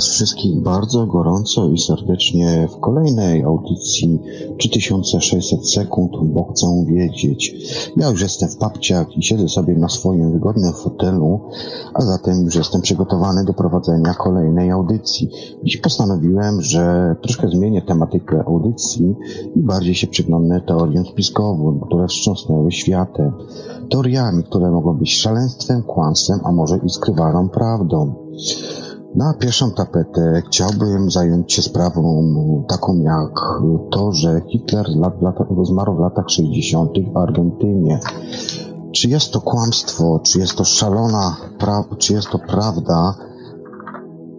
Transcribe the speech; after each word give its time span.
Was 0.00 0.08
wszystkich 0.08 0.60
bardzo 0.60 1.06
gorąco 1.06 1.68
i 1.68 1.78
serdecznie 1.78 2.68
w 2.72 2.80
kolejnej 2.80 3.42
audycji 3.42 4.20
3600 4.58 5.70
sekund, 5.70 6.12
bo 6.24 6.44
chcę 6.44 6.84
wiedzieć. 6.88 7.54
Ja 7.96 8.10
już 8.10 8.22
jestem 8.22 8.48
w 8.48 8.56
papciach 8.56 9.16
i 9.16 9.22
siedzę 9.22 9.48
sobie 9.48 9.74
na 9.74 9.88
swoim 9.88 10.32
wygodnym 10.32 10.72
fotelu, 10.72 11.40
a 11.94 12.02
zatem 12.02 12.44
już 12.44 12.54
jestem 12.54 12.80
przygotowany 12.80 13.44
do 13.44 13.54
prowadzenia 13.54 14.14
kolejnej 14.14 14.70
audycji. 14.70 15.28
Dziś 15.64 15.76
postanowiłem, 15.76 16.62
że 16.62 17.14
troszkę 17.22 17.48
zmienię 17.48 17.82
tematykę 17.82 18.44
audycji 18.46 19.14
i 19.56 19.60
bardziej 19.60 19.94
się 19.94 20.06
przyglądnę 20.06 20.60
teoriom 20.60 21.04
spiskowym, 21.06 21.80
które 21.80 22.08
wstrząsnęły 22.08 22.72
światem. 22.72 23.32
Teoriami, 23.90 24.44
które 24.44 24.70
mogą 24.70 24.94
być 24.94 25.16
szaleństwem, 25.16 25.82
kłamstwem, 25.82 26.40
a 26.44 26.52
może 26.52 26.78
i 26.86 26.90
skrywaną 26.90 27.48
prawdą. 27.48 28.14
Na 29.14 29.34
pierwszą 29.34 29.70
tapetę 29.70 30.42
chciałbym 30.46 31.10
zająć 31.10 31.52
się 31.52 31.62
sprawą 31.62 32.34
taką 32.68 32.98
jak 32.98 33.40
to, 33.90 34.12
że 34.12 34.40
Hitler 34.48 34.86
lat, 34.88 35.22
lat, 35.22 35.36
zmarł 35.62 35.96
w 35.96 36.00
latach 36.00 36.24
60. 36.28 36.90
w 37.14 37.16
Argentynie. 37.16 38.00
Czy 38.92 39.08
jest 39.08 39.32
to 39.32 39.40
kłamstwo, 39.40 40.20
czy 40.22 40.38
jest 40.38 40.56
to 40.56 40.64
szalona, 40.64 41.36
czy 41.98 42.12
jest 42.12 42.28
to 42.28 42.38
prawda? 42.38 43.14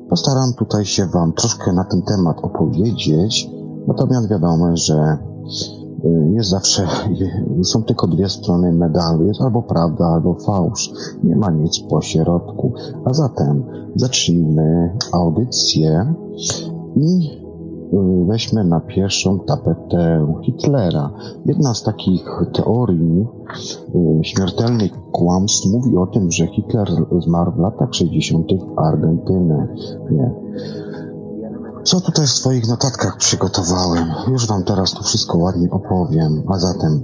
Postaram 0.09 0.53
tutaj 0.53 0.85
się 0.85 1.05
Wam 1.05 1.33
troszkę 1.33 1.73
na 1.73 1.83
ten 1.83 2.01
temat 2.01 2.37
opowiedzieć, 2.41 3.49
natomiast 3.87 4.29
wiadomo, 4.29 4.77
że 4.77 5.17
jest 6.31 6.49
zawsze, 6.49 6.87
są 7.63 7.83
tylko 7.83 8.07
dwie 8.07 8.29
strony 8.29 8.73
medalu, 8.73 9.25
jest 9.25 9.41
albo 9.41 9.61
prawda, 9.61 10.05
albo 10.05 10.33
fałsz. 10.33 10.91
Nie 11.23 11.35
ma 11.35 11.51
nic 11.51 11.79
po 11.79 12.01
środku. 12.01 12.73
A 13.05 13.13
zatem 13.13 13.63
zacznijmy 13.95 14.97
audycję 15.11 16.13
i 16.95 17.41
weźmy 18.27 18.63
na 18.63 18.79
pierwszą 18.79 19.39
tapetę 19.39 20.27
Hitlera. 20.43 21.11
Jedna 21.45 21.73
z 21.73 21.83
takich 21.83 22.25
teorii 22.53 23.27
śmiertelnych 24.21 24.91
kłamstw 25.11 25.71
mówi 25.71 25.97
o 25.97 26.07
tym, 26.07 26.31
że 26.31 26.47
Hitler 26.47 26.87
zmarł 27.19 27.51
w 27.51 27.59
latach 27.59 27.93
60. 27.93 28.47
w 28.47 28.79
Argentynie. 28.79 29.67
Co 31.83 32.01
tutaj 32.01 32.27
w 32.27 32.31
swoich 32.31 32.67
notatkach 32.67 33.17
przygotowałem? 33.17 34.05
Już 34.27 34.47
wam 34.47 34.63
teraz 34.63 34.93
to 34.93 35.03
wszystko 35.03 35.37
ładnie 35.37 35.69
opowiem. 35.71 36.43
A 36.47 36.59
zatem 36.59 37.03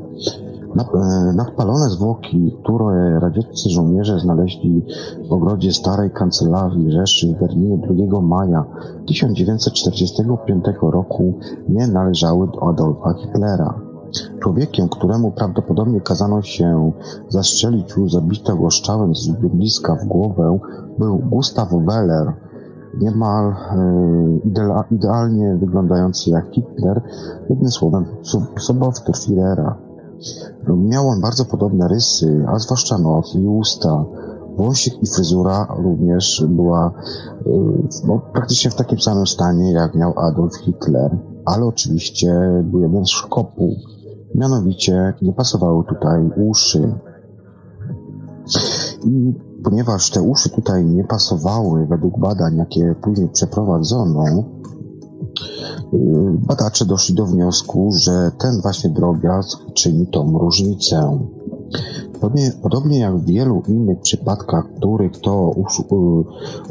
nadpalone 1.35 1.89
zwłoki, 1.89 2.57
które 2.63 3.19
radzieccy 3.19 3.69
żołnierze 3.69 4.19
znaleźli 4.19 4.85
w 5.29 5.33
ogrodzie 5.33 5.73
starej 5.73 6.11
kancelarii 6.11 6.91
Rzeszy 6.91 7.27
w 7.27 7.39
Berlinie 7.39 7.77
2 8.07 8.21
maja 8.21 8.65
1945 9.07 10.65
roku 10.81 11.33
nie 11.69 11.87
należały 11.87 12.47
do 12.47 12.69
Adolfa 12.69 13.13
Hitlera. 13.13 13.81
Człowiekiem, 14.39 14.89
któremu 14.89 15.31
prawdopodobnie 15.31 16.01
kazano 16.01 16.41
się 16.41 16.91
zastrzelić 17.29 17.97
lub 17.97 18.11
zabito 18.11 18.55
go 18.55 18.71
strzałem 18.71 19.15
z 19.15 19.27
bliska 19.27 19.95
w 19.95 20.05
głowę, 20.05 20.59
był 20.99 21.17
Gustav 21.17 21.67
Weller, 21.85 22.33
niemal 22.99 23.49
e, 23.49 24.85
idealnie 24.91 25.55
wyglądający 25.55 26.29
jak 26.29 26.45
Hitler, 26.51 27.01
jednym 27.49 27.71
słowem 27.71 28.05
sobowtór 28.59 29.15
Führera. 29.15 29.73
Miał 30.67 31.07
on 31.07 31.21
bardzo 31.21 31.45
podobne 31.45 31.87
rysy, 31.87 32.45
a 32.47 32.59
zwłaszcza 32.59 32.97
nos 32.97 33.35
i 33.35 33.47
usta. 33.47 34.05
Włosik 34.57 35.03
i 35.03 35.07
fryzura 35.07 35.67
również 35.77 36.45
była 36.49 36.91
e, 37.45 37.49
no, 38.07 38.21
praktycznie 38.33 38.71
w 38.71 38.75
takim 38.75 38.99
samym 38.99 39.27
stanie, 39.27 39.71
jak 39.71 39.95
miał 39.95 40.19
Adolf 40.19 40.55
Hitler, 40.55 41.17
ale 41.45 41.65
oczywiście 41.65 42.63
był 42.63 42.81
jeden 42.81 43.05
z 43.05 43.09
szkopu. 43.09 43.75
Mianowicie 44.35 45.13
nie 45.21 45.33
pasowały 45.33 45.83
tutaj 45.83 46.29
uszy. 46.37 46.93
I 49.05 49.33
ponieważ 49.69 50.09
te 50.11 50.21
uszy 50.21 50.49
tutaj 50.49 50.85
nie 50.85 51.03
pasowały 51.03 51.85
według 51.85 52.19
badań, 52.19 52.57
jakie 52.57 52.95
później 53.01 53.29
przeprowadzono, 53.29 54.23
badacze 56.47 56.85
doszli 56.85 57.15
do 57.15 57.25
wniosku, 57.25 57.89
że 57.93 58.31
ten 58.37 58.61
właśnie 58.61 58.89
drobiazg 58.89 59.59
czyni 59.73 60.07
tą 60.07 60.37
różnicę. 60.37 61.19
Podobnie, 62.13 62.51
podobnie 62.63 62.99
jak 62.99 63.17
w 63.17 63.25
wielu 63.25 63.63
innych 63.67 64.01
przypadkach, 64.01 64.65
których 64.77 65.11
to 65.21 65.51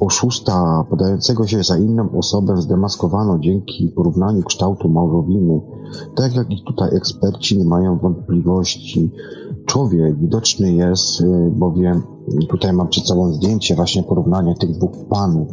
oszusta 0.01 0.85
podającego 0.91 1.47
się 1.47 1.63
za 1.63 1.79
inną 1.79 2.11
osobę 2.19 2.57
zdemaskowano 2.57 3.39
dzięki 3.39 3.89
porównaniu 3.89 4.43
kształtu 4.43 4.89
małżowiny, 4.89 5.61
tak 6.15 6.35
jak 6.35 6.51
i 6.51 6.65
tutaj 6.67 6.97
eksperci 6.97 7.59
nie 7.59 7.65
mają 7.65 7.99
wątpliwości. 7.99 9.11
Człowiek 9.67 10.19
widoczny 10.19 10.73
jest, 10.73 11.23
bowiem 11.51 12.03
tutaj 12.49 12.73
mam 12.73 12.89
przed 12.89 13.07
sobą 13.07 13.33
zdjęcie, 13.33 13.75
właśnie 13.75 14.03
porównanie 14.03 14.55
tych 14.55 14.73
dwóch 14.73 15.09
panów. 15.11 15.49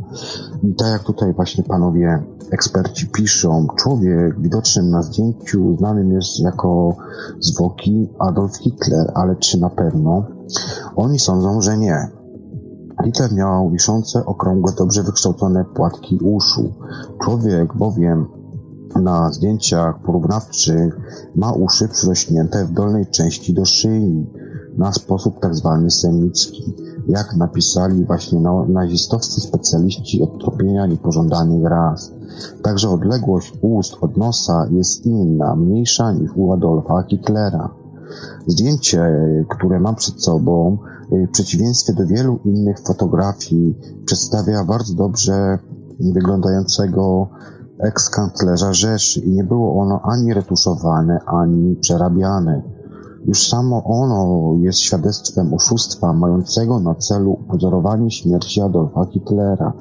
I 0.63 0.75
tak 0.75 0.87
jak 0.87 1.03
tutaj 1.03 1.33
właśnie 1.33 1.63
panowie 1.63 2.23
eksperci 2.51 3.07
piszą, 3.07 3.67
człowiek 3.75 4.41
widoczny 4.41 4.83
na 4.83 5.01
zdjęciu 5.01 5.77
znanym 5.77 6.11
jest 6.11 6.39
jako 6.39 6.95
zwłoki 7.39 8.09
Adolf 8.19 8.57
Hitler, 8.57 9.11
ale 9.15 9.35
czy 9.35 9.59
na 9.59 9.69
pewno? 9.69 10.25
Oni 10.95 11.19
sądzą, 11.19 11.61
że 11.61 11.77
nie. 11.77 11.97
Hitler 13.05 13.33
miał 13.33 13.69
wiszące, 13.69 14.25
okrągłe, 14.25 14.73
dobrze 14.77 15.03
wykształcone 15.03 15.65
płatki 15.65 16.17
uszu. 16.17 16.73
Człowiek 17.23 17.77
bowiem 17.77 18.42
na 18.95 19.31
zdjęciach 19.31 19.99
porównawczych 19.99 20.97
ma 21.35 21.51
uszy 21.51 21.87
przyrośnięte 21.87 22.65
w 22.65 22.71
dolnej 22.71 23.05
części 23.05 23.53
do 23.53 23.65
szyi 23.65 24.25
na 24.77 24.93
sposób 24.93 25.39
tak 25.39 25.55
zwany 25.55 25.91
semicki, 25.91 26.75
jak 27.07 27.35
napisali 27.35 28.05
właśnie 28.05 28.39
nazistowscy 28.67 29.41
specjaliści 29.41 30.21
od 30.21 30.39
tropienia 30.41 30.85
niepożądanych 30.85 31.63
ras. 31.63 32.11
Także 32.61 32.89
odległość 32.89 33.53
ust 33.61 33.95
od 34.01 34.17
nosa 34.17 34.67
jest 34.71 35.05
inna, 35.05 35.55
mniejsza 35.55 36.11
niż 36.11 36.31
u 36.35 36.53
Adolfa 36.53 37.03
Hitlera. 37.09 37.69
Zdjęcie, 38.47 39.01
które 39.49 39.79
mam 39.79 39.95
przed 39.95 40.23
sobą, 40.23 40.77
w 41.11 41.31
przeciwieństwie 41.31 41.93
do 41.93 42.07
wielu 42.07 42.39
innych 42.45 42.79
fotografii, 42.79 43.75
przedstawia 44.05 44.63
bardzo 44.63 44.93
dobrze 44.93 45.59
wyglądającego 45.99 47.27
eks-kanclerza 47.83 48.73
Rzeszy 48.73 49.19
i 49.19 49.31
nie 49.31 49.43
było 49.43 49.81
ono 49.81 50.01
ani 50.03 50.33
retuszowane, 50.33 51.19
ani 51.25 51.75
przerabiane. 51.75 52.61
Już 53.25 53.47
samo 53.47 53.83
ono 53.83 54.53
jest 54.59 54.79
świadectwem 54.79 55.53
oszustwa 55.53 56.13
mającego 56.13 56.79
na 56.79 56.95
celu 56.95 57.31
upozorowanie 57.31 58.11
śmierci 58.11 58.61
Adolfa 58.61 59.05
Hitlera, 59.05 59.73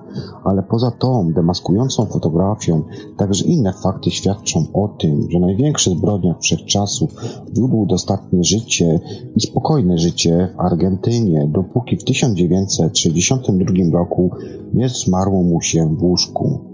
ale 0.45 0.63
poza 0.63 0.91
tą 0.91 1.33
demaskującą 1.33 2.07
fotografią 2.07 2.83
także 3.17 3.45
inne 3.45 3.73
fakty 3.73 4.11
świadczą 4.11 4.67
o 4.73 4.89
tym, 4.89 5.31
że 5.31 5.41
największy 5.41 5.91
zbrodniarz 5.91 6.37
wszechczasów 6.41 7.11
wiódł 7.53 7.87
dostatnie 7.87 8.45
życie 8.45 9.01
i 9.37 9.41
spokojne 9.41 9.99
życie 9.99 10.55
w 10.57 10.61
Argentynie, 10.61 11.49
dopóki 11.49 11.97
w 11.97 12.05
1962 12.05 13.99
roku 13.99 14.31
nie 14.75 14.89
zmarło 14.89 15.43
mu 15.43 15.61
się 15.61 15.97
w 15.99 16.03
łóżku. 16.03 16.73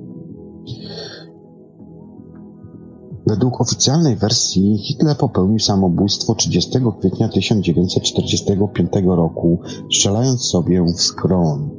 Według 3.28 3.60
oficjalnej 3.60 4.16
wersji 4.16 4.78
Hitler 4.78 5.16
popełnił 5.16 5.58
samobójstwo 5.58 6.34
30 6.34 6.78
kwietnia 6.98 7.28
1945 7.28 8.90
roku, 9.06 9.60
strzelając 9.92 10.44
sobie 10.44 10.82
w 10.82 11.00
skron. 11.00 11.70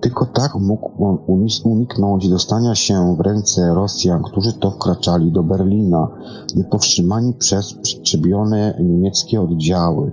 Tylko 0.00 0.26
tak 0.26 0.54
mógł 0.54 1.04
on 1.04 1.18
uniknąć 1.64 2.28
dostania 2.28 2.74
się 2.74 3.16
w 3.16 3.20
ręce 3.20 3.74
Rosjan, 3.74 4.22
którzy 4.22 4.52
to 4.52 4.70
wkraczali 4.70 5.32
do 5.32 5.42
Berlina, 5.42 6.08
niepowstrzymani 6.56 7.34
przez 7.34 7.74
przebione 8.02 8.78
niemieckie 8.80 9.40
oddziały. 9.40 10.12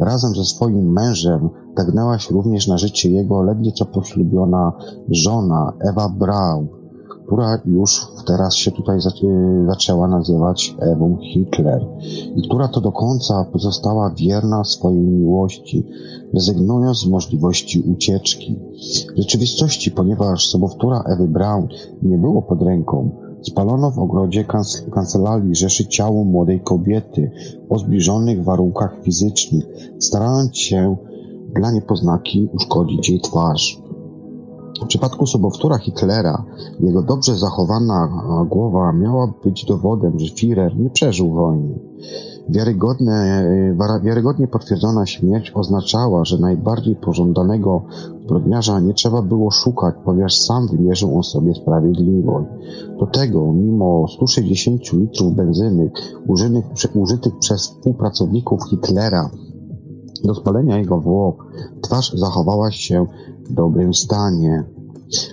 Razem 0.00 0.34
ze 0.34 0.44
swoim 0.44 0.92
mężem 0.92 1.50
tagnęła 1.76 2.18
się 2.18 2.34
również 2.34 2.68
na 2.68 2.78
życie 2.78 3.10
jego 3.10 3.42
ledwie 3.42 3.72
co 3.72 3.86
poślubiona 3.86 4.72
żona 5.08 5.72
Ewa 5.80 6.08
Braun, 6.08 6.77
która 7.28 7.58
już 7.66 8.06
teraz 8.26 8.54
się 8.54 8.70
tutaj 8.70 8.98
zaczęła 9.66 10.08
nazywać 10.08 10.74
Ewą 10.80 11.18
Hitler 11.22 11.86
i 12.36 12.48
która 12.48 12.68
to 12.68 12.80
do 12.80 12.92
końca 12.92 13.46
pozostała 13.52 14.10
wierna 14.10 14.64
swojej 14.64 15.02
miłości, 15.06 15.86
rezygnując 16.34 16.98
z 16.98 17.06
możliwości 17.06 17.80
ucieczki. 17.80 18.58
W 19.14 19.18
rzeczywistości, 19.18 19.90
ponieważ 19.90 20.46
sobowtóra 20.46 21.02
Ewy 21.06 21.28
Braun 21.28 21.68
nie 22.02 22.18
było 22.18 22.42
pod 22.42 22.62
ręką, 22.62 23.10
spalono 23.42 23.90
w 23.90 23.98
ogrodzie 23.98 24.44
kancelarii 24.94 25.54
Rzeszy 25.54 25.86
ciało 25.86 26.24
młodej 26.24 26.60
kobiety 26.60 27.30
o 27.68 27.78
zbliżonych 27.78 28.44
warunkach 28.44 28.96
fizycznych, 29.02 29.66
starając 29.98 30.58
się 30.58 30.96
dla 31.54 31.70
niepoznaki 31.72 32.48
uszkodzić 32.52 33.08
jej 33.08 33.20
twarz. 33.20 33.87
W 34.82 34.86
przypadku 34.86 35.26
sobowtóra 35.26 35.78
Hitlera 35.78 36.44
jego 36.80 37.02
dobrze 37.02 37.36
zachowana 37.36 38.08
głowa 38.50 38.92
miała 38.92 39.32
być 39.44 39.64
dowodem, 39.64 40.18
że 40.18 40.34
Führer 40.34 40.76
nie 40.76 40.90
przeżył 40.90 41.30
wojny. 41.30 41.78
Wiarygodne, 42.48 43.44
wiarygodnie 44.02 44.48
potwierdzona 44.48 45.06
śmierć 45.06 45.52
oznaczała, 45.54 46.24
że 46.24 46.38
najbardziej 46.38 46.96
pożądanego 46.96 47.82
zbrodniarza 48.24 48.80
nie 48.80 48.94
trzeba 48.94 49.22
było 49.22 49.50
szukać, 49.50 49.94
ponieważ 50.04 50.38
sam 50.38 50.68
wymierzył 50.68 51.16
on 51.16 51.22
sobie 51.22 51.54
sprawiedliwość. 51.54 52.48
Do 53.00 53.06
tego, 53.06 53.52
mimo 53.52 54.06
160 54.08 54.92
litrów 54.92 55.34
benzyny 55.34 55.90
użytych, 56.94 57.38
przez 57.38 57.60
współpracowników 57.60 58.60
Hitlera 58.70 59.30
do 60.24 60.34
spalenia 60.34 60.78
jego 60.78 61.00
włok, 61.00 61.46
twarz 61.80 62.12
zachowała 62.12 62.70
się 62.70 63.06
dobrym 63.50 63.94
stanie. 63.94 64.64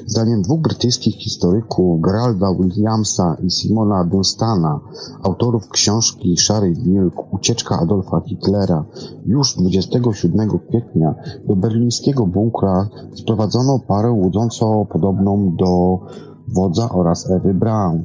Zdaniem 0.06 0.42
dwóch 0.42 0.62
brytyjskich 0.62 1.16
historyków, 1.16 2.02
Geralda 2.02 2.54
Williamsa 2.60 3.38
i 3.44 3.52
Simona 3.52 4.04
Dunstana, 4.04 4.80
autorów 5.24 5.70
książki 5.70 6.38
Szary 6.38 6.74
Wilk, 6.74 7.34
Ucieczka 7.34 7.80
Adolfa 7.80 8.22
Hitlera, 8.22 8.86
już 9.26 9.56
27 9.56 10.50
kwietnia 10.70 11.16
do 11.48 11.56
berlińskiego 11.56 12.28
bunkra 12.28 12.90
sprowadzono 13.16 13.80
parę 13.88 14.12
łudząco 14.12 14.86
podobną 14.92 15.56
do 15.56 16.00
wodza 16.48 16.90
oraz 16.90 17.32
Ewy 17.32 17.54
Braun. 17.54 18.04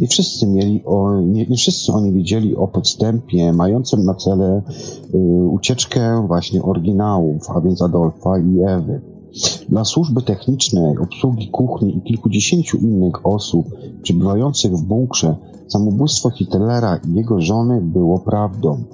Nie 0.00 0.08
wszyscy 0.08 0.46
mieli 0.46 0.84
o, 0.84 1.20
nie, 1.20 1.46
nie 1.46 1.56
wszyscy 1.56 1.92
oni 1.92 2.12
wiedzieli 2.12 2.56
o 2.56 2.68
podstępie 2.68 3.52
mającym 3.52 4.04
na 4.04 4.14
cele 4.14 4.62
y, 5.14 5.18
ucieczkę 5.50 6.26
właśnie 6.26 6.62
oryginałów, 6.62 7.50
a 7.50 7.60
więc 7.60 7.82
Adolfa 7.82 8.38
i 8.38 8.60
Ewy. 8.66 9.15
Dla 9.68 9.84
służby 9.84 10.22
technicznej, 10.22 10.98
obsługi 10.98 11.48
kuchni 11.48 11.96
i 11.96 12.02
kilkudziesięciu 12.02 12.78
innych 12.78 13.26
osób 13.26 13.66
przebywających 14.02 14.72
w 14.72 14.82
bunkrze 14.82 15.36
samobójstwo 15.68 16.30
Hitlera 16.30 16.96
i 16.96 17.14
jego 17.14 17.40
żony 17.40 17.80
było 17.80 18.18
prawdą. 18.18 18.84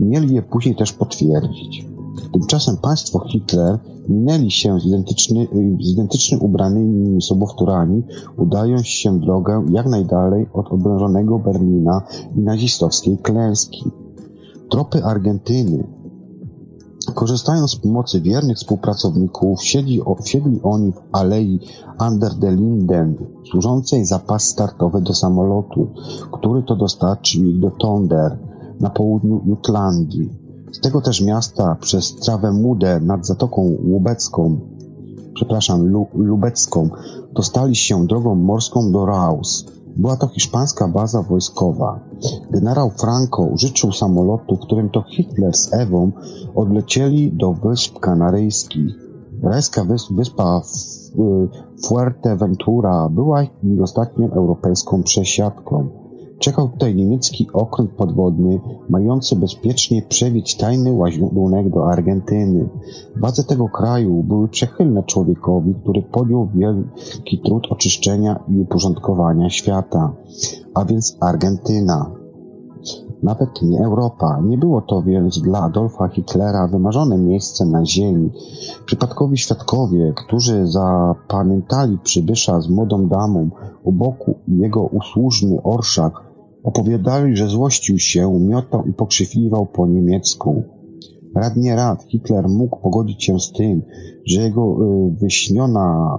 Mieli 0.00 0.34
je 0.34 0.42
później 0.42 0.76
też 0.76 0.92
potwierdzić. 0.92 1.86
Tymczasem 2.32 2.76
państwo 2.76 3.18
Hitler 3.28 3.78
minęli 4.08 4.50
się 4.50 4.80
z, 4.80 4.86
identyczny, 4.86 5.46
z 5.80 5.92
identycznie 5.92 6.38
ubranymi 6.38 7.22
sobowtórami, 7.22 8.02
udając 8.36 8.86
się 8.86 9.20
drogę 9.20 9.66
jak 9.70 9.86
najdalej 9.86 10.46
od 10.52 10.72
obrążonego 10.72 11.38
Berlina 11.38 12.02
i 12.36 12.40
nazistowskiej 12.40 13.18
klęski. 13.18 13.84
Tropy 14.70 15.04
Argentyny, 15.04 15.84
Korzystając 17.14 17.70
z 17.70 17.76
pomocy 17.76 18.20
wiernych 18.20 18.56
współpracowników, 18.56 19.64
siedli, 19.64 20.00
siedli 20.24 20.60
oni 20.62 20.92
w 20.92 21.00
alei 21.12 21.60
Ander 21.98 22.34
de 22.34 22.52
Linden, 22.52 23.16
służącej 23.50 24.04
za 24.04 24.18
pas 24.18 24.48
startowy 24.48 25.00
do 25.00 25.14
samolotu, 25.14 25.88
który 26.32 26.62
to 26.62 26.76
dostarczył 26.76 27.44
ich 27.44 27.60
do 27.60 27.70
Tonder, 27.70 28.38
na 28.80 28.90
południu 28.90 29.40
Jutlandii. 29.46 30.30
Z 30.72 30.80
tego 30.80 31.00
też 31.00 31.20
miasta 31.20 31.76
przez 31.80 32.16
Mudę 32.52 33.00
nad 33.00 33.26
Zatoką 33.26 33.76
Łubecką, 33.84 34.60
przepraszam, 35.34 35.86
Lu 35.86 36.06
Lubecką, 36.14 36.88
dostali 37.32 37.76
się 37.76 38.06
drogą 38.06 38.34
morską 38.34 38.92
do 38.92 39.06
Raus. 39.06 39.66
Była 39.96 40.16
to 40.16 40.28
hiszpańska 40.28 40.88
baza 40.88 41.22
wojskowa. 41.22 42.00
Generał 42.50 42.90
Franco 42.90 43.42
użyczył 43.42 43.92
samolotu, 43.92 44.56
którym 44.56 44.90
to 44.90 45.02
Hitler 45.02 45.56
z 45.56 45.74
Ewą 45.74 46.12
odlecieli 46.54 47.32
do 47.32 47.52
Wysp 47.52 47.98
Kanaryjskich. 48.00 48.94
Rajska 49.42 49.84
wyspa 50.10 50.62
Fuerteventura 51.86 53.08
była 53.08 53.42
ich 53.42 53.82
ostatnią 53.82 54.32
europejską 54.32 55.02
przesiadką. 55.02 55.99
Czekał 56.40 56.68
tutaj 56.68 56.94
niemiecki 56.94 57.48
okręt 57.52 57.90
podwodny, 57.90 58.60
mający 58.88 59.36
bezpiecznie 59.36 60.02
przewieźć 60.02 60.56
tajny 60.56 60.92
łaźrunek 60.92 61.70
do 61.70 61.90
Argentyny. 61.90 62.68
Władze 63.16 63.44
tego 63.44 63.68
kraju 63.68 64.22
były 64.22 64.48
przychylne 64.48 65.02
człowiekowi, 65.02 65.74
który 65.82 66.02
podjął 66.02 66.48
wielki 66.54 67.38
trud 67.44 67.66
oczyszczenia 67.70 68.40
i 68.48 68.58
uporządkowania 68.58 69.50
świata, 69.50 70.12
a 70.74 70.84
więc 70.84 71.16
Argentyna. 71.20 72.10
Nawet 73.22 73.62
nie 73.62 73.84
Europa. 73.84 74.40
Nie 74.44 74.58
było 74.58 74.80
to 74.80 75.02
więc 75.02 75.38
dla 75.38 75.60
Adolfa 75.62 76.08
Hitlera 76.08 76.68
wymarzone 76.68 77.18
miejsce 77.18 77.66
na 77.66 77.86
ziemi. 77.86 78.30
Przypadkowi 78.86 79.38
świadkowie, 79.38 80.12
którzy 80.16 80.66
zapamiętali 80.66 81.98
przybysza 81.98 82.60
z 82.60 82.68
młodą 82.68 83.08
damą 83.08 83.50
u 83.82 83.92
boku 83.92 84.34
jego 84.48 84.82
usłużny 84.82 85.62
orszak, 85.62 86.29
Opowiadali, 86.62 87.36
że 87.36 87.48
złościł 87.48 87.98
się, 87.98 88.40
miotał 88.40 88.86
i 88.86 88.92
pokrzykiwał 88.92 89.66
po 89.66 89.86
niemiecku. 89.86 90.62
Rad 91.34 91.56
nie 91.56 91.76
rad, 91.76 92.04
Hitler 92.08 92.48
mógł 92.48 92.76
pogodzić 92.80 93.24
się 93.24 93.40
z 93.40 93.52
tym, 93.52 93.82
że 94.26 94.42
jego 94.42 94.76
y, 94.82 95.10
wyśniona, 95.20 96.18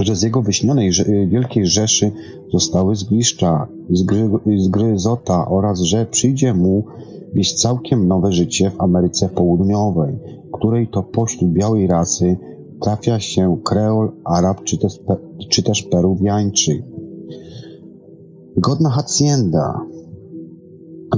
że 0.00 0.16
z 0.16 0.22
jego 0.22 0.42
wyśnionej 0.42 0.88
y, 0.88 1.26
Wielkiej 1.26 1.66
Rzeszy 1.66 2.12
zostały 2.52 2.96
zgliszcza, 2.96 3.68
zgry, 3.90 4.30
zgryzota 4.56 5.48
oraz 5.48 5.80
że 5.80 6.06
przyjdzie 6.06 6.54
mu 6.54 6.84
wieść 7.34 7.60
całkiem 7.60 8.08
nowe 8.08 8.32
życie 8.32 8.70
w 8.70 8.80
Ameryce 8.80 9.28
Południowej, 9.28 10.18
której 10.52 10.88
to 10.88 11.02
pośród 11.02 11.52
białej 11.52 11.86
rasy 11.86 12.36
trafia 12.82 13.20
się 13.20 13.56
kreol, 13.64 14.12
Arab 14.24 14.64
czy 14.64 14.78
też, 14.78 15.00
czy 15.48 15.62
też 15.62 15.82
Peruwiańczyk. 15.82 16.93
Godna 18.56 18.90
hacienda. 18.90 19.80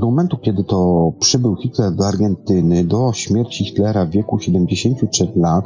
Do 0.00 0.06
momentu, 0.06 0.38
kiedy 0.38 0.64
to 0.64 1.12
przybył 1.18 1.56
Hitler 1.56 1.94
do 1.94 2.06
Argentyny, 2.06 2.84
do 2.84 3.12
śmierci 3.12 3.64
Hitlera 3.64 4.06
w 4.06 4.10
wieku 4.10 4.38
73 4.38 5.32
lat, 5.36 5.64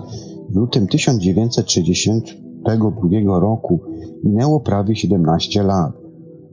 w 0.49 0.57
lutym 0.57 0.87
1962 0.87 3.41
roku 3.41 3.81
minęło 4.25 4.61
prawie 4.61 4.97
17 4.97 5.63
lat. 5.63 5.93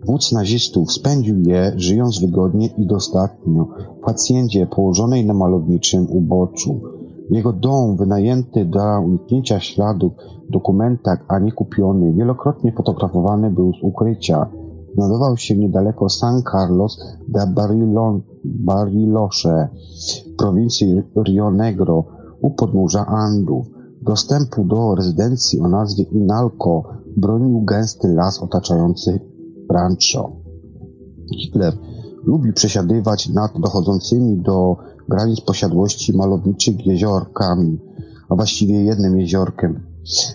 Wódz 0.06 0.32
nazistów 0.32 0.94
spędził 0.94 1.40
je, 1.40 1.74
żyjąc 1.76 2.22
wygodnie 2.22 2.70
i 2.78 2.88
dostatnio, 2.88 3.68
w 4.02 4.06
hacjendzie 4.06 4.68
położonej 4.68 5.26
na 5.26 5.34
malowniczym 5.34 6.08
uboczu. 6.10 6.82
Jego 7.30 7.54
dom, 7.54 7.98
wynajęty 7.98 8.66
dla 8.66 9.00
uniknięcia 9.00 9.60
śladów 9.60 10.14
w 10.50 10.52
dokumentach, 10.52 11.26
a 11.28 11.40
nie 11.40 11.52
kupiony, 11.52 12.14
wielokrotnie 12.14 12.72
fotografowany 12.72 13.52
był 13.52 13.74
z 13.74 13.84
ukrycia. 13.84 14.67
Znajdował 14.98 15.38
się 15.38 15.58
niedaleko 15.58 16.10
San 16.10 16.44
Carlos 16.52 17.00
de 17.28 17.54
Bariloche 18.46 19.68
w 20.26 20.36
prowincji 20.38 21.02
Rio 21.28 21.52
Negro 21.52 22.04
u 22.42 22.52
podnóża 22.52 23.06
Andów. 23.06 23.68
Dostępu 24.02 24.66
do 24.66 24.96
rezydencji 24.96 25.60
o 25.60 25.68
nazwie 25.68 26.04
Inalco 26.04 26.84
bronił 27.18 27.62
gęsty 27.62 28.08
las 28.08 28.40
otaczający 28.40 29.20
rancho. 29.70 30.32
Hitler 31.36 31.74
lubi 32.24 32.54
przesiadywać 32.54 33.30
nad 33.30 33.52
dochodzącymi 33.60 34.38
do 34.38 34.78
granic 35.10 35.42
posiadłości 35.42 36.18
malowniczych 36.18 36.86
jeziorkami, 36.86 37.80
a 38.30 38.36
właściwie 38.36 38.84
jednym 38.84 39.20
jeziorkiem. 39.20 39.80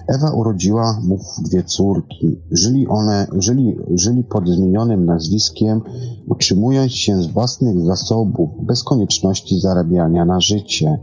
Ewa 0.08 0.30
urodziła 0.30 1.00
mu 1.02 1.18
dwie 1.44 1.62
córki. 1.62 2.40
Żyli 2.50 2.88
one, 2.88 3.26
żyli, 3.38 3.76
żyli 3.94 4.24
pod 4.24 4.48
zmienionym 4.48 5.04
nazwiskiem, 5.04 5.80
utrzymując 6.28 6.92
się 6.92 7.22
z 7.22 7.26
własnych 7.26 7.84
zasobów, 7.84 8.50
bez 8.62 8.82
konieczności 8.84 9.60
zarabiania 9.60 10.24
na 10.24 10.40
życie. 10.40 10.98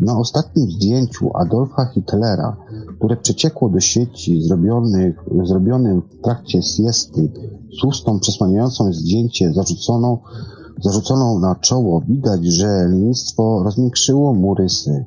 Na 0.00 0.18
ostatnim 0.18 0.70
zdjęciu 0.70 1.30
Adolfa 1.34 1.86
Hitlera, 1.94 2.56
które 2.98 3.16
przeciekło 3.16 3.68
do 3.68 3.80
sieci 3.80 4.42
zrobionych, 4.42 5.24
zrobionym 5.44 6.02
w 6.02 6.22
trakcie 6.22 6.62
siesty, 6.62 7.32
z 7.80 7.84
ustą 7.84 8.20
przesłaniającą 8.20 8.92
zdjęcie 8.92 9.52
zarzuconą, 9.52 10.18
zarzuconą 10.84 11.38
na 11.38 11.54
czoło, 11.54 12.00
widać, 12.08 12.44
że 12.44 12.66
lenistwo 12.66 13.62
rozmiększyło 13.64 14.34
mu 14.34 14.54
rysy. 14.54 15.04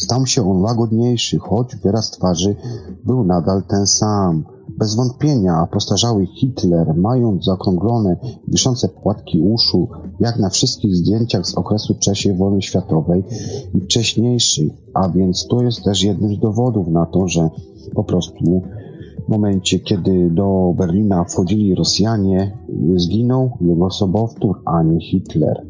Stał 0.00 0.26
się 0.26 0.50
on 0.50 0.62
łagodniejszy, 0.62 1.38
choć 1.38 1.76
wyraz 1.76 2.10
twarzy 2.10 2.56
był 3.04 3.24
nadal 3.24 3.62
ten 3.62 3.86
sam. 3.86 4.44
Bez 4.78 4.94
wątpienia 4.94 5.68
postarzały 5.72 6.26
Hitler, 6.26 6.94
mając 6.96 7.44
zaokrąglone, 7.44 8.16
wiszące 8.48 8.88
płatki 8.88 9.40
uszu, 9.40 9.88
jak 10.20 10.38
na 10.38 10.50
wszystkich 10.50 10.96
zdjęciach 10.96 11.46
z 11.46 11.54
okresu 11.54 11.94
III 12.06 12.36
wojny 12.36 12.62
światowej 12.62 13.24
i 13.74 13.80
wcześniejszych, 13.80 14.72
a 14.94 15.08
więc 15.08 15.46
to 15.46 15.62
jest 15.62 15.84
też 15.84 16.02
jednym 16.02 16.34
z 16.34 16.38
dowodów 16.38 16.88
na 16.88 17.06
to, 17.06 17.28
że 17.28 17.50
po 17.94 18.04
prostu 18.04 18.62
w 19.26 19.28
momencie, 19.28 19.78
kiedy 19.80 20.30
do 20.30 20.74
Berlina 20.76 21.24
wchodzili 21.24 21.74
Rosjanie, 21.74 22.58
zginął 22.96 23.50
jego 23.60 23.90
sobowtór, 23.90 24.62
a 24.64 24.82
nie 24.82 25.00
Hitler. 25.00 25.66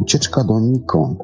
Ucieczka 0.00 0.44
donikąd. 0.44 1.18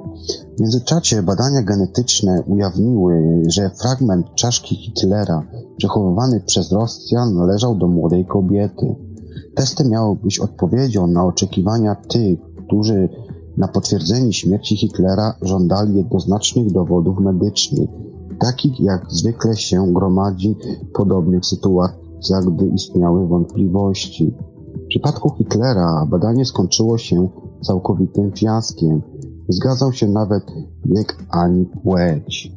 W 0.56 0.60
międzyczasie 0.60 1.22
badania 1.22 1.62
genetyczne 1.62 2.42
ujawniły, 2.46 3.42
że 3.48 3.70
fragment 3.70 4.34
czaszki 4.34 4.76
Hitlera 4.76 5.42
przechowywany 5.76 6.40
przez 6.40 6.72
Rosjan 6.72 7.34
należał 7.34 7.74
do 7.74 7.88
młodej 7.88 8.24
kobiety. 8.24 8.94
Testy 9.54 9.88
miały 9.88 10.16
być 10.16 10.38
odpowiedzią 10.38 11.06
na 11.06 11.24
oczekiwania 11.24 11.94
tych, 11.94 12.38
którzy 12.66 13.08
na 13.56 13.68
potwierdzenie 13.68 14.32
śmierci 14.32 14.76
Hitlera 14.76 15.34
żądali 15.42 15.96
jednoznacznych 15.96 16.72
dowodów 16.72 17.18
medycznych, 17.18 17.90
takich 18.40 18.80
jak 18.80 19.06
zwykle 19.08 19.56
się 19.56 19.92
gromadzi 19.92 20.56
w 20.88 20.92
podobnych 20.92 21.46
sytuacjach, 21.46 22.44
gdy 22.44 22.66
istniały 22.66 23.26
wątpliwości. 23.26 24.34
W 24.84 24.88
przypadku 24.88 25.34
Hitlera 25.38 26.06
badanie 26.10 26.44
skończyło 26.44 26.98
się 26.98 27.28
całkowitym 27.62 28.32
fiaskiem. 28.32 29.02
Zgadzał 29.48 29.92
się 29.92 30.08
nawet 30.08 30.44
wiek 30.84 31.16
ani 31.30 31.66
płeć. 31.66 32.52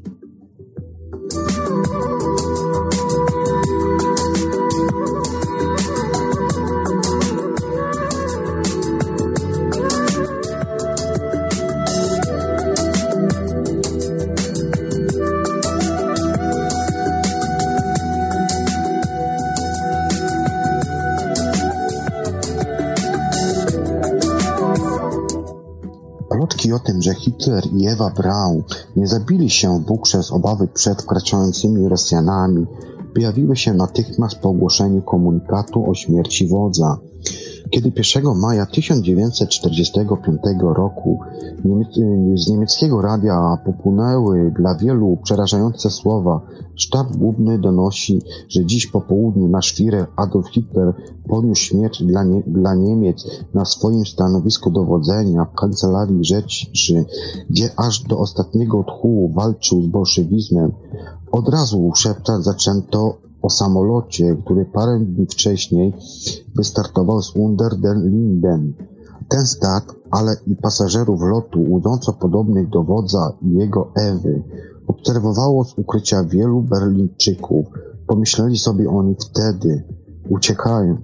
O 26.79 26.85
tym, 26.85 27.01
że 27.01 27.13
Hitler 27.13 27.63
i 27.73 27.87
Ewa 27.87 28.09
Braun 28.09 28.63
nie 28.95 29.07
zabili 29.07 29.49
się 29.49 29.79
w 29.79 29.85
bukrze 29.85 30.23
z 30.23 30.31
obawy 30.31 30.67
przed 30.67 31.01
wkraczającymi 31.01 31.89
Rosjanami, 31.89 32.65
pojawiły 33.13 33.57
się 33.57 33.73
natychmiast 33.73 34.39
po 34.39 34.49
ogłoszeniu 34.49 35.01
komunikatu 35.01 35.89
o 35.89 35.95
śmierci 35.95 36.47
wodza. 36.47 36.97
Kiedy 37.69 37.91
1 38.15 38.39
maja 38.39 38.65
1945 38.65 40.39
roku 40.61 41.19
z 42.35 42.49
niemieckiego 42.49 43.01
radia 43.01 43.57
popłynęły 43.65 44.53
dla 44.57 44.75
wielu 44.75 45.17
przerażające 45.23 45.89
słowa 45.89 46.41
Sztab 46.75 47.17
Główny 47.17 47.59
donosi, 47.59 48.21
że 48.49 48.65
dziś 48.65 48.87
po 48.87 49.01
południu 49.01 49.47
na 49.47 49.61
szwirę 49.61 50.05
Adolf 50.15 50.49
Hitler 50.49 50.93
poniósł 51.27 51.61
śmierć 51.61 52.03
dla, 52.03 52.23
nie, 52.23 52.43
dla 52.47 52.75
Niemiec 52.75 53.27
na 53.53 53.65
swoim 53.65 54.05
stanowisku 54.05 54.71
dowodzenia 54.71 55.45
w 55.45 55.55
Kancelarii 55.55 56.25
Rzeczy, 56.25 57.05
gdzie 57.49 57.69
aż 57.77 58.03
do 58.03 58.19
ostatniego 58.19 58.83
tchu 58.83 59.31
walczył 59.35 59.81
z 59.81 59.87
bolszewizmem. 59.87 60.71
Od 61.31 61.49
razu 61.49 61.91
szeptać 61.95 62.43
zaczęto 62.43 63.17
o 63.41 63.49
samolocie, 63.49 64.37
który 64.45 64.65
parę 64.65 64.99
dni 64.99 65.25
wcześniej 65.25 65.93
wystartował 66.55 67.21
z 67.21 67.35
Unter 67.35 67.77
den 67.77 68.09
Linden. 68.09 68.73
Ten 69.27 69.45
start, 69.45 69.95
ale 70.11 70.35
i 70.47 70.55
pasażerów 70.55 71.21
lotu 71.21 71.61
łudząco 71.61 72.13
podobnych 72.13 72.69
do 72.69 72.83
wodza 72.83 73.33
i 73.41 73.53
jego 73.53 73.91
Ewy, 73.95 74.43
obserwowało 74.87 75.63
z 75.63 75.77
ukrycia 75.77 76.23
wielu 76.23 76.61
Berlińczyków. 76.61 77.65
Pomyśleli 78.07 78.57
sobie 78.57 78.89
oni 78.89 79.15
wtedy, 79.15 79.83
uciekają. 80.29 80.97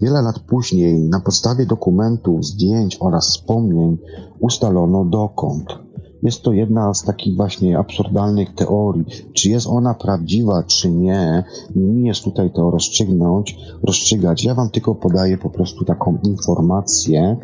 Wiele 0.00 0.22
lat 0.22 0.38
później, 0.38 1.08
na 1.08 1.20
podstawie 1.20 1.66
dokumentów, 1.66 2.44
zdjęć 2.44 2.96
oraz 3.00 3.28
wspomnień, 3.28 3.98
ustalono 4.40 5.04
dokąd. 5.04 5.87
Jest 6.22 6.42
to 6.42 6.52
jedna 6.52 6.94
z 6.94 7.02
takich 7.02 7.36
właśnie 7.36 7.78
absurdalnych 7.78 8.54
teorii. 8.54 9.04
Czy 9.32 9.50
jest 9.50 9.66
ona 9.66 9.94
prawdziwa, 9.94 10.62
czy 10.62 10.90
nie, 10.90 11.44
nie 11.76 11.92
mi 11.92 12.08
jest 12.08 12.24
tutaj 12.24 12.50
to 12.50 12.70
rozstrzygnąć, 12.70 13.56
rozstrzygać. 13.82 14.44
Ja 14.44 14.54
wam 14.54 14.70
tylko 14.70 14.94
podaję 14.94 15.38
po 15.38 15.50
prostu 15.50 15.84
taką 15.84 16.18
informację, 16.24 17.36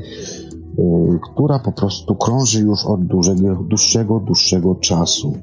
yy, 0.78 1.18
która 1.22 1.58
po 1.58 1.72
prostu 1.72 2.14
krąży 2.14 2.60
już 2.60 2.84
od 2.86 3.00
dłuższego, 3.68 4.20
dłuższego 4.20 4.74
czasu. 4.74 5.34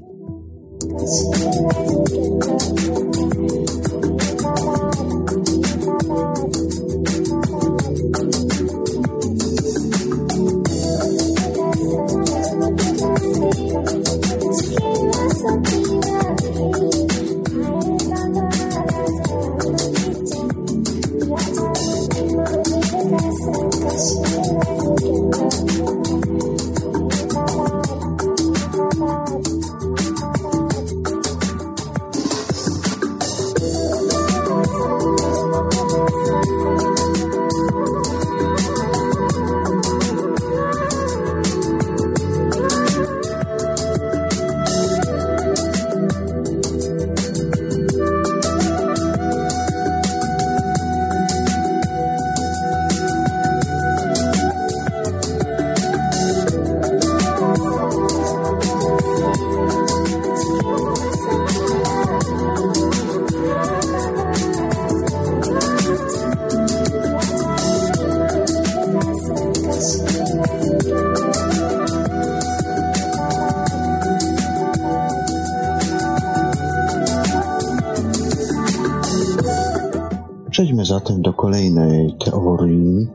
Do 81.22 81.34
kolejnej 81.34 82.16
teorii, 82.26 83.08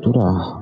która 0.00 0.60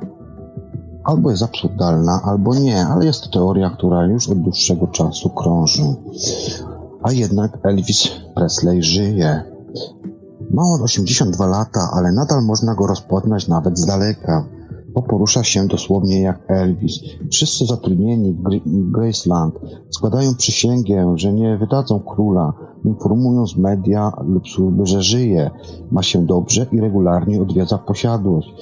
albo 1.04 1.30
jest 1.30 1.42
absurdalna, 1.42 2.20
albo 2.24 2.54
nie, 2.54 2.86
ale 2.86 3.04
jest 3.04 3.24
to 3.24 3.30
teoria, 3.30 3.70
która 3.70 4.06
już 4.06 4.28
od 4.28 4.38
dłuższego 4.38 4.86
czasu 4.86 5.30
krąży. 5.30 5.82
A 7.02 7.12
jednak 7.12 7.58
Elvis 7.62 8.08
Presley 8.34 8.82
żyje. 8.82 9.42
Ma 10.50 10.62
on 10.62 10.82
82 10.82 11.46
lata, 11.46 11.90
ale 11.92 12.12
nadal 12.12 12.44
można 12.44 12.74
go 12.74 12.86
rozpoznać 12.86 13.48
nawet 13.48 13.78
z 13.78 13.86
daleka 13.86 14.44
bo 14.94 15.02
porusza 15.02 15.42
się 15.44 15.66
dosłownie 15.66 16.20
jak 16.20 16.50
Elvis. 16.50 17.00
Wszyscy 17.30 17.66
zatrudnieni 17.66 18.32
w 18.32 18.90
Graceland 18.90 19.54
składają 19.90 20.34
przysięgę, 20.34 21.12
że 21.16 21.32
nie 21.32 21.56
wydadzą 21.58 22.00
króla, 22.00 22.52
informując 22.84 23.56
media 23.56 24.12
lub 24.26 24.48
służby, 24.48 24.86
że 24.86 25.02
żyje, 25.02 25.50
ma 25.90 26.02
się 26.02 26.26
dobrze 26.26 26.66
i 26.72 26.80
regularnie 26.80 27.42
odwiedza 27.42 27.78
posiadłość, 27.78 28.54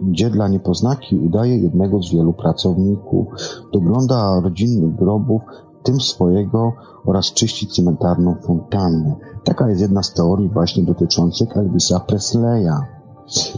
gdzie, 0.00 0.30
dla 0.30 0.48
niepoznaki 0.48 1.18
udaje 1.18 1.58
jednego 1.58 2.02
z 2.02 2.12
wielu 2.12 2.32
pracowników, 2.32 3.26
dogląda 3.72 4.40
rodzinnych 4.40 4.96
grobów, 4.96 5.42
tym 5.82 6.00
swojego 6.00 6.72
oraz 7.06 7.32
czyści 7.32 7.66
cmentarną 7.66 8.36
fontannę. 8.46 9.16
Taka 9.44 9.68
jest 9.68 9.80
jedna 9.80 10.02
z 10.02 10.14
teorii 10.14 10.48
właśnie 10.48 10.82
dotyczących 10.82 11.56
Elvisa 11.56 12.00
Presleya. 12.00 13.01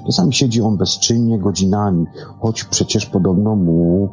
Czasami 0.06 0.32
siedzi 0.32 0.62
on 0.62 0.76
bezczynnie 0.76 1.38
godzinami, 1.38 2.06
choć 2.40 2.64
przecież 2.64 3.06
podobno 3.06 3.56
mu 3.56 4.08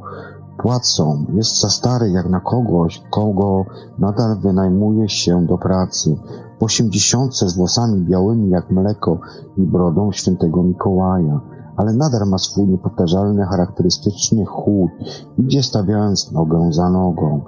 płacą. 0.58 1.26
Jest 1.34 1.60
za 1.60 1.70
stary 1.70 2.10
jak 2.10 2.30
na 2.30 2.40
kogoś, 2.40 3.02
kogo 3.10 3.66
nadal 4.00 4.38
wynajmuje 4.40 5.10
się 5.10 5.46
do 5.46 5.58
pracy. 5.58 6.18
W 6.60 6.64
osiemdziesiątce 6.64 7.50
z 7.50 7.56
włosami 7.56 8.02
białymi 8.02 8.50
jak 8.50 8.72
mleko 8.72 9.20
i 9.58 9.62
brodą 9.62 10.12
świętego 10.12 10.64
Mikołaja. 10.64 11.42
Ale 11.78 11.94
nadal 11.94 12.28
ma 12.28 12.38
swój 12.38 12.68
niepowtarzalny, 12.68 13.46
charakterystyczny 13.46 14.46
chód, 14.46 14.92
idzie 15.38 15.64
stawiając 15.64 16.32
nogę 16.32 16.74
za 16.74 16.90
nogą. 16.90 17.42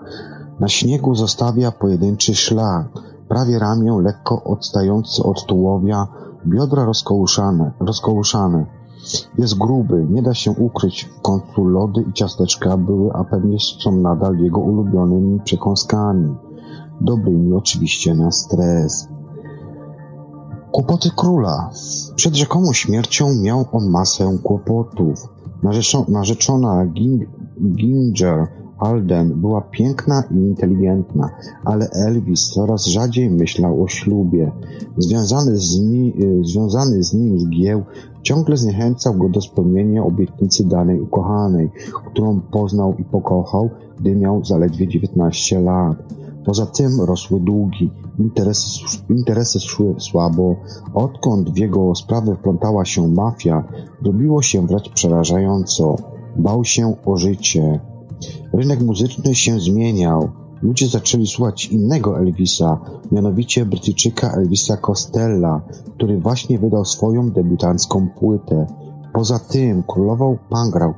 Na 0.60 0.68
śniegu 0.68 1.16
zostawia 1.16 1.72
pojedynczy 1.72 2.36
szlak, 2.36 2.88
prawie 3.28 3.60
ramię 3.60 3.98
lekko 4.02 4.44
odstający 4.44 5.24
od 5.24 5.46
tułowia, 5.46 6.08
Biodra 6.48 6.86
rozkołuszane, 6.86 7.72
rozkołuszane. 7.80 8.66
Jest 9.38 9.58
gruby, 9.58 10.08
nie 10.10 10.22
da 10.22 10.34
się 10.34 10.52
ukryć. 10.52 11.04
W 11.04 11.22
końcu 11.22 11.66
lody 11.66 12.06
i 12.10 12.14
ciasteczka 12.14 12.78
były, 12.78 13.14
a 13.14 13.24
pewnie 13.24 13.58
są 13.84 13.92
nadal 13.92 14.38
jego 14.38 14.60
ulubionymi 14.60 15.40
przekąskami. 15.40 16.36
Dobrymi 17.02 17.54
oczywiście 17.54 18.16
na 18.16 18.32
stres. 18.32 19.08
Kłopoty 20.72 21.10
króla. 21.16 21.70
Przed 22.16 22.36
rzekomą 22.36 22.74
śmiercią 22.74 23.26
miał 23.42 23.66
on 23.72 23.90
masę 23.90 24.38
kłopotów. 24.44 25.30
narzeczona 26.08 26.86
Ginger 27.76 28.63
Alden 28.84 29.42
była 29.42 29.62
piękna 29.62 30.24
i 30.32 30.36
inteligentna, 30.36 31.30
ale 31.66 31.90
Elvis 31.90 32.50
coraz 32.50 32.86
rzadziej 32.86 33.30
myślał 33.30 33.84
o 33.84 33.88
ślubie. 33.88 34.52
Związany 34.98 35.58
z, 35.58 35.80
ni 35.80 36.14
y, 36.24 36.46
związany 36.46 37.04
z 37.04 37.14
nim 37.14 37.40
zgieł 37.40 37.84
ciągle 38.24 38.58
zniechęcał 38.58 39.14
go 39.14 39.30
do 39.30 39.42
spełnienia 39.42 40.04
obietnicy 40.04 40.68
danej 40.68 41.00
ukochanej, 41.00 41.72
którą 42.06 42.42
poznał 42.42 42.96
i 43.00 43.04
pokochał, 43.04 43.70
gdy 44.00 44.16
miał 44.16 44.46
zaledwie 44.46 44.88
19 44.88 45.60
lat. 45.62 45.98
Poza 46.46 46.66
tym 46.66 47.02
rosły 47.02 47.40
długi, 47.40 47.92
interesy, 48.20 48.80
interesy 49.10 49.60
szły 49.60 49.96
słabo. 49.98 50.56
Odkąd 50.94 51.50
w 51.50 51.58
jego 51.58 51.96
sprawę 51.96 52.36
wplątała 52.36 52.86
się 52.86 53.08
mafia, 53.08 53.64
robiło 54.06 54.42
się 54.42 54.68
wręcz 54.68 54.90
przerażająco. 54.90 55.96
Bał 56.36 56.64
się 56.64 56.96
o 57.06 57.18
życie. 57.18 57.80
Rynek 58.54 58.82
muzyczny 58.82 59.36
się 59.36 59.60
zmieniał. 59.60 60.30
Ludzie 60.62 60.88
zaczęli 60.88 61.28
słuchać 61.28 61.66
innego 61.66 62.20
Elvisa, 62.20 62.80
mianowicie 63.12 63.66
Brytyjczyka 63.66 64.32
Elvisa 64.32 64.78
Costella, 64.78 65.62
który 65.96 66.20
właśnie 66.20 66.60
wydał 66.60 66.86
swoją 66.86 67.32
debiutancką 67.32 68.10
płytę. 68.10 68.68
Poza 69.14 69.40
tym 69.40 69.84
królował 69.84 70.38
punk 70.50 70.76
rock 70.76 70.98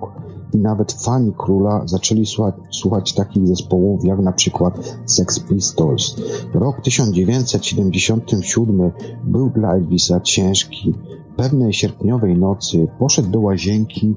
i 0.54 0.58
nawet 0.58 0.91
fani 0.91 1.34
króla 1.38 1.82
zaczęli 1.86 2.25
słuchać, 2.25 2.56
słuchać 2.71 3.13
takich 3.13 3.47
zespołów 3.47 4.06
jak 4.06 4.19
na 4.19 4.32
przykład 4.32 4.97
Sex 5.06 5.39
Pistols. 5.39 6.15
Rok 6.54 6.82
1977 6.82 8.91
był 9.23 9.49
dla 9.49 9.75
Elvisa 9.75 10.19
ciężki. 10.19 10.93
Pewnej 11.38 11.74
sierpniowej 11.74 12.38
nocy 12.38 12.88
poszedł 13.00 13.30
do 13.30 13.39
łazienki, 13.39 14.15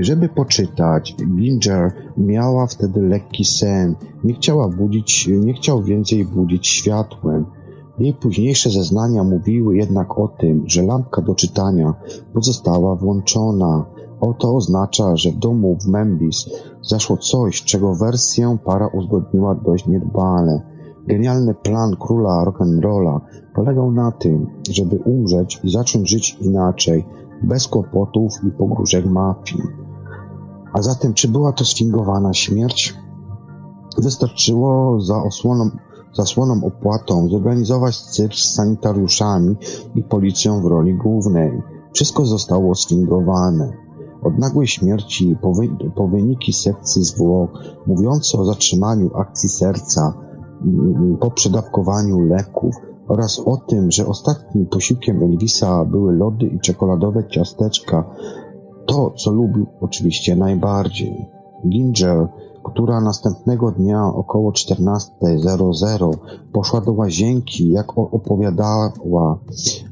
żeby 0.00 0.28
poczytać. 0.28 1.14
Ginger 1.36 1.92
miała 2.16 2.66
wtedy 2.66 3.02
lekki 3.02 3.44
sen. 3.44 3.94
Nie 4.24 4.34
chciała 4.34 4.68
budzić, 4.68 5.28
nie 5.28 5.54
chciał 5.54 5.82
więcej 5.82 6.24
budzić 6.24 6.66
światłem. 6.68 7.46
Jej 7.98 8.14
późniejsze 8.14 8.70
zeznania 8.70 9.24
mówiły 9.24 9.76
jednak 9.76 10.18
o 10.18 10.28
tym, 10.28 10.62
że 10.66 10.82
lampka 10.82 11.22
do 11.22 11.34
czytania 11.34 11.94
pozostała 12.34 12.96
włączona. 12.96 13.84
Oto 14.20 14.56
oznacza, 14.56 15.16
że 15.16 15.30
w 15.30 15.36
domu 15.36 15.76
w 15.80 15.86
Memphis 15.86 16.50
zaszło 16.82 17.16
coś, 17.16 17.62
czego 17.62 17.94
wersję 17.94 18.58
para 18.64 18.86
uzgodniła 18.86 19.54
dość 19.54 19.86
niedbale. 19.86 20.77
Genialny 21.08 21.54
plan 21.54 21.96
króla 21.96 22.44
rock'n'rolla 22.44 23.20
polegał 23.54 23.92
na 23.92 24.12
tym, 24.12 24.46
żeby 24.70 24.96
umrzeć 24.96 25.60
i 25.64 25.70
zacząć 25.70 26.10
żyć 26.10 26.36
inaczej, 26.40 27.06
bez 27.42 27.68
kłopotów 27.68 28.32
i 28.48 28.50
pogróżek 28.50 29.06
mafii. 29.06 29.62
A 30.72 30.82
zatem, 30.82 31.14
czy 31.14 31.28
była 31.28 31.52
to 31.52 31.64
sfingowana 31.64 32.34
śmierć? 32.34 32.94
Wystarczyło 33.98 35.00
za 35.00 35.22
osłoną, 35.22 35.70
zasłoną 36.12 36.64
opłatą 36.64 37.28
zorganizować 37.28 38.00
cyrk 38.00 38.34
z 38.34 38.54
sanitariuszami 38.54 39.56
i 39.94 40.02
policją 40.02 40.62
w 40.62 40.66
roli 40.66 40.94
głównej. 40.94 41.62
Wszystko 41.92 42.26
zostało 42.26 42.74
sfingowane. 42.74 43.72
Od 44.22 44.38
nagłej 44.38 44.66
śmierci 44.66 45.36
po, 45.42 45.52
wy, 45.52 45.68
po 45.94 46.08
wyniki 46.08 46.52
sekcji 46.52 47.04
zwłok 47.04 47.50
mówiące 47.86 48.38
o 48.38 48.44
zatrzymaniu 48.44 49.10
akcji 49.14 49.48
serca 49.48 50.27
po 51.20 51.30
przedawkowaniu 51.30 52.20
leków 52.20 52.74
oraz 53.08 53.40
o 53.44 53.56
tym, 53.56 53.90
że 53.90 54.06
ostatnim 54.06 54.66
posiłkiem 54.66 55.22
Elvisa 55.22 55.84
były 55.84 56.12
lody 56.12 56.46
i 56.46 56.60
czekoladowe 56.60 57.28
ciasteczka, 57.28 58.04
to, 58.86 59.10
co 59.10 59.32
lubił 59.32 59.66
oczywiście 59.80 60.36
najbardziej. 60.36 61.26
Ginger, 61.68 62.28
która 62.64 63.00
następnego 63.00 63.70
dnia 63.70 64.04
około 64.14 64.52
14.00 64.52 66.14
poszła 66.52 66.80
do 66.80 66.92
łazienki, 66.92 67.70
jak 67.70 67.98
opowiadała, 67.98 68.92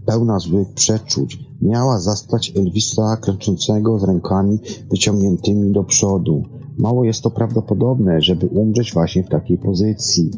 pełna 0.07 0.39
złych 0.39 0.75
przeczuć, 0.75 1.39
miała 1.63 1.99
zastać 1.99 2.53
Elvisa 2.57 3.17
kręczącego 3.17 3.99
z 3.99 4.05
rękami 4.05 4.59
wyciągniętymi 4.91 5.73
do 5.73 5.85
przodu. 5.85 6.43
Mało 6.79 7.05
jest 7.05 7.23
to 7.23 7.31
prawdopodobne, 7.31 8.23
żeby 8.23 8.47
umrzeć 8.47 8.93
właśnie 8.93 9.25
w 9.25 9.29
takiej 9.29 9.59
pozycji, 9.59 10.31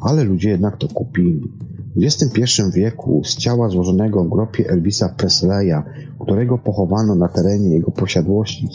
ale 0.00 0.24
ludzie 0.24 0.50
jednak 0.50 0.76
to 0.76 0.88
kupili. 0.88 1.52
W 1.96 2.04
XXI 2.04 2.62
wieku 2.74 3.22
z 3.24 3.36
ciała 3.36 3.68
złożonego 3.68 4.24
w 4.24 4.28
grobie 4.28 4.70
Elvisa 4.70 5.08
Presleya, 5.08 5.82
którego 6.20 6.58
pochowano 6.58 7.14
na 7.14 7.28
terenie 7.28 7.70
jego 7.70 7.90
posiadłości 7.90 8.68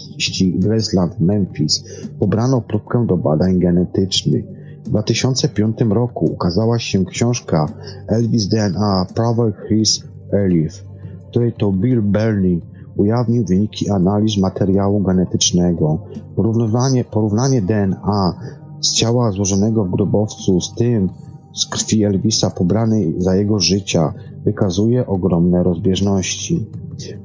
Graceland 0.59 1.15
w 1.15 1.21
Memphis, 1.21 1.83
pobrano 2.19 2.61
próbkę 2.61 3.05
do 3.07 3.17
badań 3.17 3.59
genetycznych. 3.59 4.45
W 4.85 4.89
2005 4.89 5.77
roku 5.89 6.25
ukazała 6.25 6.79
się 6.79 7.05
książka 7.05 7.65
Elvis 8.07 8.47
DNA 8.47 9.05
Prover 9.15 9.53
His 9.69 10.03
Elif, 10.31 10.85
której 11.29 11.53
to 11.53 11.71
Bill 11.71 12.01
Burney 12.01 12.61
ujawnił 12.97 13.45
wyniki 13.45 13.89
analiz 13.89 14.37
materiału 14.37 15.01
genetycznego. 15.01 15.97
Porównanie, 16.35 17.03
porównanie 17.03 17.61
DNA 17.61 18.33
z 18.81 18.93
ciała 18.93 19.31
złożonego 19.31 19.85
w 19.85 19.91
grobowcu 19.91 20.61
z 20.61 20.75
tym 20.75 21.09
z 21.53 21.65
krwi 21.65 22.03
Elvisa 22.03 22.49
pobranej 22.49 23.15
za 23.17 23.35
jego 23.35 23.59
życia 23.59 24.13
wykazuje 24.45 25.07
ogromne 25.07 25.63
rozbieżności. 25.63 26.65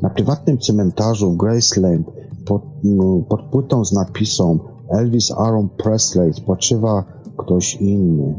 Na 0.03 0.11
prywatnym 0.11 0.59
cmentarzu 0.59 1.33
w 1.33 1.37
Graceland 1.37 2.07
pod, 2.45 2.63
pod 3.29 3.43
płytą 3.43 3.85
z 3.85 3.93
napisą 3.93 4.59
Elvis 4.89 5.31
Aaron 5.31 5.69
Presley 5.69 6.33
spoczywa 6.33 7.05
ktoś 7.37 7.75
inny. 7.75 8.35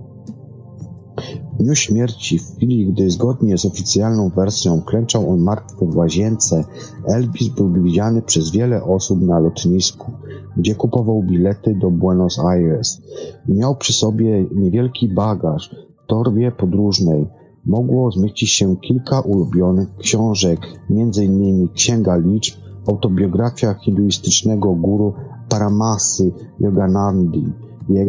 W 1.54 1.64
dniu 1.64 1.76
śmierci, 1.76 2.40
w 2.40 2.56
chwili 2.56 2.94
gdy 2.94 3.10
zgodnie 3.10 3.58
z 3.58 3.66
oficjalną 3.66 4.30
wersją 4.30 4.82
klęczał 4.82 5.30
on 5.30 5.40
martwy 5.40 5.86
w 5.86 5.96
łazience, 5.96 6.64
Elvis 7.08 7.50
był 7.50 7.74
widziany 7.84 8.22
przez 8.22 8.52
wiele 8.52 8.84
osób 8.84 9.22
na 9.22 9.40
lotnisku, 9.40 10.12
gdzie 10.58 10.76
kupował 10.76 11.24
bilety 11.24 11.76
do 11.76 11.92
Buenos 11.92 12.40
Aires. 12.40 13.02
Miał 13.48 13.76
przy 13.76 13.94
sobie 13.94 14.46
niewielki 14.56 15.14
bagaż 15.14 15.76
w 16.04 16.08
torbie 16.08 16.52
podróżnej. 16.52 17.26
mogło 17.66 18.12
zmieścić 18.12 18.50
się 18.50 18.76
kilka 18.78 19.22
ulubionych 19.22 19.96
książek, 19.98 20.60
m.in. 20.90 21.68
Księga 21.74 22.18
Liczb, 22.18 22.56
autobiografia 22.88 23.74
hinduistycznego 23.74 24.76
guru 24.76 25.14
Paramasy 25.50 26.32
Yoganandi 26.60 27.46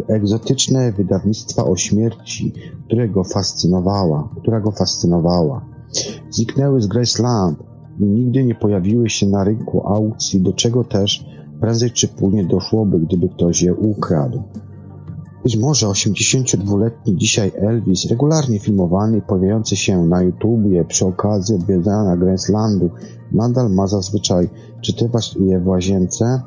egzotyczne 0.07 0.91
wydawnictwa 0.91 1.65
o 1.65 1.75
śmierci, 1.75 2.53
które 2.85 3.09
go 3.09 3.23
fascynowała, 3.23 4.29
która 4.41 4.59
go 4.59 4.71
fascynowała. 4.71 5.65
Zniknęły 6.31 6.81
z 6.81 6.87
Graceland 6.87 7.59
i 7.99 8.03
nigdy 8.03 8.43
nie 8.43 8.55
pojawiły 8.55 9.09
się 9.09 9.27
na 9.27 9.43
rynku 9.43 9.87
aukcji, 9.87 10.41
do 10.41 10.53
czego 10.53 10.83
też 10.83 11.25
prędzej 11.61 11.91
czy 11.91 12.07
później 12.07 12.47
doszłoby, 12.47 12.99
gdyby 12.99 13.29
ktoś 13.29 13.61
je 13.61 13.75
ukradł. 13.75 14.43
Być 15.43 15.57
może 15.57 15.87
82-letni 15.87 17.15
dzisiaj 17.15 17.51
Elvis, 17.55 18.09
regularnie 18.09 18.59
filmowany 18.59 19.17
i 19.17 19.21
pojawiający 19.21 19.75
się 19.75 20.05
na 20.05 20.23
YouTubie 20.23 20.85
przy 20.85 21.05
okazji 21.05 21.55
odwiedzania 21.55 22.17
Gracelandu, 22.17 22.89
nadal 23.31 23.71
ma 23.71 23.87
zazwyczaj 23.87 24.49
czytywać 24.81 25.35
je 25.39 25.59
w 25.59 25.67
łazience 25.67 26.41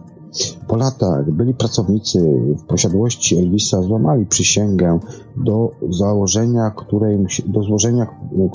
po 0.69 0.77
latach 0.77 1.31
byli 1.31 1.55
pracownicy 1.55 2.21
w 2.59 2.63
posiadłości 2.63 3.39
Elvisa 3.39 3.83
złamali 3.83 4.27
przysięgę 4.27 4.99
do 5.37 5.71
założenia, 5.91 6.71
której, 6.71 7.19
do 7.47 7.63
złożenia 7.63 8.07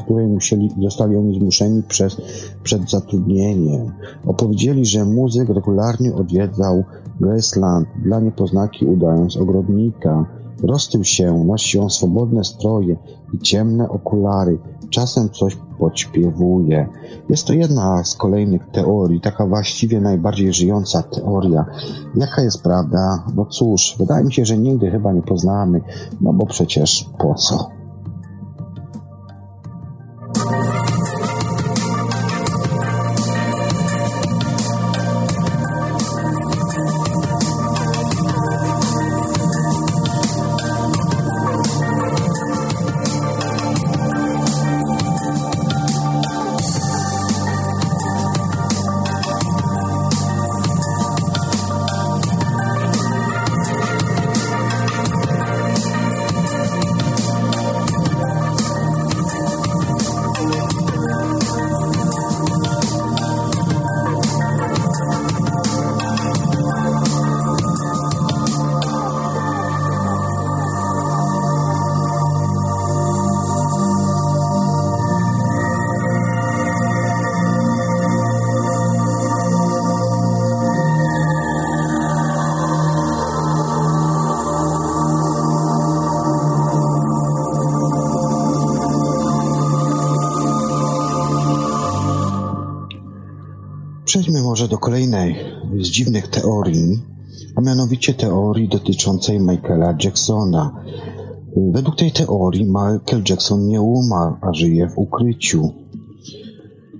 której 0.03 0.27
musieli, 0.27 0.69
zostali 0.81 1.15
oni 1.15 1.39
zmuszeni 1.39 1.83
przez, 1.83 2.21
przed 2.63 2.89
zatrudnieniem. 2.89 3.91
Opowiedzieli, 4.25 4.85
że 4.85 5.05
muzyk 5.05 5.49
regularnie 5.49 6.15
odwiedzał 6.15 6.83
Graceland 7.19 7.87
dla 8.05 8.19
niepoznaki 8.19 8.85
udając 8.85 9.37
ogrodnika. 9.37 10.25
Roztył 10.63 11.03
się, 11.03 11.43
nosił 11.47 11.89
swobodne 11.89 12.43
stroje 12.43 12.97
i 13.33 13.39
ciemne 13.39 13.89
okulary. 13.89 14.59
Czasem 14.89 15.29
coś 15.29 15.57
podśpiewuje. 15.79 16.89
Jest 17.29 17.47
to 17.47 17.53
jedna 17.53 18.03
z 18.03 18.15
kolejnych 18.15 18.67
teorii, 18.71 19.21
taka 19.21 19.47
właściwie 19.47 20.01
najbardziej 20.01 20.53
żyjąca 20.53 21.03
teoria. 21.03 21.65
Jaka 22.15 22.41
jest 22.41 22.63
prawda? 22.63 23.23
No 23.35 23.45
cóż, 23.45 23.95
wydaje 23.99 24.25
mi 24.25 24.33
się, 24.33 24.45
że 24.45 24.57
nigdy 24.57 24.91
chyba 24.91 25.13
nie 25.13 25.21
poznamy, 25.21 25.81
no 26.21 26.33
bo 26.33 26.45
przecież 26.45 27.09
po 27.19 27.33
co? 27.33 27.82
Kolejnej 94.83 95.35
z 95.79 95.87
dziwnych 95.87 96.27
teorii, 96.27 97.01
a 97.55 97.61
mianowicie 97.61 98.13
teorii 98.13 98.69
dotyczącej 98.69 99.39
Michaela 99.39 99.95
Jacksona. 100.03 100.83
Według 101.71 101.95
tej 101.95 102.11
teorii 102.11 102.65
Michael 102.65 103.23
Jackson 103.29 103.67
nie 103.67 103.81
umarł, 103.81 104.35
a 104.41 104.53
żyje 104.53 104.89
w 104.89 104.97
ukryciu. 104.97 105.73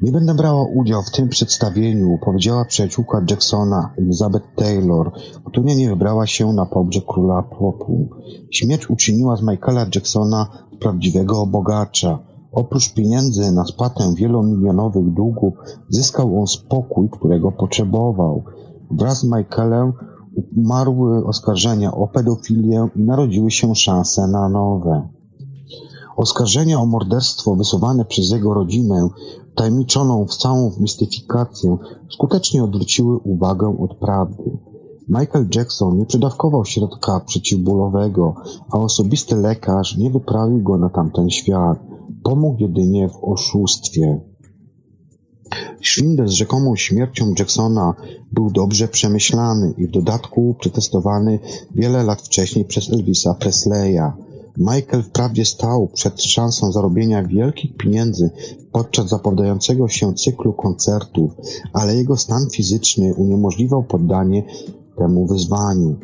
Nie 0.02 0.12
będę 0.12 0.34
brała 0.34 0.66
udziału 0.76 1.04
w 1.04 1.12
tym 1.12 1.30
przedstawieniu, 1.30 2.18
powiedziała 2.26 2.66
przyjaciółka 2.66 3.22
Jacksona, 3.30 3.94
Elizabeth 3.98 4.56
Taylor, 4.56 5.12
nie 5.76 5.90
wybrała 5.90 6.28
się 6.28 6.54
na 6.54 6.66
pogrzeb 6.66 7.04
króla 7.08 7.44
popu. 7.44 8.10
Śmierć 8.52 8.90
uczyniła 8.90 9.36
z 9.36 9.42
Michaela 9.42 9.86
Jacksona 9.96 10.48
prawdziwego 10.80 11.46
bogacza. 11.46 12.33
Oprócz 12.54 12.94
pieniędzy 12.94 13.52
na 13.52 13.66
spłatę 13.66 14.14
wielomilionowych 14.16 15.14
długów 15.14 15.54
zyskał 15.90 16.40
on 16.40 16.48
spokój, 16.48 17.10
którego 17.10 17.52
potrzebował. 17.52 18.44
Wraz 18.92 19.20
z 19.20 19.24
Michaelem 19.24 19.94
umarły 20.58 21.26
oskarżenia 21.26 21.96
o 21.96 22.08
pedofilię 22.08 22.88
i 22.96 23.04
narodziły 23.04 23.52
się 23.52 23.76
szanse 23.76 24.28
na 24.28 24.50
nowe. 24.50 25.10
Oskarżenia 26.18 26.80
o 26.80 26.86
morderstwo 26.86 27.56
wysuwane 27.56 28.06
przez 28.06 28.32
jego 28.32 28.54
rodzinę, 28.54 29.10
tajemniczoną 29.56 30.26
w 30.26 30.36
całą 30.36 30.72
mistyfikację, 30.80 31.78
skutecznie 32.12 32.64
odwróciły 32.64 33.18
uwagę 33.18 33.78
od 33.80 33.98
prawdy. 33.98 34.58
Michael 35.10 35.48
Jackson 35.56 35.98
nie 35.98 36.06
przedawkował 36.06 36.66
środka 36.66 37.20
przeciwbólowego, 37.20 38.36
a 38.72 38.78
osobisty 38.78 39.36
lekarz 39.36 39.98
nie 39.98 40.12
wyprawił 40.12 40.64
go 40.64 40.78
na 40.78 40.90
tamten 40.90 41.30
świat. 41.30 41.93
Pomógł 42.24 42.62
jedynie 42.62 43.10
w 43.10 43.24
oszustwie. 43.24 44.20
Szwindel 45.82 46.28
z 46.28 46.32
rzekomą 46.32 46.76
śmiercią 46.76 47.34
Jacksona 47.40 47.94
był 48.32 48.52
dobrze 48.52 48.88
przemyślany 48.88 49.74
i 49.78 49.88
w 49.88 49.92
dodatku 49.92 50.56
przetestowany 50.60 51.40
wiele 51.76 52.04
lat 52.04 52.22
wcześniej 52.22 52.66
przez 52.66 52.90
Elvisa 52.90 53.34
Presleya. 53.34 54.12
Michael 54.58 55.04
wprawdzie 55.04 55.46
stał 55.46 55.88
przed 55.88 56.22
szansą 56.22 56.72
zarobienia 56.72 57.24
wielkich 57.24 57.78
pieniędzy 57.78 58.30
podczas 58.72 59.10
zapowiadającego 59.10 59.88
się 59.88 60.14
cyklu 60.14 60.54
koncertów, 60.54 61.32
ale 61.74 61.96
jego 61.96 62.18
stan 62.18 62.50
fizyczny 62.50 63.14
uniemożliwiał 63.16 63.84
poddanie 63.84 64.44
temu 64.98 65.28
wyzwaniu. 65.28 65.96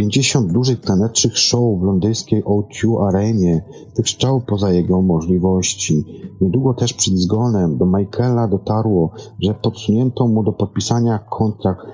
Pięćdziesiąt 0.00 0.52
dużych 0.52 0.80
tanecznych 0.80 1.38
show 1.38 1.80
w 1.80 1.82
londyńskiej 1.82 2.44
O2 2.44 3.08
Arenie 3.08 3.62
wykrzaczało 3.96 4.40
poza 4.40 4.72
jego 4.72 5.02
możliwości. 5.02 6.04
Niedługo 6.40 6.74
też 6.74 6.92
przed 6.92 7.18
zgonem 7.18 7.78
do 7.78 7.86
Michaela 7.86 8.48
dotarło, 8.48 9.10
że 9.42 9.54
podsunięto 9.54 10.26
mu 10.28 10.42
do 10.42 10.52
podpisania 10.52 11.18
kontrakt 11.18 11.86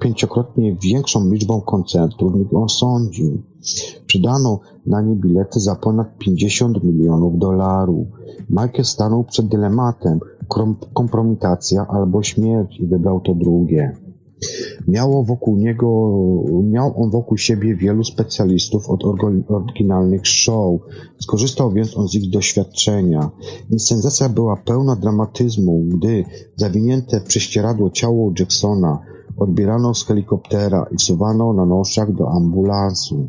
pięciokrotnie 0.00 0.76
większą 0.82 1.30
liczbą 1.30 1.60
koncertów 1.60 2.34
niż 2.34 2.46
on 2.54 2.68
sądził. 2.68 3.42
Przydano 4.06 4.60
na 4.86 5.02
nie 5.02 5.16
bilety 5.16 5.60
za 5.60 5.74
ponad 5.74 6.18
50 6.18 6.84
milionów 6.84 7.38
dolarów. 7.38 8.06
Michael 8.50 8.84
stanął 8.84 9.24
przed 9.24 9.46
dylematem 9.46 10.20
kompromitacja 10.94 11.86
albo 11.88 12.22
śmierć 12.22 12.80
i 12.80 12.86
wybrał 12.86 13.20
to 13.20 13.34
drugie. 13.34 14.01
Miało 14.88 15.24
wokół 15.24 15.56
niego, 15.56 16.12
miał 16.62 17.02
on 17.02 17.10
wokół 17.10 17.38
siebie 17.38 17.76
wielu 17.76 18.04
specjalistów 18.04 18.90
od 18.90 19.04
oryginalnych 19.48 20.26
show. 20.26 20.80
Skorzystał 21.20 21.72
więc 21.72 21.96
on 21.96 22.08
z 22.08 22.14
ich 22.14 22.30
doświadczenia. 22.30 23.30
Inscenacja 23.70 24.28
była 24.28 24.56
pełna 24.56 24.96
dramatyzmu, 24.96 25.84
gdy 25.88 26.24
zawinięte 26.56 27.20
w 27.20 27.24
prześcieradło 27.24 27.90
ciało 27.90 28.32
Jacksona 28.38 28.98
odbierano 29.36 29.94
z 29.94 30.06
helikoptera 30.06 30.86
i 30.92 30.96
wsuwano 30.96 31.52
na 31.52 31.66
noszach 31.66 32.12
do 32.12 32.30
ambulansu. 32.30 33.28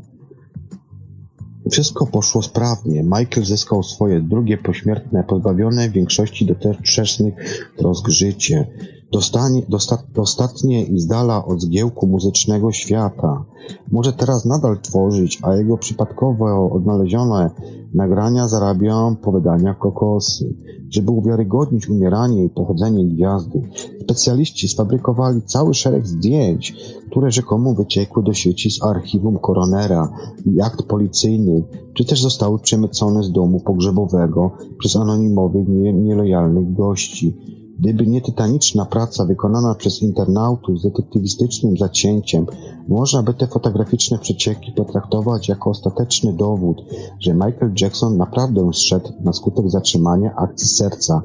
Wszystko 1.71 2.07
poszło 2.07 2.41
sprawnie. 2.41 3.03
Michael 3.03 3.45
zyskał 3.45 3.83
swoje 3.83 4.21
drugie 4.21 4.57
pośmiertne, 4.57 5.23
pozbawione 5.23 5.89
większości 5.89 6.45
dotychczasnych 6.45 7.33
trosk 7.77 8.09
życie. 8.09 8.67
Dostanie, 9.13 9.61
dosta, 9.69 9.97
dostatnie 10.13 10.83
i 10.83 10.99
z 10.99 11.07
dala 11.07 11.45
od 11.45 11.61
zgiełku 11.61 12.07
muzycznego 12.07 12.71
świata. 12.71 13.45
Może 13.91 14.13
teraz 14.13 14.45
nadal 14.45 14.81
tworzyć, 14.81 15.39
a 15.41 15.55
jego 15.55 15.77
przypadkowo 15.77 16.71
odnalezione 16.71 17.51
nagrania 17.93 18.47
zarabiają 18.47 19.15
po 19.15 19.31
wydaniach 19.31 19.77
kokosy. 19.77 20.55
Żeby 20.89 21.11
uwiarygodnić 21.11 21.89
umieranie 21.89 22.45
i 22.45 22.49
pochodzenie 22.49 23.05
gwiazdy, 23.05 23.61
specjaliści 24.01 24.67
sfabrykowali 24.67 25.41
cały 25.41 25.73
szereg 25.73 26.07
zdjęć, 26.07 26.75
które 27.11 27.31
rzekomo 27.31 27.73
wyciekły 27.73 28.23
do 28.23 28.33
sieci 28.33 28.71
z 28.71 28.83
archiwum 28.83 29.39
koronera 29.39 30.09
i 30.45 30.61
akt 30.61 30.83
policyjnych, 30.83 31.63
czy 31.93 32.05
też 32.05 32.21
zostały 32.21 32.59
przemycone 32.59 33.23
z 33.23 33.31
domu 33.31 33.59
pogrzebowego 33.59 34.51
przez 34.79 34.95
anonimowych, 34.95 35.67
nielojalnych 35.93 36.73
gości. 36.73 37.37
Gdyby 37.79 38.07
nie 38.07 38.21
tytaniczna 38.21 38.85
praca 38.85 39.25
wykonana 39.25 39.75
przez 39.75 40.01
internautów 40.01 40.79
z 40.79 40.83
detektywistycznym 40.83 41.77
zacięciem, 41.77 42.45
można 42.87 43.23
by 43.23 43.33
te 43.33 43.47
fotograficzne 43.47 44.17
przecieki 44.19 44.71
potraktować 44.71 45.49
jako 45.49 45.69
ostateczny 45.69 46.33
dowód, 46.33 46.81
że 47.19 47.33
Michael 47.33 47.73
Jackson 47.81 48.17
naprawdę 48.17 48.69
zszedł 48.73 49.09
na 49.23 49.33
skutek 49.33 49.69
zatrzymania 49.69 50.35
akcji 50.35 50.67
serca 50.67 51.21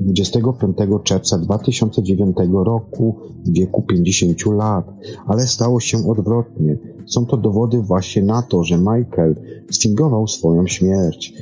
25 0.00 0.76
czerwca 1.04 1.38
2009 1.38 2.36
roku 2.52 3.16
w 3.44 3.52
wieku 3.52 3.82
50 3.82 4.46
lat. 4.46 4.86
Ale 5.26 5.46
stało 5.46 5.80
się 5.80 5.98
odwrotnie. 6.10 6.78
Są 7.06 7.26
to 7.26 7.36
dowody 7.36 7.82
właśnie 7.82 8.22
na 8.22 8.42
to, 8.42 8.64
że 8.64 8.78
Michael 8.78 9.34
sfingował 9.70 10.28
swoją 10.28 10.66
śmierć. 10.66 11.34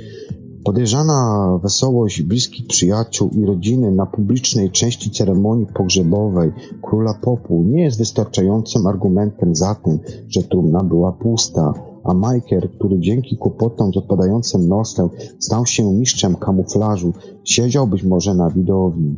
Podejrzana 0.64 1.58
wesołość 1.62 2.22
bliskich 2.22 2.66
przyjaciół 2.66 3.30
i 3.30 3.46
rodziny 3.46 3.92
na 3.92 4.06
publicznej 4.06 4.70
części 4.70 5.10
ceremonii 5.10 5.66
pogrzebowej 5.66 6.52
króla 6.82 7.14
popu 7.14 7.62
nie 7.62 7.82
jest 7.82 7.98
wystarczającym 7.98 8.86
argumentem 8.86 9.54
za 9.54 9.74
tym, 9.74 9.98
że 10.28 10.42
trumna 10.42 10.84
była 10.84 11.12
pusta, 11.12 11.74
a 12.04 12.14
Michael, 12.14 12.68
który 12.78 13.00
dzięki 13.00 13.36
kłopotom 13.36 13.92
z 13.92 13.96
odpadającym 13.96 14.68
nosem 14.68 15.08
stał 15.38 15.66
się 15.66 15.92
mistrzem 15.92 16.36
kamuflażu, 16.36 17.12
siedział 17.44 17.86
być 17.86 18.02
może 18.02 18.34
na 18.34 18.50
widowni. 18.50 19.14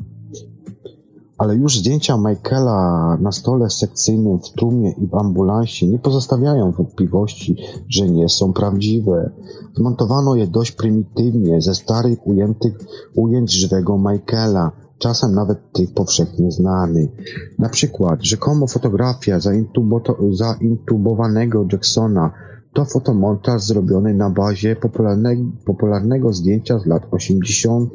Ale 1.43 1.57
już 1.57 1.79
zdjęcia 1.79 2.17
Michaela 2.17 3.19
na 3.21 3.33
stole 3.33 3.71
sekcyjnym 3.71 4.39
w 4.39 4.51
tłumie 4.51 4.91
i 4.91 5.07
w 5.07 5.15
ambulansie 5.15 5.87
nie 5.87 5.99
pozostawiają 5.99 6.73
wątpliwości, 6.73 7.57
że 7.89 8.09
nie 8.09 8.29
są 8.29 8.53
prawdziwe. 8.53 9.31
Zmontowano 9.77 10.35
je 10.35 10.47
dość 10.47 10.73
prymitywnie 10.73 11.63
ze 11.63 11.75
starych 11.75 12.27
ujętych 12.27 12.79
ujęć 13.15 13.53
żywego 13.53 13.99
Michaela, 13.99 14.73
czasem 14.99 15.35
nawet 15.35 15.73
tych 15.73 15.95
powszechnie 15.95 16.53
znanych. 16.53 17.11
Na 17.59 17.69
przykład 17.69 18.23
rzekomo 18.23 18.67
fotografia 18.67 19.41
zaintubowanego 20.31 21.67
Jacksona 21.73 22.33
to 22.73 22.85
fotomontaż 22.85 23.63
zrobiony 23.63 24.15
na 24.15 24.31
bazie 24.31 24.77
popularnego, 24.77 25.43
popularnego 25.65 26.33
zdjęcia 26.33 26.79
z 26.79 26.87
lat 26.87 27.07
80., 27.11 27.93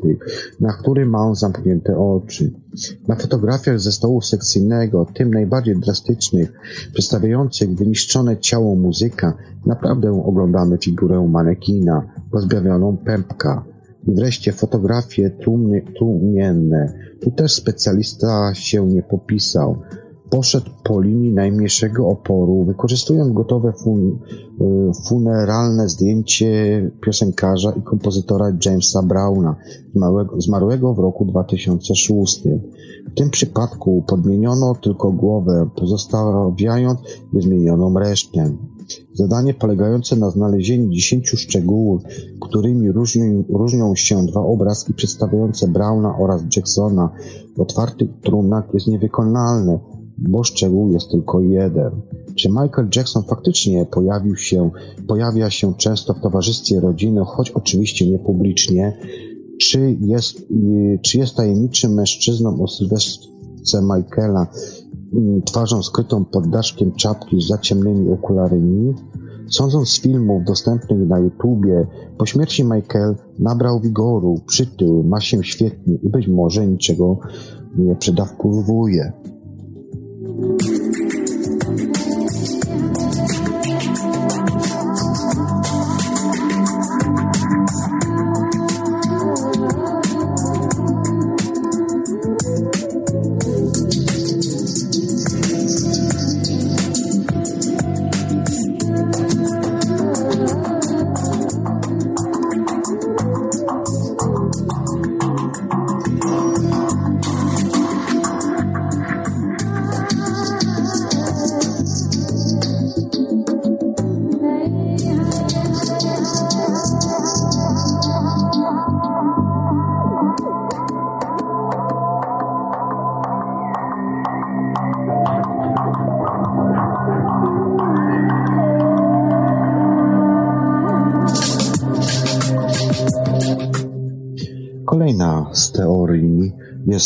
na 0.59 0.73
którym 0.73 1.09
ma 1.09 1.35
zamknięte 1.35 1.97
oczy. 1.97 2.53
Na 3.07 3.15
fotografiach 3.15 3.79
ze 3.79 3.91
stołu 3.91 4.21
sekcyjnego, 4.21 5.07
tym 5.13 5.33
najbardziej 5.33 5.79
drastycznych, 5.79 6.53
przedstawiających 6.93 7.75
wyniszczone 7.75 8.37
ciało 8.37 8.75
muzyka, 8.75 9.33
naprawdę 9.65 10.23
oglądamy 10.25 10.77
figurę 10.77 11.27
manekina, 11.27 12.07
pozbawioną 12.31 12.97
pępka. 12.97 13.65
I 14.07 14.15
wreszcie 14.15 14.51
fotografie 14.51 15.29
trumny, 15.29 15.81
tłumienne. 15.99 16.93
Tu 17.21 17.31
też 17.31 17.53
specjalista 17.53 18.53
się 18.53 18.87
nie 18.87 19.03
popisał 19.03 19.81
poszedł 20.29 20.69
po 20.83 21.01
linii 21.01 21.33
najmniejszego 21.33 22.07
oporu, 22.07 22.63
wykorzystując 22.63 23.33
gotowe 23.33 23.73
fun 23.73 24.19
y, 24.61 24.91
funeralne 25.07 25.89
zdjęcie 25.89 26.91
piosenkarza 27.01 27.71
i 27.71 27.81
kompozytora 27.81 28.57
Jamesa 28.65 29.03
Browna, 29.03 29.55
zmarłego 30.37 30.93
w 30.93 30.99
roku 30.99 31.25
2006. 31.25 32.43
W 33.11 33.13
tym 33.15 33.29
przypadku 33.29 34.03
podmieniono 34.07 34.75
tylko 34.75 35.11
głowę, 35.11 35.69
pozostawiając 35.75 36.99
niezmienioną 37.33 37.99
resztę. 37.99 38.51
Zadanie 39.13 39.53
polegające 39.53 40.15
na 40.15 40.29
znalezieniu 40.29 40.89
dziesięciu 40.89 41.37
szczegółów, 41.37 42.01
którymi 42.41 42.91
różnią, 42.91 43.43
różnią 43.49 43.95
się 43.95 44.25
dwa 44.25 44.41
obrazki 44.41 44.93
przedstawiające 44.93 45.67
Browna 45.67 46.17
oraz 46.17 46.43
Jacksona 46.55 47.09
w 47.57 47.61
otwartych 47.61 48.09
trumnach 48.21 48.73
jest 48.73 48.87
niewykonalne, 48.87 49.79
bo 50.17 50.43
szczegół 50.43 50.91
jest 50.91 51.11
tylko 51.11 51.41
jeden. 51.41 51.91
Czy 52.35 52.49
Michael 52.49 52.89
Jackson 52.95 53.23
faktycznie 53.23 53.85
pojawił 53.85 54.35
się, 54.35 54.69
pojawia 55.07 55.49
się 55.49 55.73
często 55.73 56.13
w 56.13 56.21
towarzystwie 56.21 56.79
rodziny, 56.79 57.21
choć 57.25 57.51
oczywiście 57.51 58.09
nie 58.09 58.19
publicznie, 58.19 58.97
czy 59.61 59.97
jest, 60.01 60.47
czy 61.01 61.17
jest 61.17 61.35
tajemniczym 61.35 61.93
mężczyzną 61.93 62.63
o 62.63 62.67
sylwestrze 62.67 63.81
Michaela, 63.81 64.47
mm, 65.13 65.41
twarzą 65.41 65.83
skrytą 65.83 66.25
pod 66.25 66.49
daszkiem 66.49 66.91
czapki 66.91 67.41
z 67.41 67.47
zaciemnymi 67.47 68.11
okularami? 68.11 68.93
Sądząc 69.49 69.89
z 69.89 70.01
filmów 70.01 70.43
dostępnych 70.43 71.07
na 71.07 71.19
YouTubie, 71.19 71.87
po 72.17 72.25
śmierci 72.25 72.63
Michael 72.63 73.15
nabrał 73.39 73.79
wigoru, 73.79 74.41
przytył, 74.47 75.03
ma 75.03 75.21
się 75.21 75.43
świetnie 75.43 75.95
i 75.95 76.09
być 76.09 76.27
może 76.27 76.67
niczego 76.67 77.19
nie 77.77 77.95
przedawkowuje. 77.95 79.13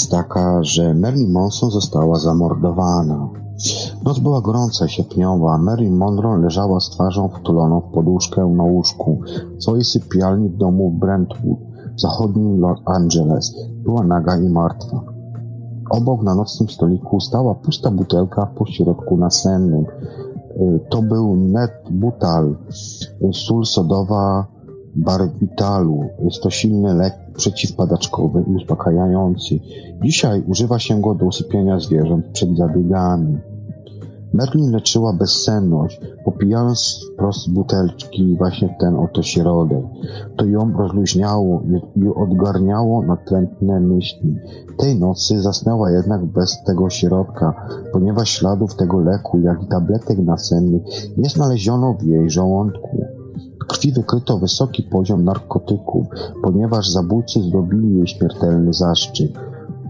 Jest 0.02 0.12
taka, 0.12 0.64
że 0.64 0.94
Marilyn 0.94 1.32
Monson 1.32 1.72
została 1.72 2.20
zamordowana. 2.20 3.30
Noc 4.04 4.20
była 4.20 4.42
gorąca, 4.42 4.88
sierpniowa. 4.88 5.58
Mary 5.58 5.92
Monroe 5.92 6.38
leżała 6.38 6.80
z 6.80 6.90
twarzą 6.90 7.30
wtuloną 7.30 7.82
w 7.82 7.94
poduszkę 7.94 8.48
na 8.48 8.64
łóżku 8.64 9.20
w 9.58 9.64
swojej 9.64 9.84
sypialni 9.84 10.50
w 10.50 10.58
domu 10.58 10.90
w 10.90 11.00
Brentwood, 11.00 11.60
w 11.98 12.02
zachodnim 12.02 12.60
Los 12.60 12.80
Angeles. 12.86 13.56
Była 13.84 14.04
naga 14.04 14.38
i 14.38 14.50
martwa. 14.50 15.02
Obok 15.90 16.24
na 16.24 16.36
nocnym 16.36 16.70
stoliku 16.70 17.20
stała 17.20 17.56
pusta 17.56 17.92
butelka 17.92 18.46
w 18.46 18.58
pośrodku 18.58 19.18
nasennym. 19.18 19.86
Y, 19.86 20.80
to 20.90 21.02
był 21.02 21.36
net 21.36 21.72
butal, 21.92 22.56
sól 23.34 23.66
sodowa 23.66 24.46
barbitalu. 24.96 26.04
Jest 26.24 26.44
to 26.44 26.50
silny 26.50 26.94
lek 26.94 27.14
przeciwpadaczkowy 27.42 28.44
i 28.48 28.56
uspokajający. 28.56 29.60
Dzisiaj 30.04 30.44
używa 30.48 30.80
się 30.80 31.02
go 31.02 31.16
do 31.16 31.26
usypiania 31.26 31.80
zwierząt 31.80 32.26
przed 32.26 32.58
zabiegami. 32.58 33.38
Merlin 34.34 34.72
leczyła 34.72 35.14
bezsenność, 35.14 36.02
popijając 36.26 37.00
wprost 37.14 37.44
z 37.44 37.48
butelki 37.48 38.36
właśnie 38.38 38.76
ten 38.80 38.96
oto 38.96 39.24
środek. 39.24 39.84
To 40.38 40.46
ją 40.46 40.74
rozluźniało 40.78 41.64
i 41.96 42.08
odgarniało 42.16 43.02
natrętne 43.02 43.80
myśli. 43.80 44.40
Tej 44.78 45.00
nocy 45.00 45.42
zasnęła 45.42 45.92
jednak 45.92 46.26
bez 46.26 46.64
tego 46.64 46.90
środka, 46.90 47.68
ponieważ 47.94 48.30
śladów 48.30 48.76
tego 48.76 49.00
leku, 49.00 49.40
jak 49.40 49.64
i 49.64 49.68
tabletek 49.68 50.18
nasennych 50.20 50.82
nie 51.18 51.30
znaleziono 51.30 51.94
w 51.94 52.04
jej 52.04 52.30
żołądku. 52.30 53.06
Krwi 53.68 53.92
wykryto 53.92 54.38
wysoki 54.38 54.84
poziom 54.84 55.24
narkotyków, 55.24 56.08
ponieważ 56.44 56.90
zabójcy 56.90 57.42
zrobili 57.42 57.96
jej 57.98 58.08
śmiertelny 58.08 58.74
zaszczyt. 58.74 59.32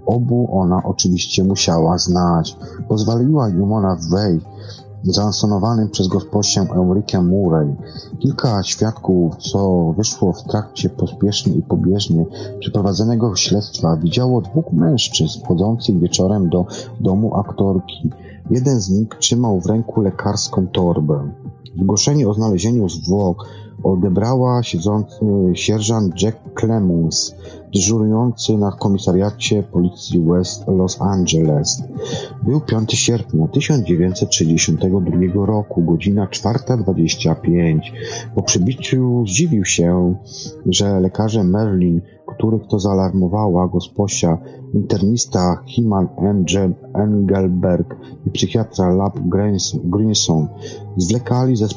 Obu 0.06 0.48
ona 0.52 0.84
oczywiście 0.84 1.44
musiała 1.44 1.98
znać. 1.98 2.58
Pozwoliła 2.88 3.50
im 3.50 3.74
ona 3.74 3.98
wejść 4.12 4.46
zaanszonowanym 5.04 5.90
przez 5.90 6.08
gospościę 6.08 6.62
Eurikę 6.62 7.22
Murray. 7.22 7.76
Kilka 8.20 8.64
świadków, 8.64 9.36
co 9.36 9.94
wyszło 9.98 10.34
w 10.34 10.44
trakcie 10.44 10.90
pospiesznie 10.90 11.54
i 11.54 11.62
pobieżnie 11.62 12.26
przeprowadzonego 12.60 13.36
śledztwa, 13.36 13.98
widziało 13.98 14.42
dwóch 14.42 14.74
mężczyzn 14.74 15.40
wchodzących 15.40 16.00
wieczorem 16.00 16.50
do 16.50 16.66
domu 17.00 17.36
aktorki. 17.36 18.10
Jeden 18.50 18.82
z 18.82 18.90
nich 18.90 19.10
trzymał 19.20 19.60
w 19.60 19.66
ręku 19.66 20.02
lekarską 20.02 20.68
torbę. 20.68 21.32
Zgłoszenie 21.78 22.30
o 22.30 22.34
znalezieniu 22.34 22.90
zwłok 22.90 23.48
odebrała 23.84 24.64
siedzący 24.64 25.26
sierżant 25.54 26.22
Jack 26.22 26.38
Clemens, 26.60 27.36
dyżurujący 27.74 28.58
na 28.58 28.72
komisariacie 28.72 29.64
policji 29.64 30.24
West 30.26 30.68
Los 30.68 31.02
Angeles. 31.02 31.84
Był 32.44 32.62
5 32.62 32.94
sierpnia 32.94 33.48
1962 33.48 35.46
roku, 35.46 35.82
godzina 35.82 36.28
4.25. 36.28 37.80
Po 38.36 38.44
przybiciu 38.44 39.26
zdziwił 39.28 39.66
się, 39.66 40.16
że 40.66 41.00
lekarze 41.00 41.44
Merlin, 41.44 42.02
których 42.34 42.68
to 42.68 42.80
zaalarmowała 42.80 43.68
gosposia, 43.68 44.38
internista 44.74 45.62
Himan 45.66 46.08
Engelberg 46.94 47.96
i 48.28 48.32
psychiatra 48.32 48.94
Lab 48.94 49.20
Grinson, 49.84 50.48
zwlekali 50.98 51.56
ze, 51.56 51.68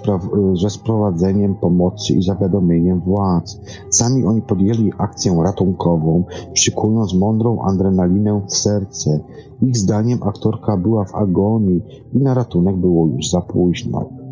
ze 0.54 0.70
sprowadzeniem 0.70 1.54
pomocy 1.54 2.12
i 2.14 2.22
zawiadomieniem 2.22 3.00
władz. 3.00 3.60
Sami 3.90 4.24
oni 4.24 4.42
podjęli 4.42 4.92
akcję 4.98 5.40
ratunkową, 5.44 6.24
szykując 6.54 7.14
mądrą 7.14 7.62
adrenalinę 7.62 8.40
w 8.48 8.54
serce. 8.56 9.20
Ich 9.62 9.76
zdaniem 9.76 10.18
aktorka 10.22 10.76
była 10.76 11.04
w 11.04 11.14
agonii 11.14 11.82
i 12.12 12.18
na 12.18 12.34
ratunek 12.34 12.76
było 12.76 13.06
już 13.06 13.30
za 13.30 13.40
późno. 13.40 14.23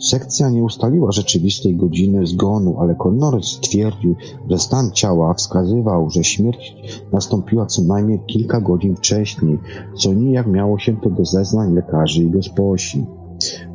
Sekcja 0.00 0.48
nie 0.48 0.64
ustaliła 0.64 1.12
rzeczywistej 1.12 1.76
godziny 1.76 2.26
zgonu, 2.26 2.80
ale 2.80 2.94
Connor 2.94 3.44
stwierdził, 3.44 4.14
że 4.50 4.58
stan 4.58 4.90
ciała 4.92 5.34
wskazywał, 5.34 6.10
że 6.10 6.24
śmierć 6.24 6.76
nastąpiła 7.12 7.66
co 7.66 7.82
najmniej 7.82 8.20
kilka 8.26 8.60
godzin 8.60 8.96
wcześniej, 8.96 9.58
co 9.96 10.12
nijak 10.12 10.46
miało 10.46 10.78
się 10.78 10.96
to 11.00 11.10
do 11.10 11.24
zeznań 11.24 11.74
lekarzy 11.74 12.22
i 12.22 12.30
gosposi. 12.30 13.06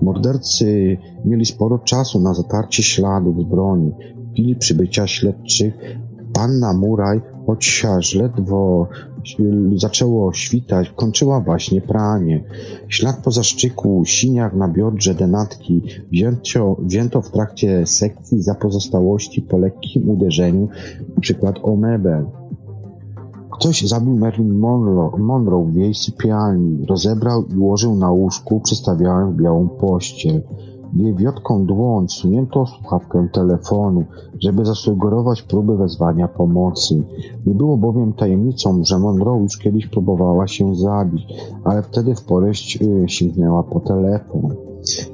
Mordercy 0.01 0.97
mieli 1.25 1.45
sporo 1.45 1.79
czasu 1.79 2.19
na 2.19 2.33
zatarcie 2.33 2.83
śladów 2.83 3.41
z 3.41 3.43
broni. 3.43 3.91
Chwili 4.33 4.55
przybycia 4.55 5.07
śledczych 5.07 5.73
panna 6.33 6.73
Muraj, 6.73 7.21
choć 7.47 7.85
ledwo 8.15 8.87
zaczęło 9.75 10.33
świtać, 10.33 10.89
kończyła 10.89 11.39
właśnie 11.39 11.81
pranie. 11.81 12.43
Ślad 12.87 13.23
po 13.23 13.31
zaszczyku, 13.31 14.03
siniak 14.05 14.53
na 14.53 14.67
biodrze 14.67 15.13
denatki 15.13 15.81
wzięto, 16.11 16.77
wzięto 16.79 17.21
w 17.21 17.31
trakcie 17.31 17.85
sekcji 17.85 18.41
za 18.41 18.55
pozostałości 18.55 19.41
po 19.41 19.57
lekkim 19.57 20.09
uderzeniu, 20.09 20.67
przykład 21.21 21.59
o 21.63 21.75
mebel. 21.75 22.25
Ktoś 23.51 23.81
zabił 23.81 24.17
Marilyn 24.17 24.59
Monroe, 24.59 25.17
Monroe 25.17 25.65
w 25.65 25.75
jej 25.75 25.93
sypialni, 25.93 26.85
rozebrał 26.85 27.45
i 27.45 27.57
ułożył 27.57 27.95
na 27.95 28.11
łóżku, 28.11 28.59
przystawiając 28.59 29.37
białą 29.37 29.69
pościel. 29.69 30.41
W 30.95 30.99
jej 30.99 31.15
wiotką 31.15 31.65
dłoń 31.65 32.09
sunięto 32.09 32.65
słuchawkę 32.65 33.27
telefonu, 33.33 34.03
żeby 34.39 34.65
zasugerować 34.65 35.41
próbę 35.41 35.77
wezwania 35.77 36.27
pomocy. 36.27 37.03
Nie 37.45 37.53
było 37.53 37.77
bowiem 37.77 38.13
tajemnicą, 38.13 38.83
że 38.83 38.99
Monroe 38.99 39.39
już 39.39 39.57
kiedyś 39.57 39.87
próbowała 39.87 40.47
się 40.47 40.75
zabić, 40.75 41.23
ale 41.63 41.83
wtedy 41.83 42.15
w 42.15 42.23
poryść 42.23 42.81
y, 42.81 43.05
sięgnęła 43.07 43.63
po 43.63 43.79
telefon. 43.79 44.55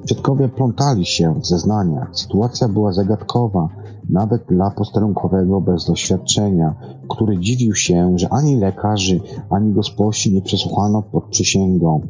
Świadkowie 0.06 0.50
plątali 0.50 1.06
się 1.06 1.36
w 1.42 1.48
zeznaniach. 1.48 2.10
Sytuacja 2.12 2.68
była 2.68 2.92
zagadkowa 2.92 3.70
nawet 4.10 4.46
dla 4.46 4.72
posterunkowego 4.72 5.62
bez 5.62 5.86
doświadczenia, 5.86 6.76
który 7.10 7.40
dziwił 7.40 7.76
się, 7.76 8.14
że 8.16 8.34
ani 8.34 8.56
lekarzy, 8.56 9.20
ani 9.50 9.74
gosposi 9.74 10.34
nie 10.34 10.42
przesłuchano 10.42 11.02
pod 11.02 11.24
przysięgą. 11.24 12.02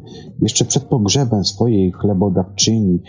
Jeszcze 0.42 0.64
przed 0.64 0.84
pogrzebem 0.84 1.44
swojej 1.44 1.92
chlebodawczyni 1.92 3.00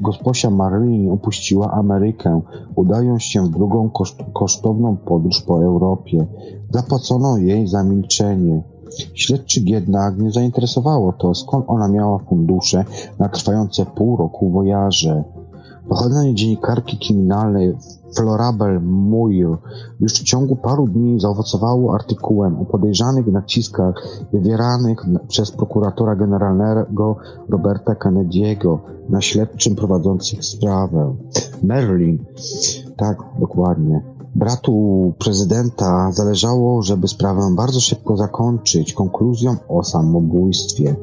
gosposia 0.00 0.50
Marilyn 0.50 1.10
opuściła 1.10 1.70
Amerykę, 1.70 2.40
udając 2.74 3.22
się 3.22 3.42
w 3.42 3.50
drugą 3.50 3.90
koszt 3.90 4.16
kosztowną 4.32 4.96
podróż 4.96 5.42
po 5.42 5.64
Europie. 5.64 6.26
Zapłacono 6.70 7.38
jej 7.38 7.66
za 7.66 7.84
milczenie. 7.84 8.62
Śledczych 9.14 9.68
jednak 9.68 10.18
nie 10.18 10.30
zainteresowało 10.30 11.12
to, 11.12 11.34
skąd 11.34 11.64
ona 11.68 11.88
miała 11.88 12.18
fundusze 12.18 12.84
na 13.18 13.28
trwające 13.28 13.86
pół 13.86 14.16
roku 14.16 14.50
wojaże. 14.50 15.24
Pochodzenie 15.88 16.34
dziennikarki 16.34 16.98
kryminalnej 16.98 17.76
Florabel 18.16 18.80
Muir 18.82 19.48
już 20.00 20.12
w 20.12 20.22
ciągu 20.22 20.56
paru 20.56 20.88
dni 20.88 21.20
zaowocowało 21.20 21.94
artykułem 21.94 22.60
o 22.60 22.64
podejrzanych 22.64 23.26
naciskach 23.26 23.94
wywieranych 24.32 25.04
przez 25.28 25.50
prokuratora 25.50 26.16
generalnego 26.16 27.16
Roberta 27.48 27.94
Kennedy'ego 27.94 28.78
na 29.08 29.20
śledczym 29.20 29.76
prowadzących 29.76 30.44
sprawę. 30.44 31.16
Merlin, 31.62 32.24
tak, 32.96 33.18
dokładnie, 33.40 34.02
bratu 34.34 35.12
prezydenta 35.18 36.12
zależało, 36.12 36.82
żeby 36.82 37.08
sprawę 37.08 37.40
bardzo 37.56 37.80
szybko 37.80 38.16
zakończyć 38.16 38.92
konkluzją 38.92 39.56
o 39.68 39.84
samobójstwie. 39.84 40.96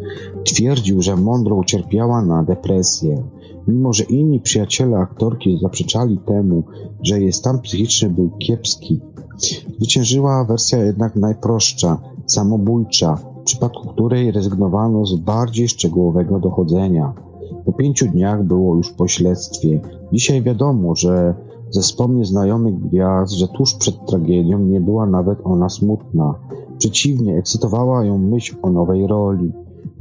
Twierdził, 0.46 1.02
że 1.02 1.16
Monroe 1.16 1.66
cierpiała 1.66 2.22
na 2.22 2.44
depresję. 2.44 3.24
Mimo, 3.68 3.94
że 3.94 4.04
inni 4.04 4.40
przyjaciele 4.40 4.98
aktorki 4.98 5.60
zaprzeczali 5.62 6.18
temu, 6.18 6.64
że 7.04 7.22
jej 7.22 7.34
stan 7.34 7.60
psychiczny 7.60 8.10
był 8.10 8.30
kiepski, 8.30 9.02
zwyciężyła 9.78 10.46
wersja 10.46 10.86
jednak 10.86 11.16
najprostsza, 11.16 12.02
samobójcza, 12.26 13.16
w 13.16 13.44
przypadku 13.44 13.88
której 13.88 14.32
rezygnowano 14.32 15.06
z 15.06 15.16
bardziej 15.16 15.68
szczegółowego 15.68 16.40
dochodzenia. 16.40 17.14
Po 17.66 17.74
pięciu 17.74 18.08
dniach 18.08 18.44
było 18.44 18.76
już 18.76 18.92
po 18.92 19.08
śledztwie. 19.08 19.82
Dzisiaj 20.14 20.42
wiadomo, 20.42 20.96
że 20.96 21.36
ze 21.70 21.82
wspomnień 21.82 22.26
znajomych 22.26 22.80
gwiazd, 22.80 23.34
że 23.34 23.48
tuż 23.48 23.76
przed 23.76 24.06
tragedią 24.06 24.60
nie 24.60 24.82
była 24.82 25.06
nawet 25.06 25.40
ona 25.44 25.70
smutna. 25.70 26.36
Przeciwnie, 26.78 27.38
ekscytowała 27.38 28.06
ją 28.06 28.18
myśl 28.18 28.56
o 28.62 28.70
nowej 28.70 29.08
roli. 29.08 29.52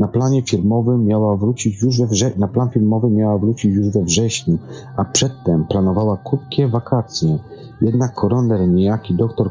Na 0.03 0.09
planie 0.09 0.43
filmowym 0.43 1.07
miała 1.07 1.37
wrócić 1.37 1.83
już 1.83 2.01
we 2.01 2.07
wrze- 2.07 2.39
na 2.39 2.49
plan 2.49 2.71
filmowy 2.71 3.11
miała 3.11 3.39
wrócić 3.39 3.75
już 3.75 3.89
we 3.89 4.03
wrześniu, 4.05 4.59
a 4.97 5.05
przedtem 5.05 5.65
planowała 5.65 6.17
krótkie 6.25 6.69
wakacje. 6.69 7.39
Jednak 7.81 8.15
koroner 8.15 8.69
niejaki 8.69 9.15
dr 9.15 9.51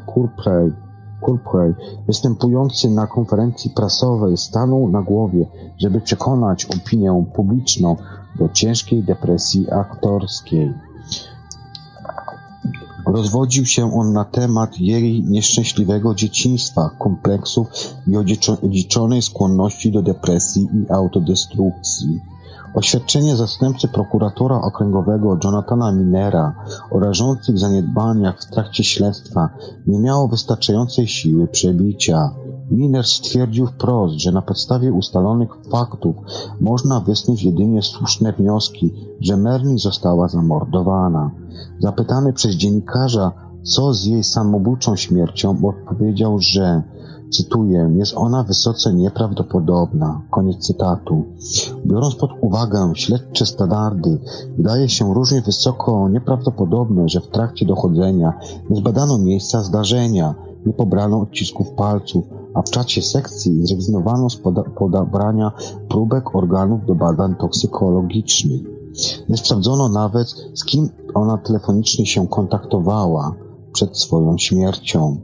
Kurprey, 1.22 1.74
występujący 2.08 2.90
na 2.90 3.08
konferencji 3.08 3.72
prasowej, 3.76 4.38
stanął 4.38 4.90
na 4.90 5.02
głowie, 5.02 5.46
żeby 5.78 6.02
przekonać 6.02 6.66
opinię 6.66 7.26
publiczną 7.36 7.96
do 8.40 8.50
ciężkiej 8.50 9.04
depresji 9.04 9.72
aktorskiej. 9.72 10.74
Rozwodził 13.06 13.66
się 13.66 13.94
on 13.94 14.14
na 14.14 14.26
temat 14.26 14.80
jej 14.80 15.24
nieszczęśliwego 15.24 16.16
dzieciństwa, 16.16 16.90
kompleksów 17.00 17.68
i 18.08 18.18
odzieczonej 18.64 19.22
skłonności 19.22 19.92
do 19.92 20.02
depresji 20.02 20.68
i 20.74 20.92
autodestrukcji. 20.92 22.20
Oświadczenie 22.74 23.36
zastępcy 23.36 23.88
prokuratora 23.88 24.62
okręgowego 24.62 25.38
Jonathana 25.44 25.92
Minera 25.92 26.56
o 26.92 27.00
rażących 27.00 27.60
zaniedbaniach 27.60 28.42
w 28.42 28.46
trakcie 28.46 28.84
śledztwa 28.84 29.50
nie 29.88 30.00
miało 30.00 30.28
wystarczającej 30.28 31.08
siły 31.08 31.48
przebicia. 31.48 32.32
Miner 32.72 33.06
stwierdził 33.06 33.68
wprost, 33.68 34.16
że 34.16 34.32
na 34.32 34.42
podstawie 34.42 34.94
ustalonych 34.94 35.50
faktów 35.72 36.16
można 36.62 37.00
wysnuć 37.00 37.44
jedynie 37.44 37.82
słuszne 37.82 38.34
wnioski, 38.34 38.94
że 39.22 39.38
Merlin 39.38 39.78
została 39.78 40.28
zamordowana. 40.28 41.32
Zapytany 41.80 42.34
przez 42.34 42.56
dziennikarza, 42.56 43.32
co 43.64 43.94
z 43.94 44.06
jej 44.06 44.24
samobójczą 44.24 44.96
śmiercią, 44.96 45.58
odpowiedział, 45.68 46.38
że 46.40 46.84
Cytuję, 47.32 47.92
jest 47.96 48.14
ona 48.18 48.44
wysoce 48.44 48.94
nieprawdopodobna. 48.94 50.22
Koniec 50.30 50.58
cytatu. 50.58 51.26
Biorąc 51.86 52.16
pod 52.16 52.32
uwagę 52.42 52.92
śledcze 52.96 53.46
standardy, 53.46 54.20
wydaje 54.58 54.90
się 54.90 55.14
różnie 55.14 55.42
wysoko 55.42 56.10
nieprawdopodobne, 56.10 57.10
że 57.10 57.22
w 57.22 57.28
trakcie 57.28 57.66
dochodzenia 57.66 58.34
nie 58.70 58.76
zbadano 58.76 59.18
miejsca 59.18 59.64
zdarzenia, 59.64 60.36
nie 60.66 60.74
pobrano 60.74 61.22
odcisków 61.22 61.70
palców, 61.70 62.24
a 62.54 62.62
w 62.62 62.70
czasie 62.70 63.02
sekcji 63.02 63.68
zrezygnowano 63.68 64.30
z 64.30 64.38
podabrania 64.78 65.52
próbek 65.90 66.36
organów 66.36 66.86
do 66.86 66.96
badań 66.96 67.36
toksykologicznych. 67.36 68.62
Nie 69.30 69.38
sprawdzono 69.38 69.90
nawet, 69.90 70.28
z 70.54 70.66
kim 70.66 70.90
ona 71.14 71.38
telefonicznie 71.38 72.06
się 72.06 72.28
kontaktowała 72.28 73.36
przed 73.74 73.98
swoją 73.98 74.38
śmiercią. 74.38 75.18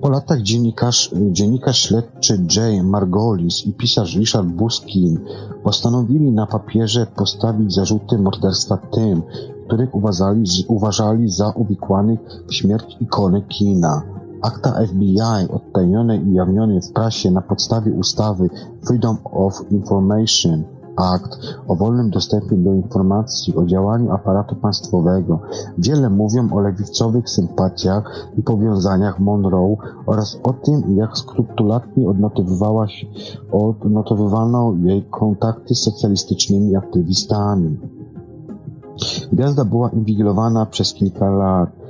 Po 0.00 0.08
latach 0.08 0.42
dziennikarz, 0.42 1.10
dziennikarz 1.30 1.78
śledczy 1.78 2.46
Jay 2.56 2.82
Margolis 2.82 3.66
i 3.66 3.72
pisarz 3.72 4.16
Richard 4.16 4.46
Buskin 4.46 5.20
postanowili 5.64 6.32
na 6.32 6.46
papierze 6.46 7.06
postawić 7.16 7.74
zarzuty 7.74 8.18
morderstwa 8.18 8.76
tym, 8.76 9.22
których 9.66 9.94
uważali, 9.94 10.44
uważali 10.68 11.30
za 11.30 11.50
uwikłanych 11.50 12.20
w 12.48 12.54
śmierć 12.54 12.96
ikony 13.00 13.42
kina. 13.42 14.11
Akta 14.42 14.86
FBI 14.86 15.48
odtajnione 15.50 16.16
i 16.16 16.30
ujawnione 16.30 16.80
w 16.80 16.92
prasie 16.92 17.30
na 17.30 17.42
podstawie 17.42 17.92
ustawy 17.92 18.48
Freedom 18.86 19.16
of 19.24 19.70
Information 19.70 20.64
Akt 20.96 21.38
o 21.68 21.76
wolnym 21.76 22.10
dostępie 22.10 22.56
do 22.56 22.74
informacji 22.74 23.56
o 23.56 23.64
działaniu 23.64 24.12
aparatu 24.12 24.56
państwowego 24.56 25.40
wiele 25.78 26.10
mówią 26.10 26.52
o 26.52 26.60
lewicowych 26.60 27.30
sympatiach 27.30 28.28
i 28.38 28.42
powiązaniach 28.42 29.20
Monroe 29.20 29.76
oraz 30.06 30.38
o 30.42 30.52
tym, 30.52 30.96
jak 30.96 31.18
skrupulatnie 31.18 32.08
odnotowywała 32.08 32.88
się, 32.88 33.06
odnotowywano 33.52 34.74
jej 34.82 35.02
kontakty 35.02 35.74
z 35.74 35.82
socjalistycznymi 35.82 36.76
aktywistami. 36.76 37.78
Gwiazda 39.32 39.64
była 39.64 39.90
inwigilowana 39.90 40.66
przez 40.66 40.94
kilka 40.94 41.30
lat. 41.30 41.81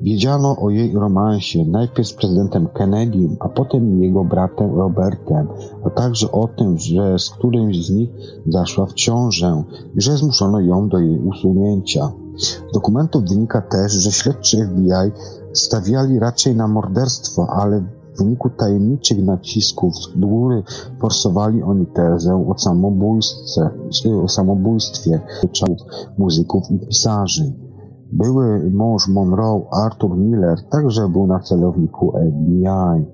Wiedziano 0.00 0.56
o 0.56 0.70
jej 0.70 0.92
romansie 0.94 1.64
najpierw 1.64 2.08
z 2.08 2.12
prezydentem 2.12 2.68
Kennedym, 2.68 3.36
a 3.40 3.48
potem 3.48 4.02
jego 4.02 4.24
bratem 4.24 4.74
Robertem, 4.74 5.48
a 5.84 5.90
także 5.90 6.32
o 6.32 6.48
tym, 6.48 6.78
że 6.78 7.18
z 7.18 7.30
którymś 7.30 7.86
z 7.86 7.90
nich 7.90 8.10
zaszła 8.46 8.86
w 8.86 8.92
ciążę 8.92 9.62
i 9.96 10.00
że 10.00 10.16
zmuszono 10.16 10.60
ją 10.60 10.88
do 10.88 10.98
jej 10.98 11.18
usunięcia. 11.18 12.12
Z 12.36 12.72
dokumentów 12.74 13.24
wynika 13.28 13.62
też, 13.62 13.92
że 13.92 14.12
śledczy 14.12 14.68
FBI 14.68 15.22
stawiali 15.52 16.18
raczej 16.18 16.56
na 16.56 16.68
morderstwo, 16.68 17.46
ale 17.50 17.80
w 18.14 18.18
wyniku 18.18 18.50
tajemniczych 18.50 19.24
nacisków 19.24 19.94
z 19.96 20.06
góry 20.16 20.62
forsowali 21.00 21.62
oni 21.62 21.86
tezę 21.86 22.46
o 22.48 22.58
samobójstwie, 22.58 23.70
o 24.24 24.28
samobójstwie 24.28 25.20
muzyków 26.18 26.70
i 26.70 26.78
pisarzy. 26.78 27.52
Były 28.12 28.70
mąż 28.70 29.08
Monroe, 29.08 29.66
Arthur 29.84 30.16
Miller, 30.16 30.58
także 30.70 31.08
był 31.08 31.26
na 31.26 31.40
celowniku 31.40 32.12
FBI. 32.12 33.04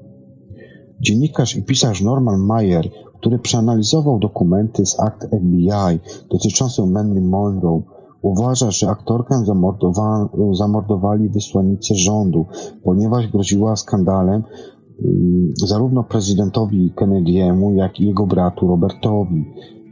Dziennikarz 1.00 1.56
i 1.56 1.62
pisarz 1.62 2.02
Norman 2.02 2.40
Mayer, 2.40 2.88
który 3.14 3.38
przeanalizował 3.38 4.18
dokumenty 4.18 4.86
z 4.86 5.00
akt 5.00 5.26
FBI 5.26 6.00
dotyczące 6.30 6.86
Marilyn 6.86 7.28
Monroe, 7.28 7.82
uważa, 8.22 8.70
że 8.70 8.90
aktorkę 8.90 9.44
zamordowa 9.44 10.28
zamordowali 10.52 11.28
wysłannicy 11.28 11.94
rządu, 11.94 12.46
ponieważ 12.84 13.28
groziła 13.28 13.76
skandalem 13.76 14.42
um, 15.04 15.52
zarówno 15.66 16.04
prezydentowi 16.04 16.92
Kennedy'emu, 16.96 17.74
jak 17.74 18.00
i 18.00 18.06
jego 18.06 18.26
bratu 18.26 18.68
Robertowi. 18.68 19.44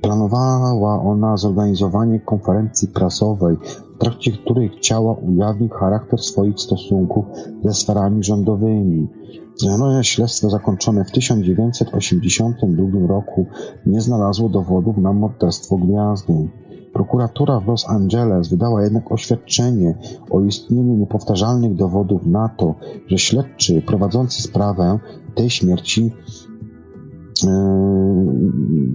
Planowała 0.05 1.03
ona 1.03 1.37
zorganizowanie 1.37 2.21
konferencji 2.21 2.89
prasowej 2.89 3.57
w 3.95 3.99
trakcie 3.99 4.33
której 4.33 4.69
chciała 4.69 5.15
ujawnić 5.15 5.73
charakter 5.73 6.19
swoich 6.19 6.61
stosunków 6.61 7.25
ze 7.65 7.75
sferami 7.75 8.25
rządowymi. 8.25 9.09
Znane 9.57 10.05
śledztwo 10.05 10.51
zakończone 10.51 11.05
w 11.05 11.11
1982 11.11 13.07
roku 13.07 13.47
nie 13.87 14.01
znalazło 14.01 14.49
dowodów 14.49 14.97
na 14.97 15.13
morderstwo 15.13 15.77
gwiazdy. 15.77 16.49
Prokuratura 16.93 17.61
w 17.61 17.67
Los 17.67 17.89
Angeles 17.89 18.49
wydała 18.49 18.83
jednak 18.83 19.13
oświadczenie 19.13 19.95
o 20.31 20.41
istnieniu 20.41 20.95
niepowtarzalnych 20.95 21.75
dowodów 21.75 22.27
na 22.27 22.49
to, 22.49 22.75
że 23.07 23.19
śledczy 23.19 23.83
prowadzący 23.83 24.43
sprawę 24.43 24.99
tej 25.35 25.51
śmierci 25.51 26.13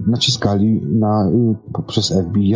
naciskali 0.06 0.80
na, 0.86 1.28
y, 1.28 1.72
poprzez 1.72 2.12
FBI, 2.12 2.54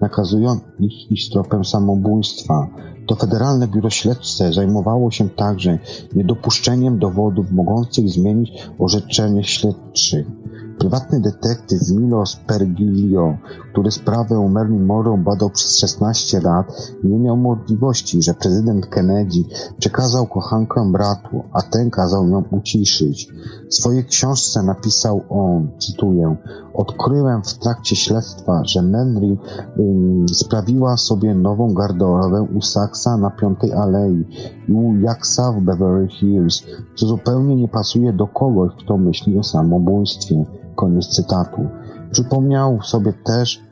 nakazując 0.00 0.60
ich 0.80 1.10
iść 1.10 1.30
tropem 1.30 1.64
samobójstwa. 1.64 2.68
To 3.06 3.14
Federalne 3.14 3.68
Biuro 3.68 3.90
Śledcze 3.90 4.52
zajmowało 4.52 5.10
się 5.10 5.28
także 5.28 5.78
niedopuszczeniem 6.14 6.98
dowodów 6.98 7.50
mogących 7.52 8.08
zmienić 8.08 8.52
orzeczenie 8.78 9.44
śledczych. 9.44 10.26
Prywatny 10.78 11.20
detektyw 11.20 11.90
Milos 11.90 12.36
Pergilio, 12.36 13.36
który 13.72 13.90
sprawę 13.90 14.48
Marilyn 14.48 14.86
Monroe 14.86 15.18
badał 15.18 15.50
przez 15.50 15.78
16 15.78 16.40
lat, 16.40 16.66
nie 17.04 17.18
miał 17.18 17.36
możliwości, 17.36 18.22
że 18.22 18.34
prezydent 18.34 18.86
Kennedy 18.86 19.44
przekazał 19.78 20.26
kochankę 20.26 20.92
bratu, 20.92 21.44
a 21.52 21.62
ten 21.62 21.90
kazał 21.90 22.28
ją 22.28 22.44
uciszyć. 22.50 23.32
W 23.70 23.74
swojej 23.74 24.04
książce 24.04 24.62
napisał 24.62 25.24
on, 25.28 25.68
cytuję, 25.78 26.36
Odkryłem 26.78 27.42
w 27.42 27.54
trakcie 27.54 27.96
śledztwa, 27.96 28.62
że 28.64 28.82
Marilyn 28.82 29.36
um, 29.76 30.28
sprawiła 30.28 30.96
sobie 30.96 31.34
nową 31.34 31.74
garderobę 31.74 32.42
u 32.42 32.62
Saxa 32.62 33.16
na 33.16 33.30
Piątej 33.30 33.72
Alei 33.72 34.24
i 34.68 34.72
u 34.72 35.00
Jaksa 35.00 35.52
w 35.52 35.60
Beverly 35.60 36.08
Hills, 36.08 36.62
co 36.96 37.06
zupełnie 37.06 37.56
nie 37.56 37.68
pasuje 37.68 38.12
do 38.12 38.26
kogoś, 38.26 38.72
kto 38.84 38.98
myśli 38.98 39.38
o 39.38 39.42
samobójstwie. 39.42 40.44
Koniec 40.78 41.06
cytatu. 41.06 41.68
Przypomniał 42.10 42.82
sobie 42.82 43.12
też, 43.12 43.62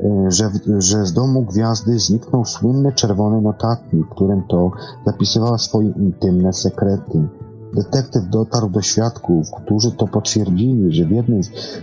e, 0.00 0.30
że, 0.30 0.50
że 0.78 1.06
z 1.06 1.12
domu 1.12 1.42
gwiazdy 1.42 1.98
zniknął 1.98 2.44
słynny 2.44 2.92
czerwony 2.92 3.40
notatnik, 3.40 4.08
którym 4.08 4.42
to 4.48 4.70
zapisywała 5.06 5.58
swoje 5.58 5.88
intymne 5.88 6.52
sekrety. 6.52 7.28
Detektyw 7.74 8.28
dotarł 8.28 8.70
do 8.70 8.82
świadków, 8.82 9.46
którzy 9.64 9.92
to 9.92 10.06
potwierdzili, 10.06 10.92
że 10.92 11.04
w 11.04 11.10
jednym, 11.10 11.40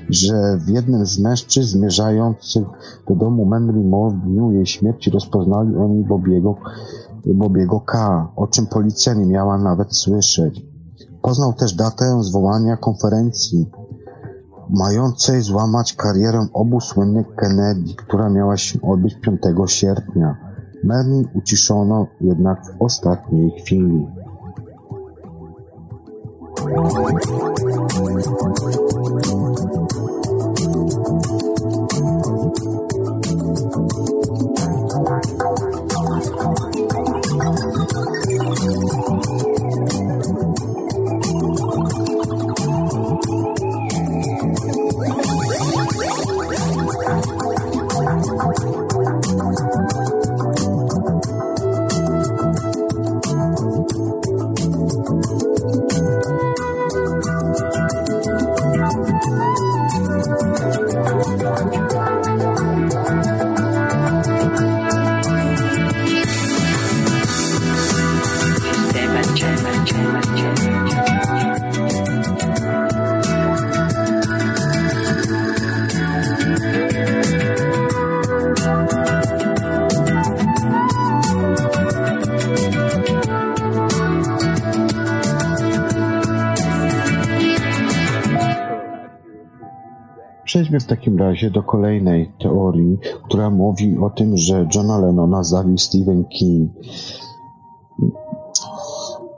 że 0.09 0.57
w 0.57 0.69
jednym 0.69 1.05
z 1.05 1.19
mężczyzn 1.19 1.77
zmierzających 1.77 2.67
do 3.07 3.15
domu 3.15 3.49
Henry 3.49 3.83
Moore 3.83 4.15
w 4.15 4.21
dniu 4.21 4.51
jej 4.51 4.65
śmierci 4.65 5.11
rozpoznali 5.11 5.75
oni 5.75 6.03
Bobiego, 6.03 6.55
Bobiego 7.25 7.79
K., 7.79 8.27
o 8.35 8.47
czym 8.47 8.67
policja 8.67 9.13
nie 9.13 9.25
miała 9.25 9.57
nawet 9.57 9.95
słyszeć. 9.95 10.65
Poznał 11.21 11.53
też 11.53 11.73
datę 11.73 12.23
zwołania 12.23 12.77
konferencji 12.77 13.65
mającej 14.69 15.41
złamać 15.41 15.93
karierę 15.93 16.47
obu 16.53 16.81
słynnych 16.81 17.35
Kennedy, 17.35 17.95
która 17.97 18.29
miała 18.29 18.57
się 18.57 18.81
odbyć 18.81 19.15
5 19.15 19.41
sierpnia. 19.65 20.37
Merlin 20.83 21.27
uciszono 21.33 22.07
jednak 22.21 22.65
w 22.65 22.81
ostatniej 22.81 23.51
chwili. 23.61 24.07
Przejdźmy 90.57 90.79
w 90.79 90.85
takim 90.85 91.17
razie 91.17 91.51
do 91.51 91.63
kolejnej 91.63 92.31
teorii, 92.39 92.97
która 93.25 93.49
mówi 93.49 93.97
o 93.97 94.09
tym, 94.09 94.37
że 94.37 94.67
Johna 94.75 94.97
Lennona 94.97 95.43
zabił 95.43 95.77
Stephen 95.77 96.25
King. 96.25 96.71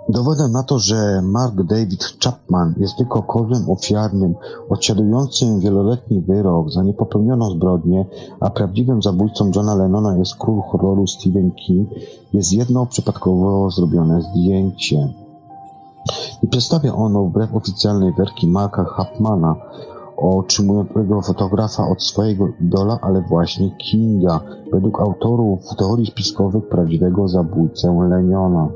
Dowodem 0.10 0.52
na 0.52 0.64
to, 0.64 0.80
że 0.80 1.22
Mark 1.24 1.56
David 1.64 2.04
Chapman 2.24 2.74
jest 2.78 2.98
tylko 2.98 3.24
kozłem 3.24 3.70
ofiarnym, 3.70 4.36
odsiadującym 4.70 5.60
wieloletni 5.60 6.22
wyrok 6.22 6.72
za 6.72 6.84
niepopełnioną 6.84 7.50
zbrodnię, 7.50 8.06
a 8.40 8.50
prawdziwym 8.50 9.02
zabójcą 9.02 9.52
Johna 9.56 9.76
Lennona 9.76 10.18
jest 10.18 10.36
król 10.36 10.62
horroru 10.62 11.08
Stephen 11.08 11.52
King, 11.52 11.90
jest 12.34 12.54
jedno 12.54 12.86
przypadkowo 12.86 13.72
zrobione 13.72 14.22
zdjęcie. 14.22 15.14
I 16.44 16.48
przedstawia 16.48 16.94
ono 16.96 17.24
wbrew 17.24 17.56
oficjalnej 17.56 18.14
wersji 18.14 18.48
Marka 18.48 18.84
Chapmana, 18.84 19.56
otrzymującego 20.20 21.22
fotografa 21.22 21.88
od 21.88 22.04
swojego 22.04 22.48
idola, 22.62 23.00
ale 23.02 23.22
właśnie 23.22 23.72
Kinga, 23.78 24.40
według 24.72 25.02
autorów 25.02 25.60
teorii 25.78 26.06
spiskowych 26.06 26.70
prawdziwego 26.70 27.28
zabójcę 27.28 28.08
Leniona. 28.10 28.70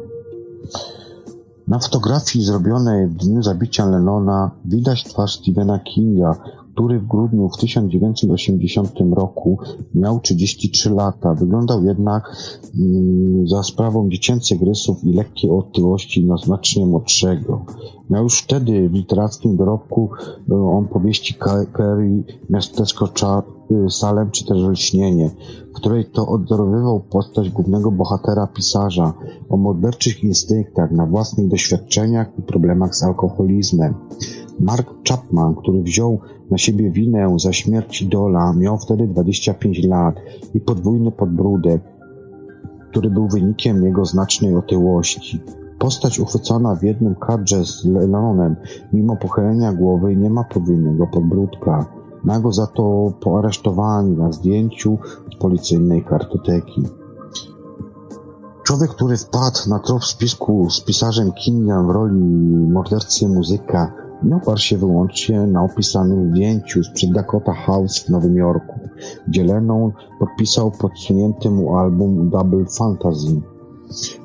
Na 1.67 1.79
fotografii 1.79 2.45
zrobionej 2.45 3.07
w 3.07 3.13
dniu 3.13 3.43
zabicia 3.43 3.85
Lennona 3.85 4.51
widać 4.65 5.03
twarz 5.03 5.35
Stephena 5.39 5.79
Kinga, 5.79 6.35
który 6.73 6.99
w 6.99 7.07
grudniu 7.07 7.49
w 7.49 7.57
1980 7.57 8.91
roku 9.11 9.57
miał 9.95 10.19
33 10.19 10.89
lata. 10.89 11.33
Wyglądał 11.33 11.83
jednak 11.85 12.35
mm, 12.79 13.47
za 13.47 13.63
sprawą 13.63 14.09
dziecięcych 14.09 14.61
rysów 14.61 15.03
i 15.03 15.13
lekkiej 15.13 15.51
otyłości 15.51 16.25
na 16.25 16.37
znacznie 16.37 16.85
młodszego. 16.85 17.65
Miał 18.09 18.23
już 18.23 18.39
wtedy 18.39 18.89
w 18.89 18.93
literackim 18.93 19.57
dorobku 19.57 20.09
e, 20.51 20.55
on 20.55 20.87
powieści 20.87 21.35
Kerry, 21.73 22.23
Miasteczko 22.49 23.07
Czar, 23.07 23.43
Salem 23.89 24.31
czy 24.31 24.45
też 24.45 24.57
Lśnienie, 24.57 25.29
w 25.69 25.73
której 25.73 26.05
to 26.05 26.27
odzorowywał 26.27 26.99
postać 26.99 27.49
głównego 27.49 27.91
bohatera 27.91 28.47
pisarza 28.47 29.13
o 29.49 29.57
morderczych 29.57 30.23
instynktach, 30.23 30.91
na 30.91 31.05
własnych 31.05 31.47
doświadczeniach 31.47 32.27
i 32.39 32.41
problemach 32.41 32.95
z 32.95 33.03
alkoholizmem. 33.03 33.93
Mark 34.59 34.93
Chapman, 35.09 35.55
który 35.55 35.81
wziął 35.81 36.19
na 36.51 36.57
siebie 36.57 36.91
winę 36.91 37.39
za 37.39 37.53
śmierć 37.53 38.05
Dola, 38.05 38.53
miał 38.53 38.77
wtedy 38.77 39.07
25 39.07 39.83
lat 39.83 40.15
i 40.53 40.59
podwójny 40.59 41.11
podbródek, 41.11 41.81
który 42.89 43.09
był 43.09 43.27
wynikiem 43.27 43.83
jego 43.83 44.05
znacznej 44.05 44.55
otyłości. 44.55 45.41
Postać 45.79 46.19
uchwycona 46.19 46.75
w 46.75 46.83
jednym 46.83 47.15
kadrze 47.15 47.65
z 47.65 47.85
Lennonem, 47.85 48.55
mimo 48.93 49.15
pochylenia 49.15 49.73
głowy, 49.73 50.15
nie 50.15 50.29
ma 50.29 50.43
podwójnego 50.43 51.07
podbródka. 51.07 52.02
Ma 52.23 52.39
go 52.39 52.51
za 52.51 52.67
to 52.67 53.13
po 53.19 53.39
aresztowaniu 53.39 54.15
na 54.15 54.31
zdjęciu 54.31 54.97
z 55.31 55.35
policyjnej 55.35 56.03
kartoteki. 56.03 56.83
Człowiek, 58.63 58.89
który 58.89 59.17
wpadł 59.17 59.59
na 59.69 59.79
trop 59.79 60.05
spisku 60.05 60.69
z 60.69 60.81
pisarzem 60.81 61.31
Kingem 61.31 61.87
w 61.87 61.89
roli 61.89 62.21
mordercy 62.67 63.29
muzyka, 63.29 63.93
nie 64.23 64.35
oparł 64.35 64.57
się 64.57 64.77
wyłącznie 64.77 65.41
na 65.41 65.63
opisanym 65.63 66.29
zdjęciu 66.29 66.83
sprzed 66.83 67.11
Dakota 67.11 67.53
House 67.53 67.99
w 67.99 68.09
Nowym 68.09 68.37
Jorku, 68.37 68.79
gdzie 69.27 69.61
podpisał 70.19 70.71
podsunięty 70.71 71.49
mu 71.49 71.77
album 71.77 72.29
Double 72.29 72.65
Fantasy. 72.77 73.41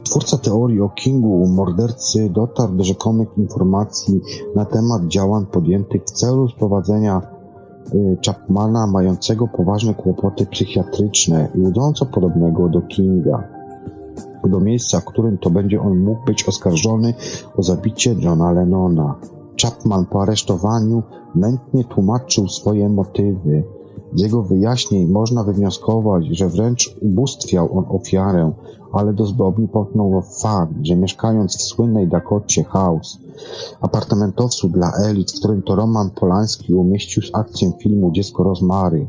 Twórca 0.05 0.39
teorii 0.39 0.81
o 0.81 0.89
Kingu, 0.89 1.47
mordercy, 1.47 2.31
dotarł 2.31 2.77
do 2.77 2.85
rzekomych 2.85 3.29
informacji 3.39 4.21
na 4.55 4.65
temat 4.65 5.07
działań 5.07 5.47
podjętych 5.47 6.03
w 6.03 6.11
celu 6.11 6.49
sprowadzenia 6.49 7.38
Chapmana 8.27 8.87
mającego 8.87 9.49
poważne 9.49 9.95
kłopoty 9.95 10.47
psychiatryczne 10.47 11.49
i 11.55 11.61
udząco 11.61 12.07
podobnego 12.07 12.69
do 12.69 12.81
Kinga 12.81 13.59
do 14.49 14.61
miejsca, 14.61 15.01
w 15.01 15.05
którym 15.05 15.39
to 15.39 15.51
będzie 15.51 15.81
on 15.81 15.99
mógł 15.99 16.25
być 16.25 16.49
oskarżony 16.49 17.15
o 17.57 17.63
zabicie 17.63 18.15
Johna 18.21 18.53
Lennona. 18.53 19.15
Chapman 19.63 20.07
po 20.07 20.23
aresztowaniu 20.23 21.03
mętnie 21.35 21.85
tłumaczył 21.85 22.49
swoje 22.49 22.89
motywy. 22.89 23.65
Z 24.15 24.21
jego 24.21 24.43
wyjaśnień 24.43 25.09
można 25.09 25.45
wywnioskować, 25.45 26.27
że 26.27 26.49
wręcz 26.49 26.97
ubóstwiał 27.01 27.79
on 27.79 27.85
ofiarę, 27.89 28.53
ale 28.93 29.13
do 29.13 29.27
zbrodni 29.27 29.69
potknął 29.69 30.23
fakt, 30.43 30.73
że 30.83 30.97
mieszkając 30.97 31.57
w 31.57 31.63
słynnej 31.63 32.09
Dakocie 32.09 32.65
House, 32.65 33.19
apartamentowcu 33.81 34.69
dla 34.69 34.93
elit, 35.05 35.33
w 35.33 35.39
którym 35.39 35.63
to 35.63 35.75
Roman 35.75 36.11
Polański 36.11 36.75
umieścił 36.75 37.23
z 37.23 37.31
akcją 37.33 37.73
filmu 37.83 38.13
Dziecko 38.13 38.43
Rozmary, 38.43 39.09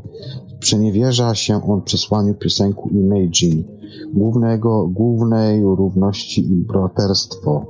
przeniewierza 0.58 1.34
się 1.34 1.62
on 1.62 1.82
przesłaniu 1.82 2.34
piosenku 2.34 2.88
Imagine, 2.88 3.62
głównego, 4.14 4.88
głównej 4.88 5.62
równości 5.62 6.52
i 6.52 6.54
braterstwo. 6.54 7.66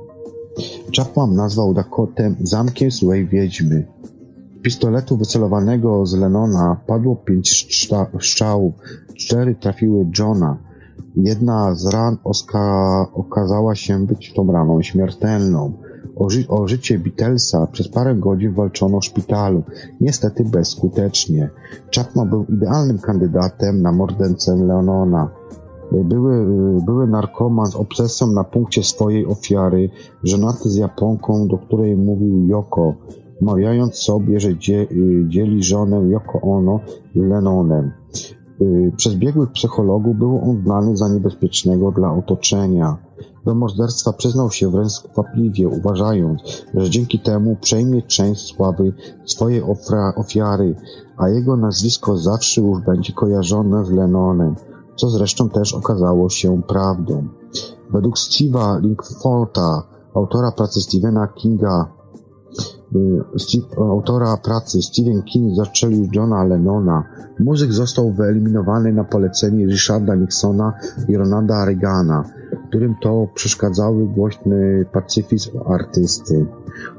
Chapman 0.97 1.35
nazwał 1.35 1.73
Dakotę 1.73 2.35
zamkiem 2.39 2.91
złej 2.91 3.27
wiedźmy. 3.27 3.87
Pistoletu 4.61 5.17
wycelowanego 5.17 6.05
z 6.05 6.13
Lennona 6.13 6.77
padło 6.87 7.15
pięć 7.15 7.77
strzałów, 8.19 8.73
cztery 9.15 9.55
trafiły 9.55 10.05
Johna. 10.19 10.57
Jedna 11.15 11.75
z 11.75 11.85
ran 11.85 12.17
okazała 13.13 13.75
się 13.75 14.05
być 14.05 14.33
tą 14.33 14.51
raną 14.51 14.81
śmiertelną. 14.81 15.73
O, 16.15 16.29
ży 16.29 16.47
o 16.47 16.67
życie 16.67 16.99
Beatlesa 16.99 17.67
przez 17.67 17.87
parę 17.87 18.15
godzin 18.15 18.53
walczono 18.53 18.99
w 18.99 19.05
szpitalu, 19.05 19.63
niestety 20.01 20.45
bezskutecznie. 20.45 21.49
Chapman 21.95 22.29
był 22.29 22.45
idealnym 22.49 22.99
kandydatem 22.99 23.81
na 23.81 23.91
mordercę 23.91 24.55
Lennona. 24.55 25.29
Były, 25.91 26.45
były 26.85 27.07
narkoman 27.07 27.65
z 27.65 27.75
obsesją 27.75 28.27
na 28.27 28.43
punkcie 28.43 28.83
swojej 28.83 29.25
ofiary, 29.25 29.89
żonaty 30.23 30.69
z 30.69 30.75
Japonką, 30.75 31.47
do 31.47 31.57
której 31.57 31.97
mówił 31.97 32.45
Yoko, 32.47 32.95
mawiając 33.41 33.95
sobie, 33.95 34.39
że 34.39 34.57
dzieli 35.27 35.63
żonę 35.63 36.09
Yoko 36.09 36.41
Ono 36.41 36.79
z 37.15 37.19
Lennonem. 37.19 37.91
Przez 38.97 39.15
biegłych 39.15 39.51
psychologów 39.51 40.17
był 40.17 40.41
on 40.49 40.61
znany 40.63 40.97
za 40.97 41.09
niebezpiecznego 41.09 41.91
dla 41.91 42.13
otoczenia. 42.13 42.97
Do 43.45 43.55
morderstwa 43.55 44.13
przyznał 44.13 44.51
się 44.51 44.71
wręcz 44.71 44.91
skwapliwie, 44.91 45.67
uważając, 45.67 46.41
że 46.73 46.89
dzięki 46.89 47.19
temu 47.19 47.55
przejmie 47.61 48.01
część 48.01 48.41
sławy 48.41 48.93
swojej 49.25 49.63
ofiary, 50.15 50.75
a 51.17 51.29
jego 51.29 51.57
nazwisko 51.57 52.17
zawsze 52.17 52.61
już 52.61 52.81
będzie 52.85 53.13
kojarzone 53.13 53.85
z 53.85 53.91
Lennonem 53.91 54.55
co 55.01 55.09
zresztą 55.09 55.49
też 55.49 55.73
okazało 55.73 56.29
się 56.29 56.61
prawdą. 56.67 57.27
Według 57.89 58.17
Steve'a 58.17 58.81
Linkforta, 58.81 59.83
autora 60.15 60.51
pracy 60.51 60.81
Stephena 60.81 61.27
Kinga, 61.27 61.85
y, 61.85 62.00
autora 63.77 64.37
pracy 64.37 64.81
Stephen 64.81 65.23
King 65.23 65.55
zastrzelił 65.55 66.07
Johna 66.13 66.43
Lennona. 66.43 67.03
Muzyk 67.39 67.71
został 67.71 68.11
wyeliminowany 68.11 68.93
na 68.93 69.03
polecenie 69.03 69.65
Richarda 69.65 70.15
Nixona 70.15 70.73
i 71.09 71.17
Ronalda 71.17 71.65
Reagana, 71.65 72.23
którym 72.69 72.95
to 73.01 73.27
przeszkadzały 73.33 74.07
głośny 74.07 74.85
pacyfizm 74.93 75.51
artysty. 75.65 76.45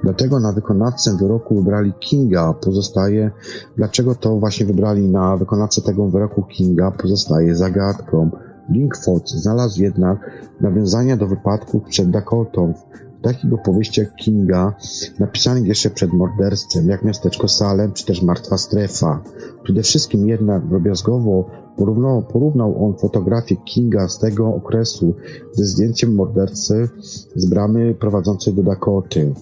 Dlatego 0.02 0.40
na 0.40 0.52
wykonawcę 0.52 1.16
wyroku 1.16 1.54
wybrali 1.54 1.92
Kinga. 1.92 2.52
Pozostaje, 2.52 3.30
dlaczego 3.76 4.14
to 4.14 4.36
właśnie 4.36 4.66
wybrali 4.66 5.08
na 5.08 5.36
wykonawcę 5.36 5.82
tego 5.82 6.08
wyroku 6.08 6.42
Kinga, 6.42 6.90
pozostaje 6.90 7.54
zagadką. 7.54 8.30
Linkford 8.70 9.28
znalazł 9.28 9.82
jednak 9.82 10.30
nawiązania 10.60 11.16
do 11.16 11.26
wypadków 11.26 11.82
przed 11.82 12.10
Dakotą 12.10 12.74
takich 13.22 13.52
opowieściach 13.52 14.14
Kinga, 14.14 14.74
napisanych 15.18 15.66
jeszcze 15.66 15.90
przed 15.90 16.12
morderstwem, 16.12 16.88
jak 16.88 17.02
Miasteczko 17.02 17.48
Salem, 17.48 17.92
czy 17.92 18.06
też 18.06 18.22
Martwa 18.22 18.58
Strefa. 18.58 19.22
Przede 19.62 19.82
wszystkim 19.82 20.28
jednak 20.28 20.66
drobiazgowo 20.68 21.50
porównał, 21.76 22.22
porównał 22.22 22.84
on 22.84 22.98
fotografię 22.98 23.56
Kinga 23.56 24.08
z 24.08 24.18
tego 24.18 24.48
okresu 24.48 25.14
ze 25.52 25.64
zdjęciem 25.64 26.14
mordercy 26.14 26.88
z 27.34 27.46
bramy 27.46 27.94
prowadzącej 27.94 28.54
do 28.54 28.62
Dakoty. 28.62 29.34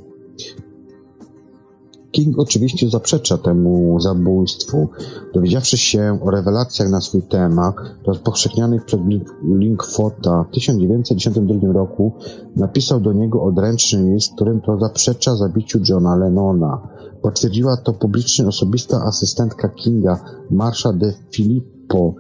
King 2.11 2.39
oczywiście 2.39 2.91
zaprzecza 2.91 3.39
temu 3.39 4.01
zabójstwu. 4.01 4.89
Dowiedziawszy 5.35 5.79
się 5.79 6.19
o 6.23 6.31
rewelacjach 6.31 6.91
na 6.91 7.01
swój 7.01 7.23
temat, 7.23 7.75
rozpowszechnianych 8.07 8.85
przez 8.85 9.01
Linkfota 9.45 10.45
w 10.45 10.55
1992 10.55 11.73
roku, 11.73 12.13
napisał 12.57 13.01
do 13.01 13.13
niego 13.13 13.43
odręczny 13.43 14.15
list, 14.15 14.35
którym 14.35 14.61
to 14.61 14.81
zaprzecza 14.81 15.37
zabiciu 15.37 15.79
Johna 15.89 16.17
Lennona. 16.17 16.89
Potwierdziła 17.23 17.77
to 17.77 17.93
publicznie 17.93 18.47
osobista 18.47 19.03
asystentka 19.05 19.69
Kinga, 19.69 20.25
Marsha 20.51 20.93
de 20.93 21.13
Filippo. 21.31 22.15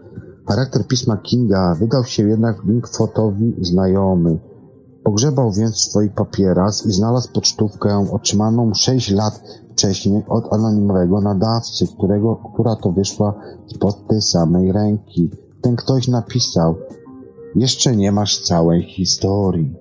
Charakter 0.48 0.86
pisma 0.86 1.16
Kinga 1.16 1.74
wydał 1.74 2.04
się 2.04 2.28
jednak 2.28 2.64
Linkfotowi 2.64 3.54
znajomy. 3.60 4.38
Pogrzebał 5.04 5.52
więc 5.52 5.74
w 5.74 5.90
swoich 5.90 6.12
papierach 6.12 6.72
i 6.86 6.92
znalazł 6.92 7.32
pocztówkę 7.32 8.06
otrzymaną 8.12 8.74
sześć 8.74 9.10
lat 9.10 9.40
wcześniej 9.80 10.22
od 10.28 10.52
anonimowego 10.52 11.20
nadawcy, 11.20 11.86
którego, 11.96 12.36
która 12.36 12.76
to 12.76 12.92
wyszła 12.92 13.34
spod 13.66 14.06
tej 14.06 14.22
samej 14.22 14.72
ręki. 14.72 15.30
Ten 15.60 15.76
ktoś 15.76 16.08
napisał, 16.08 16.74
jeszcze 17.54 17.96
nie 17.96 18.12
masz 18.12 18.38
całej 18.38 18.82
historii. 18.82 19.74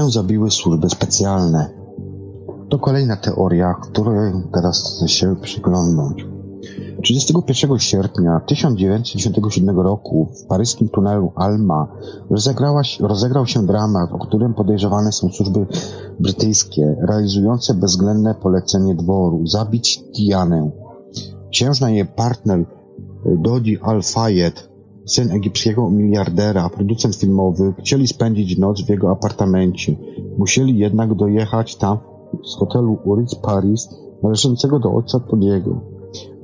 Zabiły 0.00 0.50
służby 0.50 0.90
specjalne. 0.90 1.70
To 2.68 2.78
kolejna 2.78 3.16
teoria, 3.16 3.74
której 3.74 4.32
teraz 4.52 4.96
chcę 4.96 5.08
się 5.08 5.36
przyglądnąć. 5.42 6.26
31 7.02 7.78
sierpnia 7.78 8.40
1997 8.40 9.80
roku 9.80 10.28
w 10.34 10.46
paryskim 10.46 10.88
tunelu 10.88 11.32
Alma 11.36 11.88
rozegrał 13.00 13.46
się 13.46 13.66
dramat, 13.66 14.12
o 14.12 14.18
którym 14.18 14.54
podejrzewane 14.54 15.12
są 15.12 15.28
służby 15.28 15.66
brytyjskie, 16.20 16.96
realizujące 17.08 17.74
bezwzględne 17.74 18.34
polecenie 18.34 18.94
dworu 18.94 19.46
zabić 19.46 20.04
Dianę. 20.18 20.70
Księżna 21.50 21.90
jej 21.90 22.06
partner 22.06 22.64
Dodi 23.24 23.78
Al-Fayed, 23.78 24.71
syn 25.06 25.30
egipskiego 25.30 25.90
miliardera, 25.90 26.68
producent 26.68 27.16
filmowy, 27.16 27.74
chcieli 27.78 28.06
spędzić 28.08 28.58
noc 28.58 28.82
w 28.82 28.88
jego 28.88 29.10
apartamencie. 29.10 29.96
Musieli 30.38 30.78
jednak 30.78 31.14
dojechać 31.14 31.76
tam 31.76 31.98
z 32.44 32.56
hotelu 32.56 32.98
Ritz 33.18 33.34
Paris 33.34 33.88
należącego 34.22 34.78
do 34.78 34.94
ojca 34.94 35.20
Todiego. 35.20 35.80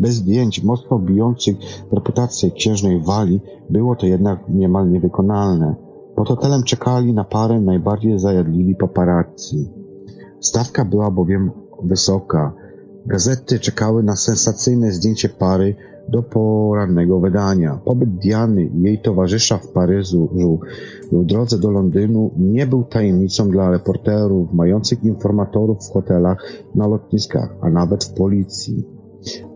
Bez 0.01 0.15
zdjęć 0.15 0.65
mocno 0.65 0.99
bijących 0.99 1.57
reputację 1.93 2.51
księżnej 2.51 3.03
Wali 3.03 3.41
było 3.71 3.97
to 3.97 4.07
jednak 4.07 4.49
niemal 4.49 4.91
niewykonalne. 4.91 5.75
Pod 6.17 6.29
hotelem 6.29 6.63
czekali 6.63 7.13
na 7.13 7.25
parę 7.25 7.61
najbardziej 7.61 8.19
zajadliwi 8.19 8.75
paparazzi. 8.75 9.69
Stawka 10.41 10.85
była 10.85 11.11
bowiem 11.11 11.51
wysoka. 11.83 12.53
Gazety 13.07 13.59
czekały 13.59 14.03
na 14.03 14.17
sensacyjne 14.17 14.93
zdjęcie 14.93 15.29
pary 15.29 15.77
do 16.09 16.23
porannego 16.23 17.21
wydania. 17.21 17.81
Pobyt 17.85 18.11
Diany 18.11 18.65
i 18.65 18.83
jej 18.83 18.99
towarzysza 18.99 19.59
w 19.59 19.69
Paryżu 19.69 20.29
w 21.13 21.25
drodze 21.25 21.59
do 21.59 21.71
Londynu 21.71 22.31
nie 22.39 22.67
był 22.67 22.85
tajemnicą 22.85 23.51
dla 23.51 23.71
reporterów, 23.71 24.53
mających 24.53 25.05
informatorów 25.05 25.79
w 25.87 25.93
hotelach, 25.93 26.53
na 26.75 26.87
lotniskach, 26.87 27.57
a 27.61 27.71
nawet 27.71 28.05
w 28.05 28.15
policji. 28.15 28.85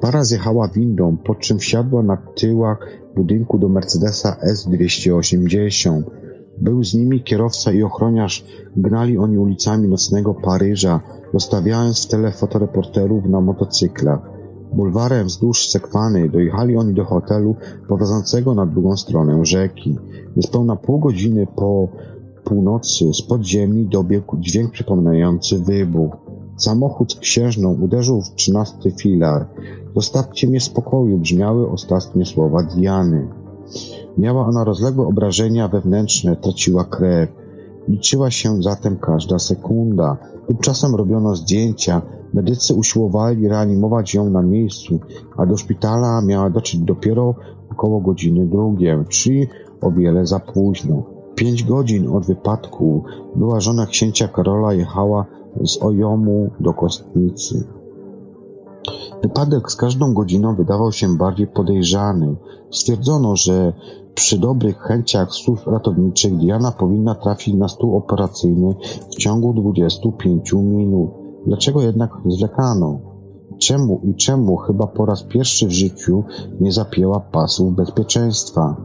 Para 0.01 0.25
zjechała 0.25 0.69
windą, 0.69 1.17
po 1.17 1.35
czym 1.35 1.59
wsiadła 1.59 2.03
na 2.03 2.17
tyłach 2.17 2.79
budynku 3.17 3.59
do 3.59 3.69
Mercedesa 3.69 4.37
S280. 4.53 6.03
Był 6.59 6.85
z 6.85 6.95
nimi 6.95 7.23
kierowca 7.23 7.73
i 7.73 7.83
ochroniarz. 7.83 8.45
Gnali 8.77 9.19
oni 9.19 9.39
ulicami 9.39 9.89
nocnego 9.89 10.35
Paryża, 10.35 11.01
zostawiając 11.35 12.05
w 12.05 12.09
tyle 12.09 12.33
fotoreporterów 12.33 13.25
na 13.25 13.41
motocyklach. 13.41 14.32
Bulwarem 14.73 15.27
wzdłuż 15.27 15.68
Sekwany 15.68 16.29
dojechali 16.29 16.77
oni 16.77 16.95
do 16.95 17.05
hotelu 17.05 17.57
prowadzącego 17.87 18.55
na 18.55 18.66
drugą 18.66 18.97
stronę 18.97 19.45
rzeki. 19.45 19.99
Niespełna 20.37 20.77
pół 20.77 20.99
godziny 20.99 21.47
po 21.57 21.89
północy 22.45 23.14
z 23.14 23.23
podziemi 23.23 23.87
dobiegł 23.87 24.37
dźwięk 24.41 24.73
przypominający 24.73 25.59
wybuch. 25.59 26.16
Samochód 26.57 27.12
z 27.12 27.18
księżną 27.18 27.79
uderzył 27.81 28.23
w 28.23 28.35
trzynasty 28.35 28.91
filar. 28.91 29.47
Zostawcie 29.95 30.49
mnie 30.49 30.61
spokoju, 30.61 31.18
brzmiały 31.18 31.70
ostatnie 31.70 32.27
słowa 32.27 32.62
Diany. 32.62 33.29
Miała 34.18 34.47
ona 34.47 34.64
rozległe 34.64 35.07
obrażenia 35.07 35.68
wewnętrzne, 35.68 36.37
traciła 36.37 36.85
krew. 36.85 37.31
Liczyła 37.89 38.31
się 38.31 38.62
zatem 38.62 38.97
każda 38.97 39.39
sekunda. 39.39 40.16
Tymczasem 40.47 40.95
robiono 40.95 41.35
zdjęcia. 41.37 42.03
Medycy 42.35 42.74
usiłowali 42.74 43.49
reanimować 43.49 44.14
ją 44.14 44.30
na 44.30 44.43
miejscu, 44.43 44.99
a 45.37 45.47
do 45.47 45.57
szpitala 45.57 46.22
miała 46.22 46.51
dotrzeć 46.51 46.80
dopiero 46.80 47.35
około 47.70 48.01
godziny 48.01 48.47
drugiej, 48.47 48.97
czyli 49.09 49.49
o 49.80 49.91
wiele 49.91 50.26
za 50.26 50.41
późno. 50.41 51.03
Pięć 51.35 51.64
godzin 51.64 52.09
od 52.09 52.26
wypadku 52.26 53.05
była 53.37 53.61
żona 53.61 53.87
księcia 53.87 54.28
Karola 54.28 54.72
jechała 54.72 55.26
z 55.64 55.83
Ojomu 55.83 56.51
do 56.61 56.72
Kostnicy. 56.72 57.64
Wypadek 59.22 59.70
z 59.70 59.76
każdą 59.76 60.14
godziną 60.14 60.55
wydawał 60.55 60.93
się 60.93 61.16
bardziej 61.16 61.47
podejrzany. 61.47 62.37
Stwierdzono, 62.70 63.37
że 63.37 63.72
przy 64.14 64.39
dobrych 64.39 64.78
chęciach 64.78 65.30
służb 65.30 65.66
ratowniczych 65.66 66.37
Diana 66.37 66.72
powinna 66.72 67.14
trafić 67.14 67.55
na 67.55 67.68
stół 67.68 67.97
operacyjny 67.97 68.74
w 69.11 69.14
ciągu 69.16 69.53
25 69.55 70.53
minut. 70.53 71.22
Dlaczego 71.47 71.82
jednak 71.82 72.11
zwlekano? 72.26 73.01
Czemu 73.59 74.01
i 74.05 74.14
czemu 74.14 74.57
chyba 74.57 74.86
po 74.86 75.07
raz 75.07 75.22
pierwszy 75.22 75.66
w 75.66 75.70
życiu 75.70 76.24
nie 76.61 76.72
zapięła 76.72 77.20
pasów 77.20 77.74
bezpieczeństwa? 77.74 78.76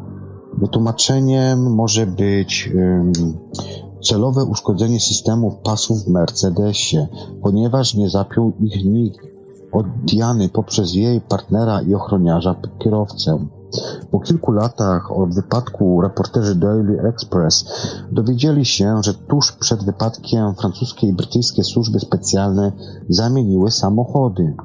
Wytłumaczeniem 0.58 1.76
może 1.76 2.08
być 2.08 2.72
celowe 4.04 4.44
uszkodzenie 4.44 5.00
systemów 5.00 5.56
pasów 5.64 6.04
w 6.04 6.08
Mercedesie, 6.08 7.08
ponieważ 7.42 7.96
nie 7.96 8.10
zapiął 8.10 8.54
ich 8.60 8.86
nikt 8.86 9.20
od 9.72 9.86
Diany 10.06 10.50
poprzez 10.50 10.94
jej 10.94 11.22
partnera 11.22 11.82
i 11.82 11.94
ochroniarza 11.94 12.56
kierowcę. 12.80 13.48
Po 14.12 14.20
kilku 14.20 14.52
latach 14.52 15.12
od 15.12 15.36
wypadku 15.36 16.02
reporterzy 16.02 16.56
Daily 16.56 17.02
Express 17.02 17.66
dowiedzieli 18.12 18.66
się, 18.66 19.04
że 19.04 19.14
tuż 19.14 19.52
przed 19.52 19.84
wypadkiem 19.84 20.56
francuskie 20.56 21.08
i 21.08 21.14
brytyjskie 21.14 21.64
służby 21.64 22.00
specjalne 22.00 22.72
zamieniły 23.10 23.72
samochody. 23.72 24.56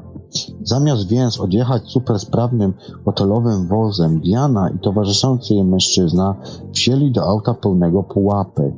Zamiast 0.63 1.09
więc 1.09 1.41
odjechać 1.41 1.83
supersprawnym 1.87 2.75
hotelowym 3.05 3.67
wozem, 3.67 4.21
Diana 4.21 4.71
i 4.71 4.79
towarzyszący 4.79 5.55
jej 5.55 5.65
mężczyzna 5.65 6.35
wsieli 6.73 7.13
do 7.13 7.23
auta 7.23 7.55
pełnego 7.55 8.03
pułapek. 8.03 8.75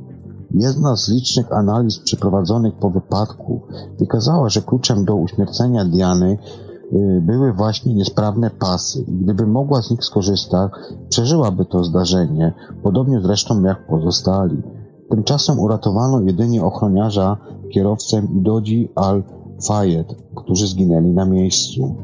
Jedna 0.54 0.96
z 0.96 1.08
licznych 1.08 1.52
analiz 1.52 1.98
przeprowadzonych 1.98 2.74
po 2.74 2.90
wypadku 2.90 3.60
wykazała, 3.98 4.48
że 4.48 4.62
kluczem 4.62 5.04
do 5.04 5.14
uśmiercenia 5.14 5.84
Diany 5.84 6.38
były 7.20 7.52
właśnie 7.52 7.94
niesprawne 7.94 8.50
pasy 8.50 9.04
gdyby 9.08 9.46
mogła 9.46 9.82
z 9.82 9.90
nich 9.90 10.04
skorzystać, 10.04 10.70
przeżyłaby 11.08 11.64
to 11.64 11.84
zdarzenie, 11.84 12.54
podobnie 12.82 13.20
zresztą 13.20 13.62
jak 13.62 13.86
pozostali. 13.86 14.62
Tymczasem 15.10 15.60
uratowano 15.60 16.20
jedynie 16.20 16.64
ochroniarza, 16.64 17.36
kierowcę 17.72 18.22
i 18.34 18.42
Dodzi 18.42 18.88
Al-Fayed, 18.94 20.14
którzy 20.34 20.66
zginęli 20.66 21.10
na 21.10 21.24
miejscu. 21.24 21.96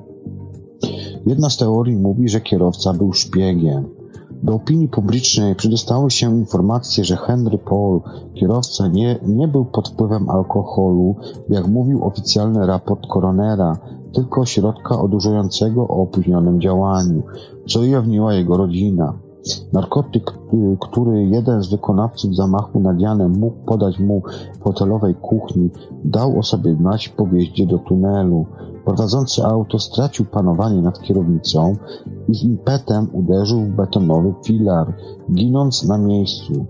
Jedna 1.26 1.50
z 1.50 1.56
teorii 1.56 1.96
mówi, 1.96 2.28
że 2.28 2.40
kierowca 2.40 2.92
był 2.94 3.12
szpiegiem. 3.12 3.99
Do 4.42 4.54
opinii 4.54 4.88
publicznej 4.88 5.54
przedostały 5.54 6.10
się 6.10 6.36
informacje, 6.36 7.04
że 7.04 7.16
Henry 7.16 7.58
Paul, 7.58 8.00
kierowca, 8.34 8.88
nie, 8.88 9.18
nie 9.26 9.48
był 9.48 9.64
pod 9.64 9.88
wpływem 9.88 10.30
alkoholu, 10.30 11.16
jak 11.48 11.68
mówił 11.68 12.04
oficjalny 12.04 12.66
raport 12.66 13.06
koronera, 13.10 13.78
tylko 14.12 14.46
środka 14.46 15.00
odurzającego 15.00 15.82
o 15.82 16.02
opóźnionym 16.02 16.60
działaniu, 16.60 17.22
co 17.68 17.80
ujawniła 17.80 18.34
jego 18.34 18.56
rodzina. 18.56 19.14
Narkotyk, 19.72 20.38
który 20.80 21.24
jeden 21.24 21.62
z 21.62 21.70
wykonawców 21.70 22.36
zamachu 22.36 22.80
na 22.80 22.94
Dianę 22.94 23.28
mógł 23.28 23.64
podać 23.66 23.98
mu 23.98 24.22
w 24.60 24.64
hotelowej 24.64 25.14
kuchni, 25.14 25.70
dał 26.04 26.38
o 26.38 26.42
sobie 26.42 26.74
znać 26.74 27.08
po 27.08 27.26
wjeździe 27.26 27.66
do 27.66 27.78
tunelu. 27.78 28.46
Prowadzący 28.84 29.44
auto 29.44 29.78
stracił 29.78 30.24
panowanie 30.24 30.82
nad 30.82 31.00
kierownicą 31.00 31.76
i 32.28 32.34
z 32.34 32.42
impetem 32.42 33.08
uderzył 33.12 33.60
w 33.60 33.76
betonowy 33.76 34.34
filar, 34.44 34.94
ginąc 35.32 35.84
na 35.84 35.98
miejscu. 35.98 36.66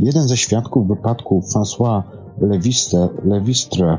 Jeden 0.00 0.28
ze 0.28 0.36
świadków 0.36 0.88
wypadku, 0.88 1.40
François 1.40 2.02
Levistre, 3.24 3.98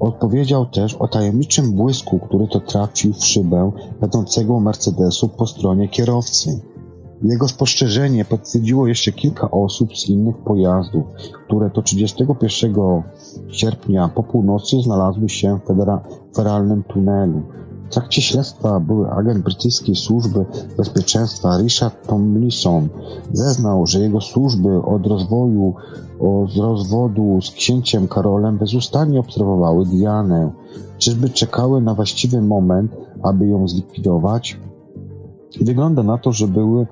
odpowiedział 0.00 0.66
też 0.66 0.94
o 0.94 1.08
tajemniczym 1.08 1.72
błysku, 1.72 2.18
który 2.18 2.48
to 2.48 2.60
trafił 2.60 3.12
w 3.12 3.24
szybę 3.24 3.72
jadącego 4.02 4.60
Mercedesu 4.60 5.28
po 5.28 5.46
stronie 5.46 5.88
kierowcy. 5.88 6.69
Jego 7.22 7.48
spostrzeżenie 7.48 8.24
potwierdziło 8.24 8.86
jeszcze 8.86 9.12
kilka 9.12 9.50
osób 9.50 9.96
z 9.96 10.08
innych 10.08 10.36
pojazdów, 10.36 11.04
które 11.46 11.70
to 11.70 11.82
31 11.82 12.74
sierpnia 13.48 14.08
po 14.08 14.22
północy 14.22 14.76
znalazły 14.82 15.28
się 15.28 15.58
w 15.58 15.66
federalnym 16.36 16.82
tunelu. 16.82 17.42
W 17.90 17.92
trakcie 17.92 18.22
śledztwa 18.22 18.80
były 18.80 19.10
agent 19.10 19.44
brytyjskiej 19.44 19.96
służby 19.96 20.44
bezpieczeństwa 20.76 21.58
Richard 21.58 22.06
Tomlinson 22.08 22.88
zeznał, 23.32 23.86
że 23.86 24.00
jego 24.00 24.20
służby 24.20 24.82
od 24.82 25.06
rozwoju, 25.06 25.74
od 26.20 26.56
rozwodu 26.56 27.38
z 27.42 27.50
księciem 27.50 28.08
Karolem 28.08 28.58
bezustannie 28.58 29.20
obserwowały 29.20 29.86
Dianę. 29.86 30.52
Czyżby 30.98 31.30
czekały 31.30 31.80
na 31.80 31.94
właściwy 31.94 32.42
moment, 32.42 32.96
aby 33.22 33.46
ją 33.46 33.68
zlikwidować? 33.68 34.58
Wygląda 35.60 36.02
na 36.02 36.18
to, 36.18 36.32
że 36.32 36.48
były, 36.48 36.86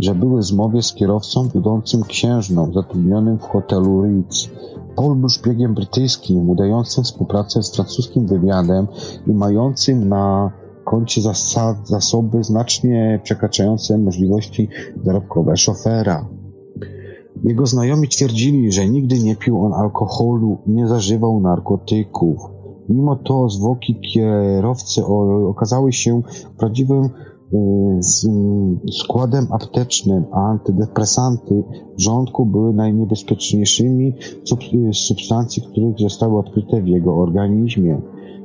że 0.00 0.14
były 0.14 0.42
zmowie 0.42 0.82
z 0.82 0.94
kierowcą 0.94 1.48
wiodącym 1.48 2.02
księżną 2.02 2.72
zatrudnionym 2.72 3.38
w 3.38 3.42
hotelu 3.42 4.02
Ritz. 4.02 4.50
Paul 4.96 5.16
był 5.16 5.28
szpiegiem 5.28 5.74
brytyjskim, 5.74 6.50
udającym 6.50 7.04
współpracę 7.04 7.62
z 7.62 7.74
francuskim 7.74 8.26
wywiadem 8.26 8.86
i 9.26 9.32
mającym 9.32 10.08
na 10.08 10.52
koncie 10.84 11.22
zasad, 11.22 11.88
zasoby 11.88 12.44
znacznie 12.44 13.20
przekraczające 13.22 13.98
możliwości 13.98 14.68
zarobkowe 15.04 15.56
szofera. 15.56 16.28
Jego 17.44 17.66
znajomi 17.66 18.08
twierdzili, 18.08 18.72
że 18.72 18.88
nigdy 18.88 19.18
nie 19.18 19.36
pił 19.36 19.64
on 19.64 19.72
alkoholu 19.72 20.58
nie 20.66 20.88
zażywał 20.88 21.40
narkotyków. 21.40 22.40
Mimo 22.88 23.16
to 23.16 23.48
zwłoki 23.48 24.00
kierowcy 24.00 25.04
okazały 25.46 25.92
się 25.92 26.22
prawdziwym 26.58 27.10
z 27.98 28.26
składem 28.92 29.46
aptecznym, 29.50 30.24
a 30.32 30.50
antydepresanty 30.50 31.64
w 31.98 32.00
żołądku 32.00 32.46
były 32.46 32.72
najniebezpieczniejszymi 32.72 34.14
substancji, 34.92 35.62
które 35.62 35.92
zostały 35.98 36.38
odkryte 36.38 36.82
w 36.82 36.88
jego 36.88 37.16
organizmie. 37.16 38.00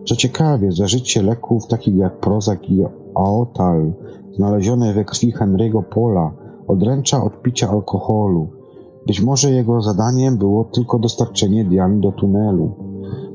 Co 0.06 0.16
ciekawe, 0.16 0.72
zażycie 0.72 1.24
leków 1.24 1.68
takich 1.68 1.96
jak 1.96 2.20
Prozac 2.20 2.60
i 2.70 2.84
Aotal, 3.16 3.94
znalezione 4.36 4.94
we 4.94 5.06
krwi 5.06 5.34
Henry'ego 5.34 5.84
Pola, 5.84 6.32
odręcza 6.68 7.24
od 7.24 7.42
picia 7.42 7.70
alkoholu. 7.70 8.48
Być 9.08 9.22
może 9.22 9.52
jego 9.52 9.82
zadaniem 9.82 10.38
było 10.38 10.64
tylko 10.64 11.00
dostarczenie 11.00 11.66
Diany 11.66 12.02
do 12.02 12.12
tunelu. 12.12 12.72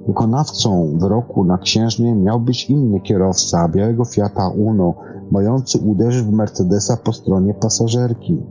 Wykonawcą 0.07 0.99
wyroku 0.99 1.45
na 1.45 1.59
księżnie 1.59 2.15
miał 2.15 2.41
być 2.41 2.71
inny 2.71 3.01
kierowca 3.01 3.69
białego 3.69 4.05
Fiata 4.05 4.49
Uno, 4.49 4.95
mający 5.31 5.79
uderzyć 5.79 6.23
w 6.23 6.33
Mercedesa 6.33 6.97
po 6.97 7.13
stronie 7.13 7.55
pasażerki. 7.55 8.43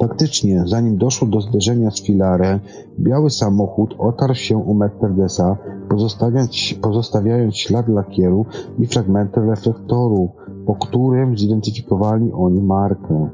Faktycznie, 0.00 0.64
zanim 0.66 0.96
doszło 0.96 1.28
do 1.28 1.40
zderzenia 1.40 1.90
z 1.90 2.02
filarem, 2.02 2.60
biały 3.00 3.30
samochód 3.30 3.94
otarł 3.98 4.34
się 4.34 4.68
o 4.68 4.74
Mercedesa, 4.74 5.56
pozostawiając, 5.88 6.50
pozostawiając 6.82 7.56
ślad 7.56 7.88
lakieru 7.88 8.46
i 8.78 8.86
fragmenty 8.86 9.40
reflektoru, 9.40 10.28
po 10.66 10.74
którym 10.74 11.38
zidentyfikowali 11.38 12.32
oni 12.32 12.62
markę. 12.62 13.28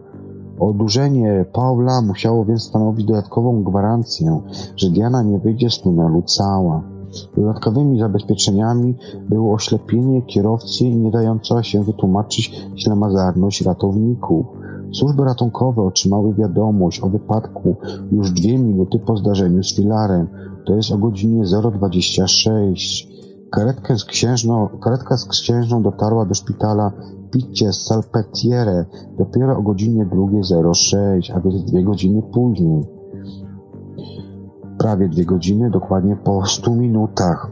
Odurzenie 0.61 1.45
Paula 1.53 2.03
musiało 2.03 2.45
więc 2.45 2.63
stanowić 2.63 3.07
dodatkową 3.07 3.63
gwarancję, 3.63 4.41
że 4.77 4.91
Diana 4.91 5.23
nie 5.23 5.39
wyjdzie 5.39 5.71
z 5.71 5.81
tunelu 5.81 6.23
cała. 6.23 6.98
Dodatkowymi 7.37 7.99
zabezpieczeniami 7.99 8.95
było 9.29 9.55
oślepienie 9.55 10.23
kierowcy 10.23 10.85
i 10.85 10.97
nie 10.97 11.11
dająca 11.11 11.63
się 11.63 11.85
wytłumaczyć 11.85 12.69
ślamazarność 12.77 13.63
ratowników. 13.63 14.47
Służby 14.93 15.25
ratunkowe 15.25 15.83
otrzymały 15.83 16.35
wiadomość 16.35 17.01
o 17.01 17.09
wypadku 17.09 17.77
już 18.13 18.33
dwie 18.33 18.59
minuty 18.59 18.99
po 18.99 19.17
zdarzeniu 19.17 19.63
z 19.63 19.77
filarem, 19.77 20.29
to 20.67 20.75
jest 20.75 20.93
o 20.93 20.99
godzinie 20.99 21.45
026. 21.73 23.09
Karetka 23.51 23.97
z 23.97 24.05
księżną, 24.05 24.69
karetka 24.69 25.17
z 25.17 25.25
księżną 25.25 25.83
dotarła 25.83 26.25
do 26.25 26.35
szpitala 26.35 26.93
Piccie 27.31 27.73
Salpetiere 27.73 28.85
dopiero 29.19 29.59
o 29.59 29.63
godzinie 29.63 30.07
2.06, 30.07 31.33
a 31.35 31.41
więc 31.41 31.65
dwie 31.65 31.85
godziny 31.85 32.23
później 32.23 32.98
prawie 34.79 35.09
dwie 35.09 35.25
godziny, 35.25 35.71
dokładnie 35.71 36.17
po 36.17 36.47
stu 36.47 36.75
minutach. 36.75 37.51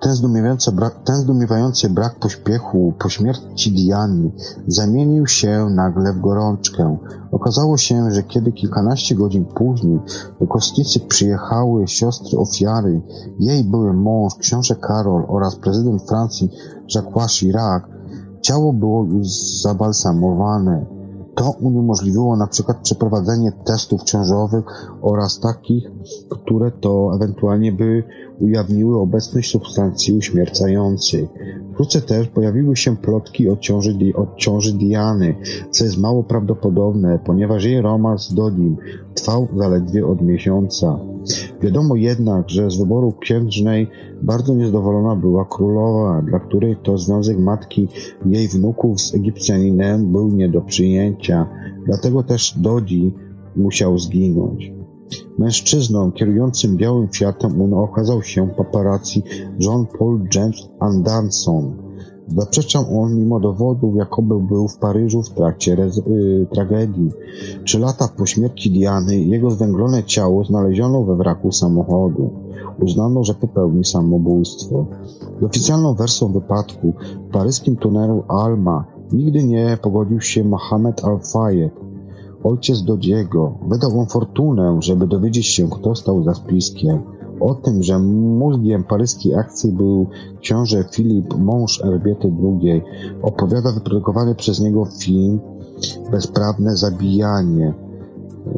Ten 0.00 0.14
zdumiewający, 0.14 0.72
brak, 0.72 1.02
ten 1.04 1.16
zdumiewający 1.16 1.90
brak 1.90 2.18
pośpiechu 2.18 2.94
po 2.98 3.08
śmierci 3.08 3.72
Diany 3.72 4.30
zamienił 4.66 5.26
się 5.26 5.68
nagle 5.70 6.12
w 6.12 6.20
gorączkę. 6.20 6.96
Okazało 7.32 7.76
się, 7.76 8.10
że 8.10 8.22
kiedy 8.22 8.52
kilkanaście 8.52 9.14
godzin 9.14 9.44
później 9.44 10.00
do 10.40 10.46
kostnicy 10.46 11.00
przyjechały 11.00 11.88
siostry 11.88 12.38
ofiary, 12.38 13.02
jej 13.40 13.64
były 13.64 13.92
mąż, 13.92 14.34
książę 14.34 14.74
Karol 14.74 15.24
oraz 15.28 15.56
prezydent 15.56 16.02
Francji 16.02 16.50
Jacques 16.94 17.32
Chirac, 17.32 17.82
ciało 18.40 18.72
było 18.72 19.04
już 19.04 19.28
zabalsamowane. 19.62 20.95
To 21.36 21.50
uniemożliwiło 21.60 22.36
na 22.36 22.46
przykład 22.46 22.78
przeprowadzenie 22.82 23.52
testów 23.64 24.02
ciążowych 24.02 24.64
oraz 25.02 25.40
takich, 25.40 25.90
które 26.30 26.70
to 26.70 27.10
ewentualnie 27.14 27.72
by 27.72 28.04
ujawniły 28.40 29.00
obecność 29.00 29.50
substancji 29.50 30.14
uśmiercającej. 30.14 31.28
Wkrótce 31.72 32.00
też 32.00 32.28
pojawiły 32.28 32.76
się 32.76 32.96
plotki 32.96 33.48
o 33.48 33.56
ciąży, 33.56 33.94
o 34.14 34.26
ciąży 34.36 34.72
Diany, 34.72 35.34
co 35.70 35.84
jest 35.84 35.98
mało 35.98 36.24
prawdopodobne, 36.24 37.18
ponieważ 37.24 37.64
jej 37.64 37.80
romans 37.80 38.28
z 38.28 38.34
Dodim 38.34 38.76
trwał 39.14 39.48
zaledwie 39.56 40.06
od 40.06 40.22
miesiąca. 40.22 40.98
Wiadomo 41.62 41.96
jednak, 41.96 42.50
że 42.50 42.70
z 42.70 42.78
wyboru 42.78 43.12
księżnej 43.12 43.88
bardzo 44.22 44.54
niezadowolona 44.54 45.16
była 45.16 45.44
królowa, 45.44 46.22
dla 46.22 46.40
której 46.40 46.76
to 46.82 46.98
związek 46.98 47.38
matki 47.38 47.88
jej 48.26 48.48
wnuków 48.48 49.00
z 49.00 49.14
Egipcjaninem 49.14 50.12
był 50.12 50.28
nie 50.28 50.48
do 50.48 50.60
przyjęcia. 50.60 51.46
Dlatego 51.86 52.22
też 52.22 52.58
Dodi 52.58 53.14
musiał 53.56 53.98
zginąć. 53.98 54.75
Mężczyzną 55.38 56.12
kierującym 56.12 56.76
białym 56.76 57.08
Fiatem 57.08 57.60
Uno 57.60 57.82
okazał 57.82 58.22
się 58.22 58.48
paparazzi 58.56 59.22
John 59.58 59.86
Paul 59.98 60.20
James 60.34 60.68
Anderson. 60.80 61.86
Zaprzeczał 62.28 63.02
on 63.02 63.18
mimo 63.18 63.40
dowodów, 63.40 63.96
jakoby 63.96 64.40
był 64.40 64.68
w 64.68 64.78
Paryżu 64.78 65.22
w 65.22 65.30
trakcie 65.30 65.76
yy, 66.06 66.46
tragedii. 66.54 67.10
Trzy 67.64 67.78
lata 67.78 68.08
po 68.16 68.26
śmierci 68.26 68.70
Diany 68.70 69.20
jego 69.20 69.50
zwęglone 69.50 70.04
ciało 70.04 70.44
znaleziono 70.44 71.04
we 71.04 71.16
wraku 71.16 71.52
samochodu. 71.52 72.30
Uznano, 72.80 73.24
że 73.24 73.34
popełnił 73.34 73.84
samobójstwo. 73.84 74.86
Oficjalną 75.42 75.94
wersją 75.94 76.32
wypadku 76.32 76.92
w 77.28 77.32
paryskim 77.32 77.76
tunelu 77.76 78.24
Alma 78.28 78.84
nigdy 79.12 79.44
nie 79.44 79.78
pogodził 79.82 80.20
się 80.20 80.44
Mohamed 80.44 81.04
Al-Fayed, 81.04 81.70
ojciec 82.46 82.82
Dodiego. 82.82 83.58
Wydał 83.68 84.06
fortunę, 84.06 84.76
żeby 84.80 85.06
dowiedzieć 85.06 85.46
się, 85.46 85.70
kto 85.70 85.94
stał 85.94 86.24
za 86.24 86.34
spiskiem. 86.34 86.98
O 87.40 87.54
tym, 87.54 87.82
że 87.82 87.98
mózgiem 87.98 88.84
paryskiej 88.84 89.34
akcji 89.34 89.72
był 89.72 90.06
książę 90.40 90.84
Filip, 90.94 91.38
mąż 91.38 91.84
Elżbiety 91.84 92.32
II, 92.42 92.82
opowiada 93.22 93.72
wyprodukowany 93.72 94.34
przez 94.34 94.60
niego 94.60 94.84
film 94.84 95.40
Bezprawne 96.10 96.76
zabijanie. 96.76 97.74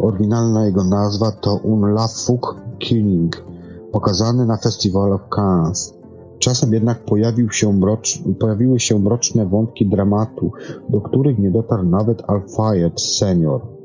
Oryginalna 0.01 0.66
jego 0.66 0.84
nazwa 0.84 1.32
to 1.32 1.55
Un 1.55 1.84
La 1.84 2.09
Fouque 2.09 2.55
Killing, 2.78 3.45
pokazany 3.93 4.47
na 4.47 4.57
festiwalu 4.57 5.18
w 5.18 5.28
Cannes. 5.28 5.95
Czasem 6.39 6.72
jednak 6.72 7.05
pojawił 7.05 7.51
się 7.51 7.72
mrocz, 7.72 8.22
pojawiły 8.41 8.80
się 8.80 8.99
mroczne 8.99 9.47
wątki 9.47 9.86
dramatu, 9.86 10.53
do 10.89 11.01
których 11.01 11.39
nie 11.39 11.51
dotarł 11.51 11.84
nawet 11.84 12.22
Al-Fayed 12.26 13.01
senior. 13.01 13.78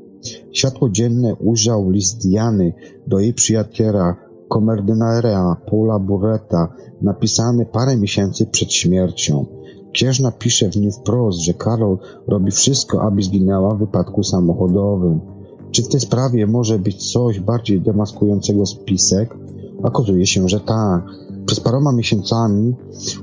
Światło 0.52 0.90
dzienne 0.90 1.34
ujrzał 1.34 1.90
list 1.90 2.28
Diany 2.28 2.72
do 3.06 3.18
jej 3.18 3.34
przyjaciela 3.34 4.16
komerdynera 4.48 5.56
Paula 5.70 5.98
Burreta, 5.98 6.74
napisany 7.02 7.66
parę 7.66 7.96
miesięcy 7.96 8.46
przed 8.46 8.72
śmiercią. 8.72 9.46
Księżna 9.92 10.32
pisze 10.32 10.70
w 10.70 10.76
nim 10.76 10.92
wprost, 10.92 11.40
że 11.40 11.54
Karol 11.54 11.98
robi 12.28 12.50
wszystko, 12.50 13.02
aby 13.02 13.22
zginęła 13.22 13.74
w 13.74 13.78
wypadku 13.78 14.22
samochodowym. 14.22 15.20
Czy 15.70 15.82
w 15.82 15.88
tej 15.88 16.00
sprawie 16.00 16.46
może 16.46 16.78
być 16.78 17.12
coś 17.12 17.40
bardziej 17.40 17.80
demaskującego 17.80 18.66
spisek? 18.66 19.36
Okazuje 19.82 20.26
się, 20.26 20.48
że 20.48 20.60
tak. 20.60 21.04
Przez 21.46 21.60
paroma 21.60 21.92
miesiącami 21.92 22.74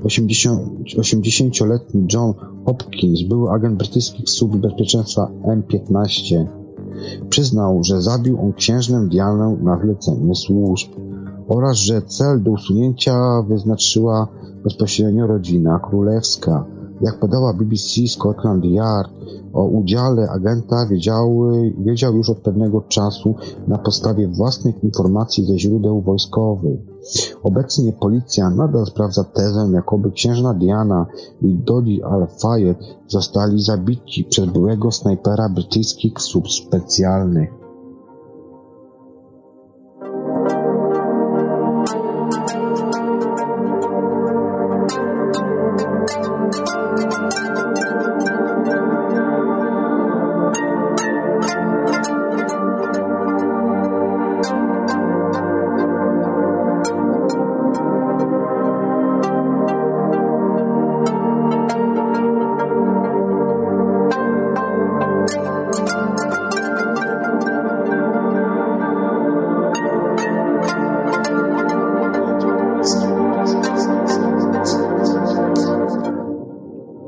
80-letni 0.04 2.06
John 2.12 2.32
Hopkins, 2.66 3.22
były 3.22 3.50
agent 3.50 3.78
brytyjskich 3.78 4.30
służb 4.30 4.56
bezpieczeństwa 4.56 5.30
M15, 5.44 6.46
przyznał, 7.28 7.80
że 7.84 8.02
zabił 8.02 8.40
on 8.40 8.52
księżnę 8.52 9.08
Dianę 9.08 9.56
na 9.62 9.80
zlecenie 9.80 10.34
służb 10.34 10.88
oraz 11.48 11.76
że 11.76 12.02
cel 12.02 12.42
do 12.42 12.50
usunięcia 12.50 13.42
wyznaczyła 13.48 14.28
bezpośrednio 14.64 15.26
rodzina 15.26 15.78
królewska. 15.78 16.64
Jak 17.00 17.18
podała 17.20 17.54
BBC 17.54 18.08
Scotland 18.08 18.64
Yard, 18.64 19.10
o 19.52 19.64
udziale 19.64 20.30
agenta 20.30 20.86
wiedziały, 20.86 21.74
wiedział 21.78 22.16
już 22.16 22.30
od 22.30 22.38
pewnego 22.38 22.80
czasu 22.80 23.34
na 23.68 23.78
podstawie 23.78 24.28
własnych 24.28 24.84
informacji 24.84 25.46
ze 25.46 25.58
źródeł 25.58 26.00
wojskowych. 26.00 26.91
Obecnie 27.42 27.92
policja 27.92 28.50
nadal 28.50 28.86
sprawdza 28.86 29.24
tezę, 29.24 29.70
jakoby 29.72 30.10
księżna 30.10 30.54
Diana 30.54 31.06
i 31.42 31.54
Dodi 31.54 32.02
Al-Fayed 32.02 32.78
zostali 33.08 33.62
zabici 33.62 34.24
przez 34.24 34.50
byłego 34.50 34.92
snajpera 34.92 35.48
brytyjskich 35.48 36.20
służb 36.20 36.46
specjalnych. 36.48 37.61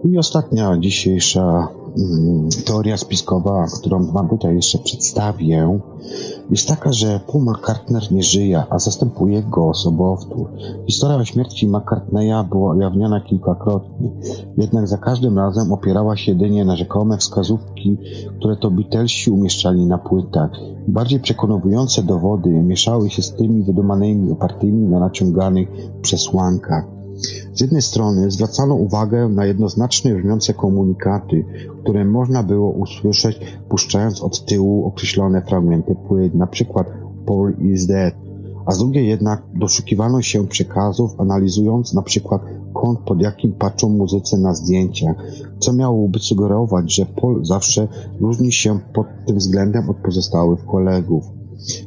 I 0.05 0.19
ostatnia 0.19 0.79
dzisiejsza 0.79 1.69
mm, 1.99 2.49
teoria 2.67 2.97
spiskowa, 2.97 3.67
którą 3.81 4.07
Wam 4.07 4.29
tutaj 4.29 4.55
jeszcze 4.55 4.79
przedstawię, 4.79 5.79
jest 6.51 6.69
taka, 6.69 6.93
że 6.93 7.21
Paul 7.33 7.45
McCartney 7.45 8.01
nie 8.11 8.23
żyje, 8.23 8.63
a 8.71 8.79
zastępuje 8.79 9.43
go 9.43 9.75
sobowtór. 9.75 10.51
Historia 10.87 11.17
o 11.17 11.25
śmierci 11.25 11.69
McCartneya 11.69 12.45
była 12.51 12.75
ujawniona 12.75 13.21
kilkakrotnie, 13.21 14.11
jednak 14.57 14.89
za 14.89 14.99
każdym 14.99 15.39
razem 15.39 15.73
opierała 15.73 16.17
się 16.17 16.33
jedynie 16.33 16.65
na 16.65 16.77
rzekome 16.77 17.19
wskazówki, 17.19 17.97
które 18.39 18.57
to 18.57 18.71
Beatlesi 18.71 19.31
umieszczali 19.31 19.87
na 19.87 19.99
płytach. 19.99 20.51
Bardziej 20.89 21.21
przekonujące 21.21 22.03
dowody 22.03 22.51
mieszały 22.51 23.11
się 23.11 23.23
z 23.23 23.33
tymi 23.33 23.63
wydumanymi 23.63 24.33
opartymi 24.33 24.89
na 24.89 25.01
naciąganych 25.01 25.69
przesłankach. 26.03 27.04
Z 27.55 27.61
jednej 27.61 27.83
strony 27.83 28.31
zwracano 28.31 28.75
uwagę 28.75 29.29
na 29.29 29.47
jednoznacznie 29.47 30.15
brzmiące 30.15 30.55
komunikaty, 30.55 31.45
które 31.83 32.05
można 32.05 32.43
było 32.43 32.71
usłyszeć 32.71 33.41
puszczając 33.69 34.23
od 34.23 34.45
tyłu 34.45 34.87
określone 34.87 35.43
fragmenty 35.43 35.95
płyt, 36.09 36.35
przykład 36.47 36.87
Paul 37.27 37.55
is 37.59 37.87
dead, 37.87 38.15
a 38.67 38.73
z 38.73 38.79
drugiej 38.79 39.09
jednak 39.09 39.43
doszukiwano 39.55 40.23
się 40.23 40.47
przekazów, 40.47 41.21
analizując 41.21 41.95
na 41.95 42.03
przykład 42.03 42.43
kąt, 42.75 43.01
pod 43.01 43.21
jakim 43.21 43.53
patrzą 43.53 43.89
muzycy 43.89 44.39
na 44.39 44.55
zdjęciach, 44.55 45.17
co 45.59 45.73
miałoby 45.73 46.19
sugerować, 46.19 46.95
że 46.95 47.07
Paul 47.07 47.45
zawsze 47.45 47.89
różni 48.21 48.53
się 48.53 48.79
pod 48.93 49.07
tym 49.27 49.37
względem 49.37 49.91
od 49.91 49.97
pozostałych 49.97 50.65
kolegów. 50.65 51.25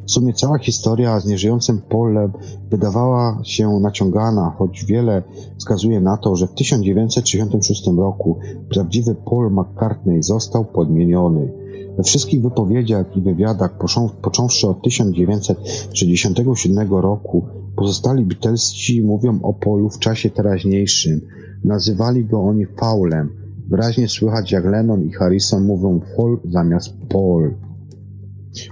W 0.06 0.10
sumie 0.10 0.32
cała 0.32 0.58
historia 0.58 1.20
z 1.20 1.26
nieżyjącym 1.26 1.78
Polem 1.78 2.32
wydawała 2.70 3.40
się 3.44 3.68
naciągana, 3.68 4.54
choć 4.58 4.84
wiele 4.84 5.22
wskazuje 5.58 6.00
na 6.00 6.16
to, 6.16 6.36
że 6.36 6.46
w 6.46 6.54
1966 6.54 7.86
roku 7.96 8.38
prawdziwy 8.70 9.14
Paul 9.14 9.50
McCartney 9.50 10.22
został 10.22 10.64
podmieniony. 10.64 11.52
We 11.96 12.02
wszystkich 12.04 12.42
wypowiedziach 12.42 13.16
i 13.16 13.20
wywiadach, 13.20 13.78
począwszy 14.22 14.68
od 14.68 14.82
1967 14.82 16.90
roku, 16.90 17.46
pozostali 17.76 18.24
Beatlesci 18.24 19.02
mówią 19.02 19.38
o 19.42 19.54
Paulu 19.54 19.90
w 19.90 19.98
czasie 19.98 20.30
teraźniejszym. 20.30 21.20
Nazywali 21.64 22.24
go 22.24 22.42
oni 22.42 22.66
Paulem. 22.66 23.30
Wyraźnie 23.68 24.08
słychać 24.08 24.52
jak 24.52 24.64
Lennon 24.64 25.02
i 25.02 25.12
Harrison 25.12 25.64
mówią 25.64 26.00
Paul 26.16 26.40
zamiast 26.44 26.94
Paul. 27.08 27.67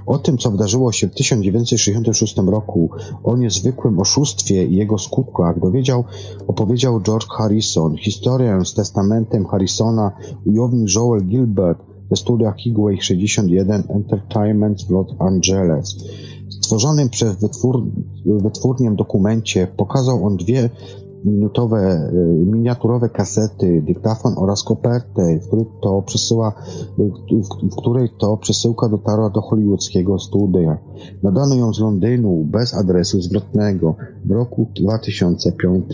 O 0.06 0.18
tym, 0.18 0.38
co 0.38 0.50
wydarzyło 0.50 0.92
się 0.92 1.06
w 1.08 1.14
1966 1.14 2.36
roku, 2.36 2.90
o 3.24 3.36
niezwykłym 3.36 3.98
oszustwie 3.98 4.66
i 4.66 4.76
jego 4.76 4.98
skutkach 4.98 5.60
dowiedział, 5.60 6.04
opowiedział 6.46 7.00
George 7.00 7.26
Harrison. 7.26 7.96
Historię 7.96 8.60
z 8.64 8.74
testamentem 8.74 9.46
Harrisona 9.46 10.12
ujawnił 10.46 10.86
Joel 10.96 11.26
Gilbert 11.26 11.82
ze 12.10 12.16
studia 12.16 12.52
Higway 12.52 13.02
61 13.02 13.82
Entertainment 13.88 14.82
w 14.82 14.90
Los 14.90 15.06
Angeles. 15.18 15.96
Stworzonym 16.48 17.08
przez 17.08 17.36
wytwór, 17.36 17.86
wytwórnię 18.26 18.90
dokumencie 18.90 19.66
pokazał 19.76 20.26
on 20.26 20.36
dwie 20.36 20.70
minutowe, 21.26 22.10
y, 22.12 22.46
miniaturowe 22.46 23.08
kasety, 23.08 23.82
dyktafon 23.86 24.34
oraz 24.36 24.62
kopertę, 24.62 25.38
w 25.42 25.46
której 25.46 25.66
to 25.82 26.02
przesyła, 26.02 26.52
w 27.72 27.76
której 27.76 28.08
to 28.18 28.36
przesyłka 28.36 28.88
dotarła 28.88 29.30
do 29.30 29.40
hollywoodzkiego 29.40 30.18
studia. 30.18 30.78
Nadano 31.22 31.54
ją 31.54 31.74
z 31.74 31.80
Londynu 31.80 32.44
bez 32.44 32.74
adresu 32.74 33.20
zwrotnego 33.22 33.94
w 34.24 34.30
roku 34.30 34.66
2005, 34.80 35.84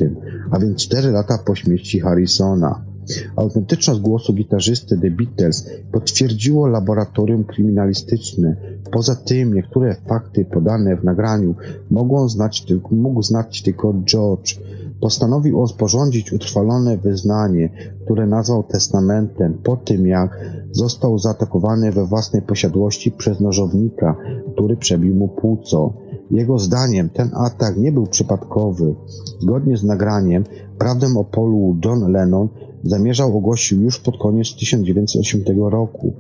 a 0.51 0.59
więc 0.59 0.77
cztery 0.77 1.11
lata 1.11 1.39
po 1.47 1.55
śmierci 1.55 2.01
Harrisona. 2.01 2.93
Autentyczność 3.37 4.01
głosu 4.01 4.33
gitarzysty 4.33 4.99
The 4.99 5.11
Beatles 5.11 5.71
potwierdziło 5.93 6.67
laboratorium 6.67 7.45
kryminalistyczne. 7.45 8.57
Poza 8.93 9.17
tym 9.17 9.55
niektóre 9.55 9.97
fakty 10.09 10.45
podane 10.45 10.97
w 10.97 11.05
nagraniu 11.05 11.55
mogą 11.91 12.29
znać 12.29 12.67
mógł 12.91 13.23
znać 13.23 13.63
tylko 13.63 13.95
George. 14.05 14.59
Postanowił 15.03 15.67
sporządzić 15.67 16.33
utrwalone 16.33 16.97
wyznanie, 16.97 17.71
które 18.05 18.27
nazwał 18.27 18.63
testamentem 18.63 19.59
po 19.63 19.77
tym, 19.77 20.07
jak 20.07 20.41
został 20.73 21.19
zaatakowany 21.19 21.93
we 21.93 22.07
własnej 22.07 22.43
posiadłości 22.43 23.11
przez 23.11 23.41
nożownika, 23.41 24.17
który 24.53 24.77
przebił 24.77 25.15
mu 25.15 25.29
płuco. 25.29 25.93
Jego 26.31 26.59
zdaniem 26.59 27.09
ten 27.09 27.31
atak 27.35 27.77
nie 27.77 27.93
był 27.93 28.07
przypadkowy. 28.07 28.95
Zgodnie 29.41 29.77
z 29.77 29.85
nagraniem, 29.85 30.45
prawdę 30.79 31.07
o 31.19 31.25
polu 31.25 31.77
John 31.85 32.13
Lennon 32.13 32.49
zamierzał 32.85 33.37
ogłosić 33.37 33.73
już 33.73 34.01
pod 34.01 34.19
koniec 34.19 34.55
1980 34.55 35.45
roku. 35.71 36.13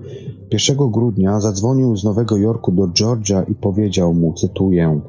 1 0.53 0.91
grudnia 0.91 1.41
zadzwonił 1.41 1.97
z 1.97 2.05
Nowego 2.05 2.37
Jorku 2.37 2.73
do 2.73 2.89
Georgia 2.89 3.43
i 3.43 3.55
powiedział 3.55 4.15
mu, 4.15 4.33
cytuję, 4.33 5.01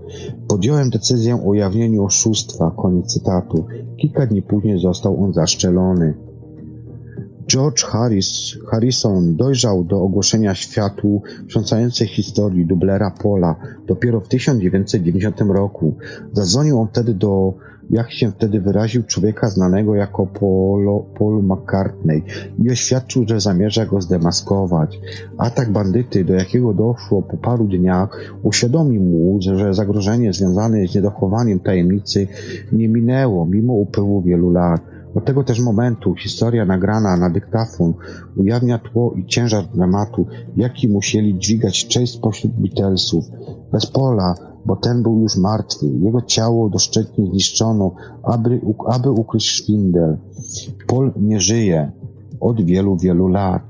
podjąłem 0.47 0.89
decyzję 0.89 1.35
o 1.35 1.49
ujawnieniu 1.49 2.03
oszustwa, 2.03 2.71
koniec 2.77 3.05
cytatu. 3.05 3.65
Kilka 3.97 4.25
dni 4.25 4.41
później 4.41 4.79
został 4.79 5.23
on 5.23 5.33
zaszczelony. 5.33 6.13
George 7.47 7.83
Harris, 7.83 8.57
Harrison 8.71 9.35
dojrzał 9.35 9.83
do 9.83 10.01
ogłoszenia 10.01 10.55
światu 10.55 11.21
wstrząsającej 11.47 12.07
historii 12.07 12.65
dublera 12.65 13.11
Pola 13.11 13.55
dopiero 13.87 14.21
w 14.21 14.27
1990 14.27 15.41
roku. 15.41 15.95
Zadzwonił 16.33 16.79
on 16.79 16.87
wtedy 16.87 17.13
do 17.13 17.53
jak 17.89 18.11
się 18.11 18.31
wtedy 18.31 18.61
wyraził, 18.61 19.03
człowieka 19.03 19.49
znanego 19.49 19.95
jako 19.95 20.25
Paul, 20.25 21.03
Paul 21.17 21.43
McCartney 21.43 22.23
i 22.63 22.71
oświadczył, 22.71 23.25
że 23.27 23.39
zamierza 23.39 23.85
go 23.85 24.01
zdemaskować. 24.01 24.99
Atak 25.37 25.71
bandyty, 25.71 26.25
do 26.25 26.33
jakiego 26.33 26.73
doszło 26.73 27.21
po 27.21 27.37
paru 27.37 27.67
dniach, 27.67 28.35
uświadomił 28.43 29.01
mu, 29.01 29.37
że 29.41 29.73
zagrożenie 29.73 30.33
związane 30.33 30.87
z 30.87 30.95
niedochowaniem 30.95 31.59
tajemnicy 31.59 32.27
nie 32.71 32.89
minęło 32.89 33.45
mimo 33.45 33.73
upływu 33.73 34.21
wielu 34.21 34.49
lat. 34.51 34.81
Od 35.15 35.25
tego 35.25 35.43
też 35.43 35.59
momentu 35.59 36.15
historia 36.15 36.65
nagrana 36.65 37.17
na 37.17 37.29
dyktafon 37.29 37.93
ujawnia 38.37 38.79
tło 38.79 39.13
i 39.17 39.25
ciężar 39.25 39.65
dramatu, 39.75 40.27
jaki 40.55 40.87
musieli 40.87 41.37
dźwigać 41.37 41.87
część 41.87 42.13
spośród 42.13 42.53
Beatlesów. 42.53 43.25
Bez 43.71 43.85
Pola 43.85 44.52
bo 44.65 44.75
ten 44.75 45.03
był 45.03 45.19
już 45.19 45.37
martwy. 45.37 45.87
Jego 45.87 46.21
ciało 46.21 46.69
doszczętnie 46.69 47.25
zniszczono, 47.25 47.91
aby, 48.23 48.61
aby 48.87 49.11
ukryć 49.11 49.45
szwindel. 49.45 50.17
Pol 50.87 51.11
nie 51.21 51.39
żyje 51.39 51.91
od 52.39 52.65
wielu, 52.65 52.97
wielu 52.97 53.27
lat. 53.27 53.61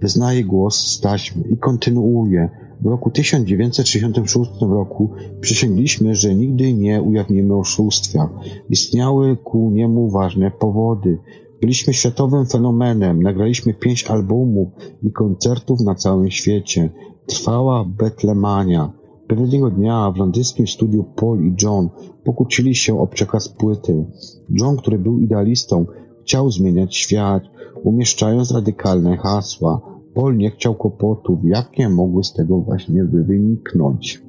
Wyznaje 0.00 0.44
głos 0.44 0.76
z 0.76 1.00
taśmy 1.00 1.42
i 1.42 1.56
kontynuuje. 1.56 2.48
W 2.80 2.86
roku 2.86 3.10
1966 3.10 4.50
roku 4.60 5.10
przysięgliśmy, 5.40 6.14
że 6.14 6.34
nigdy 6.34 6.74
nie 6.74 7.02
ujawnimy 7.02 7.56
oszustwa. 7.56 8.28
Istniały 8.70 9.36
ku 9.36 9.70
niemu 9.70 10.10
ważne 10.10 10.50
powody. 10.50 11.18
Byliśmy 11.60 11.94
światowym 11.94 12.46
fenomenem, 12.46 13.22
nagraliśmy 13.22 13.74
pięć 13.74 14.04
albumów 14.04 14.68
i 15.02 15.12
koncertów 15.12 15.80
na 15.80 15.94
całym 15.94 16.30
świecie. 16.30 16.90
Trwała 17.26 17.84
betlemania. 17.84 19.01
Pewnego 19.36 19.70
dnia 19.70 20.10
w 20.10 20.16
londyńskim 20.16 20.66
studiu 20.66 21.04
Paul 21.04 21.44
i 21.44 21.54
John 21.62 21.88
pokłócili 22.24 22.74
się 22.74 23.00
o 23.00 23.06
przekaz 23.06 23.48
płyty. 23.48 24.04
John, 24.50 24.76
który 24.76 24.98
był 24.98 25.18
idealistą, 25.18 25.86
chciał 26.22 26.50
zmieniać 26.50 26.96
świat, 26.96 27.42
umieszczając 27.84 28.50
radykalne 28.50 29.16
hasła. 29.16 29.80
Paul 30.14 30.36
nie 30.36 30.50
chciał 30.50 30.74
kłopotów, 30.74 31.38
jakie 31.44 31.88
mogły 31.88 32.24
z 32.24 32.32
tego 32.32 32.58
właśnie 32.58 33.04
wyniknąć. 33.04 34.22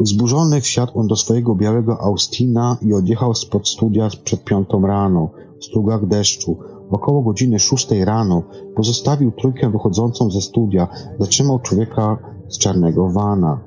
Zburzony 0.00 0.60
wsiadł 0.60 0.98
on 0.98 1.06
do 1.06 1.16
swojego 1.16 1.54
białego 1.54 2.00
Austina 2.00 2.76
i 2.82 2.94
odjechał 2.94 3.34
spod 3.34 3.68
studia 3.68 4.08
przed 4.24 4.44
piątą 4.44 4.86
rano, 4.86 5.30
w 5.60 5.64
strugach 5.64 6.06
deszczu. 6.06 6.58
Około 6.90 7.22
godziny 7.22 7.58
szóstej 7.58 8.04
rano 8.04 8.42
pozostawił 8.76 9.32
trójkę 9.32 9.70
wychodzącą 9.70 10.30
ze 10.30 10.40
studia, 10.40 10.88
zatrzymał 11.18 11.58
człowieka 11.58 12.37
z 12.48 12.58
czarnego 12.58 13.08
vana. 13.08 13.60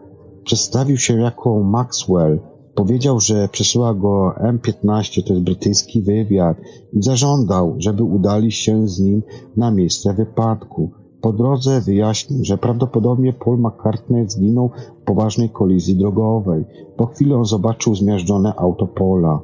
Przedstawił 0.43 0.97
się 0.97 1.19
jako 1.19 1.63
Maxwell. 1.63 2.39
Powiedział, 2.75 3.19
że 3.19 3.47
przesyła 3.47 3.93
go 3.93 4.33
M15, 4.39 5.23
to 5.27 5.33
jest 5.33 5.45
brytyjski 5.45 6.01
wywiad, 6.01 6.57
i 6.93 7.03
zażądał, 7.03 7.75
żeby 7.77 8.03
udali 8.03 8.51
się 8.51 8.87
z 8.87 8.99
nim 8.99 9.23
na 9.57 9.71
miejsce 9.71 10.13
wypadku. 10.13 10.91
Po 11.21 11.33
drodze 11.33 11.81
wyjaśnił, 11.81 12.45
że 12.45 12.57
prawdopodobnie 12.57 13.33
Paul 13.33 13.59
McCartney 13.59 14.29
zginął 14.29 14.69
w 15.01 15.05
poważnej 15.05 15.49
kolizji 15.49 15.95
drogowej. 15.95 16.65
Po 16.97 17.05
chwili 17.05 17.33
on 17.33 17.45
zobaczył 17.45 17.95
zmiażdżone 17.95 18.53
auto 18.55 18.87
Paula. 18.87 19.39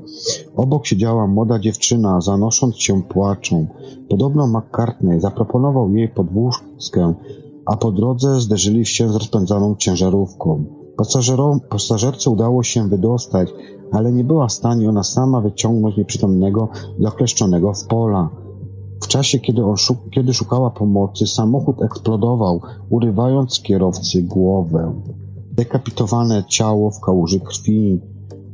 Obok 0.56 0.86
siedziała 0.86 1.28
młoda 1.28 1.60
dziewczyna, 1.60 2.22
zanosząc 2.22 2.76
się 2.76 3.02
płaczą. 3.04 3.68
Podobno 4.10 4.48
McCartney 4.48 5.20
zaproponował 5.20 5.94
jej 5.94 6.10
podwózkę, 6.10 7.14
a 7.68 7.78
po 7.78 7.92
drodze 7.92 8.42
zderzyli 8.42 8.86
się 8.86 9.10
z 9.10 9.16
rozpędzaną 9.16 9.76
ciężarówką. 9.76 10.66
Pasażerom, 10.98 11.60
pasażerce 11.70 12.30
udało 12.30 12.64
się 12.64 12.90
wydostać, 12.90 13.50
ale 13.92 14.12
nie 14.12 14.24
była 14.24 14.48
w 14.48 14.52
stanie 14.52 14.90
ona 14.90 15.04
sama 15.04 15.42
wyciągnąć 15.42 15.98
nieprzytomnego, 15.98 16.70
zakleszczonego 17.00 17.74
w 17.74 17.86
pola. 17.88 18.30
W 19.02 19.08
czasie, 19.08 19.40
kiedy, 19.40 19.62
szuk 19.78 19.98
kiedy 20.12 20.34
szukała 20.34 20.70
pomocy, 20.70 21.28
samochód 21.28 21.82
eksplodował, 21.82 22.62
urywając 22.90 23.62
kierowcy 23.62 24.22
głowę. 24.22 25.02
Dekapitowane 25.52 26.44
ciało 26.48 26.92
w 26.92 27.00
kałuży 27.00 27.40
krwi. 27.40 28.00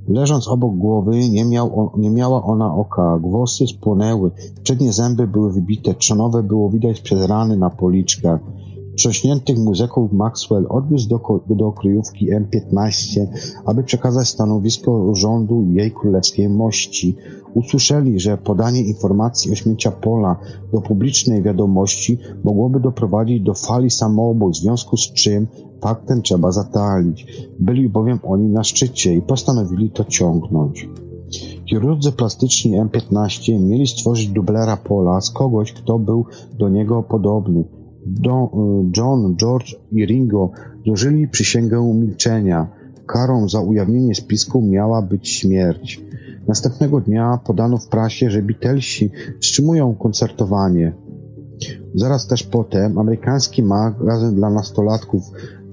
Leżąc 0.08 0.48
obok 0.48 0.76
głowy, 0.76 1.30
nie, 1.30 1.46
miał 1.46 1.92
nie 1.98 2.12
miała 2.12 2.44
ona 2.44 2.76
oka, 2.76 3.20
głosy 3.22 3.68
spłonęły, 3.68 4.32
przednie 4.64 4.94
zęby 4.94 5.28
były 5.28 5.52
wybite, 5.52 5.94
trzonowe 5.94 6.44
było 6.44 6.70
widać 6.70 7.02
przez 7.02 7.28
rany 7.28 7.58
na 7.58 7.70
policzkach. 7.70 8.40
Wstrząśniętych 8.96 9.58
muzyków 9.58 10.12
Maxwell 10.12 10.66
odwiózł 10.70 11.10
do, 11.10 11.40
do 11.50 11.72
kryjówki 11.72 12.30
M15, 12.32 13.28
aby 13.66 13.84
przekazać 13.84 14.28
stanowisko 14.28 15.16
rządu 15.16 15.66
jej 15.70 15.92
królewskiej 15.92 16.50
mości. 16.50 17.16
Usłyszeli, 17.54 18.20
że 18.20 18.38
podanie 18.38 18.82
informacji 18.82 19.52
o 19.52 19.56
śmieciach 19.56 20.00
pola 20.00 20.40
do 20.74 20.82
publicznej 20.82 21.42
wiadomości 21.42 22.18
mogłoby 22.44 22.80
doprowadzić 22.80 23.42
do 23.42 23.54
fali 23.54 23.90
samobójstw, 23.90 24.62
w 24.62 24.64
związku 24.64 24.98
z 24.98 25.14
czym 25.14 25.48
faktem 25.82 26.22
trzeba 26.22 26.52
zatalić. 26.52 27.28
Byli 27.60 27.90
bowiem 27.90 28.20
oni 28.24 28.50
na 28.50 28.64
szczycie 28.64 29.16
i 29.16 29.22
postanowili 29.22 29.90
to 29.90 30.06
ciągnąć. 30.06 30.90
Chirurdzy 31.70 32.12
plastyczni 32.12 32.82
M15 32.82 33.60
mieli 33.60 33.88
stworzyć 33.88 34.28
dublera 34.28 34.78
Pola 34.78 35.22
z 35.22 35.30
kogoś, 35.30 35.74
kto 35.74 36.00
był 36.00 36.26
do 36.60 36.70
niego 36.70 37.04
podobny. 37.04 37.64
Don, 38.06 38.50
John, 38.98 39.36
George 39.36 39.76
i 39.92 40.06
Ringo 40.06 40.52
złożyli 40.86 41.28
przysięgę 41.28 41.94
milczenia. 41.94 42.68
Karą 43.06 43.50
za 43.50 43.62
ujawnienie 43.62 44.16
spisku 44.16 44.62
miała 44.62 45.02
być 45.02 45.30
śmierć. 45.30 46.02
Następnego 46.48 47.02
dnia 47.02 47.40
podano 47.46 47.78
w 47.78 47.88
prasie, 47.88 48.30
że 48.30 48.42
Beatlesi 48.42 49.12
wstrzymują 49.42 49.96
koncertowanie. 49.96 50.94
Zaraz 51.96 52.28
też 52.28 52.44
potem 52.44 52.98
amerykański 52.98 53.64
magazyn 53.64 54.36
dla 54.36 54.50
nastolatków 54.50 55.24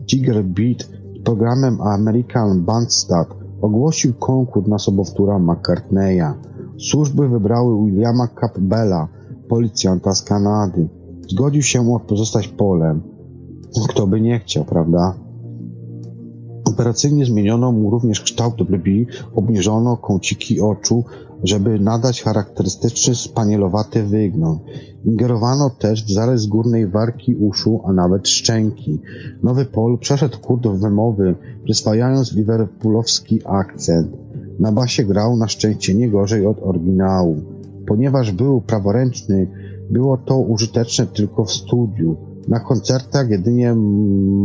Jigger 0.06 0.44
Beat 0.44 0.88
z 1.20 1.22
programem 1.24 1.80
American 1.80 2.64
Bandstand 2.64 3.28
ogłosił 3.60 4.14
konkurs 4.14 4.68
na 4.68 4.78
sobowtóra 4.78 5.38
McCartneya. 5.38 6.34
Służby 6.78 7.28
wybrały 7.28 7.86
Williama 7.86 8.28
Campbella, 8.28 9.08
policjanta 9.48 10.14
z 10.14 10.22
Kanady. 10.22 10.88
Zgodził 11.30 11.62
się 11.62 11.98
pozostać 12.06 12.48
polem. 12.48 13.02
Kto 13.88 14.06
by 14.06 14.20
nie 14.20 14.38
chciał, 14.38 14.64
prawda? 14.64 15.14
Operacyjnie 16.64 17.24
zmieniono 17.24 17.72
mu 17.72 17.90
również 17.90 18.20
kształt 18.20 18.62
brwi, 18.62 19.06
obniżono 19.34 19.96
kąciki 19.96 20.60
oczu, 20.60 21.04
żeby 21.44 21.80
nadać 21.80 22.22
charakterystyczny 22.22 23.14
spanielowaty 23.14 24.02
wygląd. 24.02 24.62
Ingerowano 25.04 25.70
też 25.70 26.04
w 26.04 26.12
zarys 26.12 26.46
górnej 26.46 26.88
warki 26.88 27.34
uszu, 27.34 27.80
a 27.84 27.92
nawet 27.92 28.28
szczęki. 28.28 29.00
Nowy 29.42 29.64
Pol 29.64 29.98
przeszedł 29.98 30.38
kurs 30.38 30.80
wymowy, 30.80 31.34
przyswajając 31.64 32.32
liverpoolowski 32.32 33.40
akcent. 33.44 34.16
Na 34.58 34.72
basie 34.72 35.04
grał 35.04 35.36
na 35.36 35.48
szczęście 35.48 35.94
nie 35.94 36.10
gorzej 36.10 36.46
od 36.46 36.62
oryginału. 36.62 37.36
Ponieważ 37.86 38.32
był 38.32 38.60
praworęczny, 38.60 39.46
było 39.90 40.16
to 40.16 40.38
użyteczne 40.38 41.06
tylko 41.06 41.44
w 41.44 41.52
studiu. 41.52 42.16
Na 42.48 42.60
koncertach 42.60 43.30
jedynie 43.30 43.74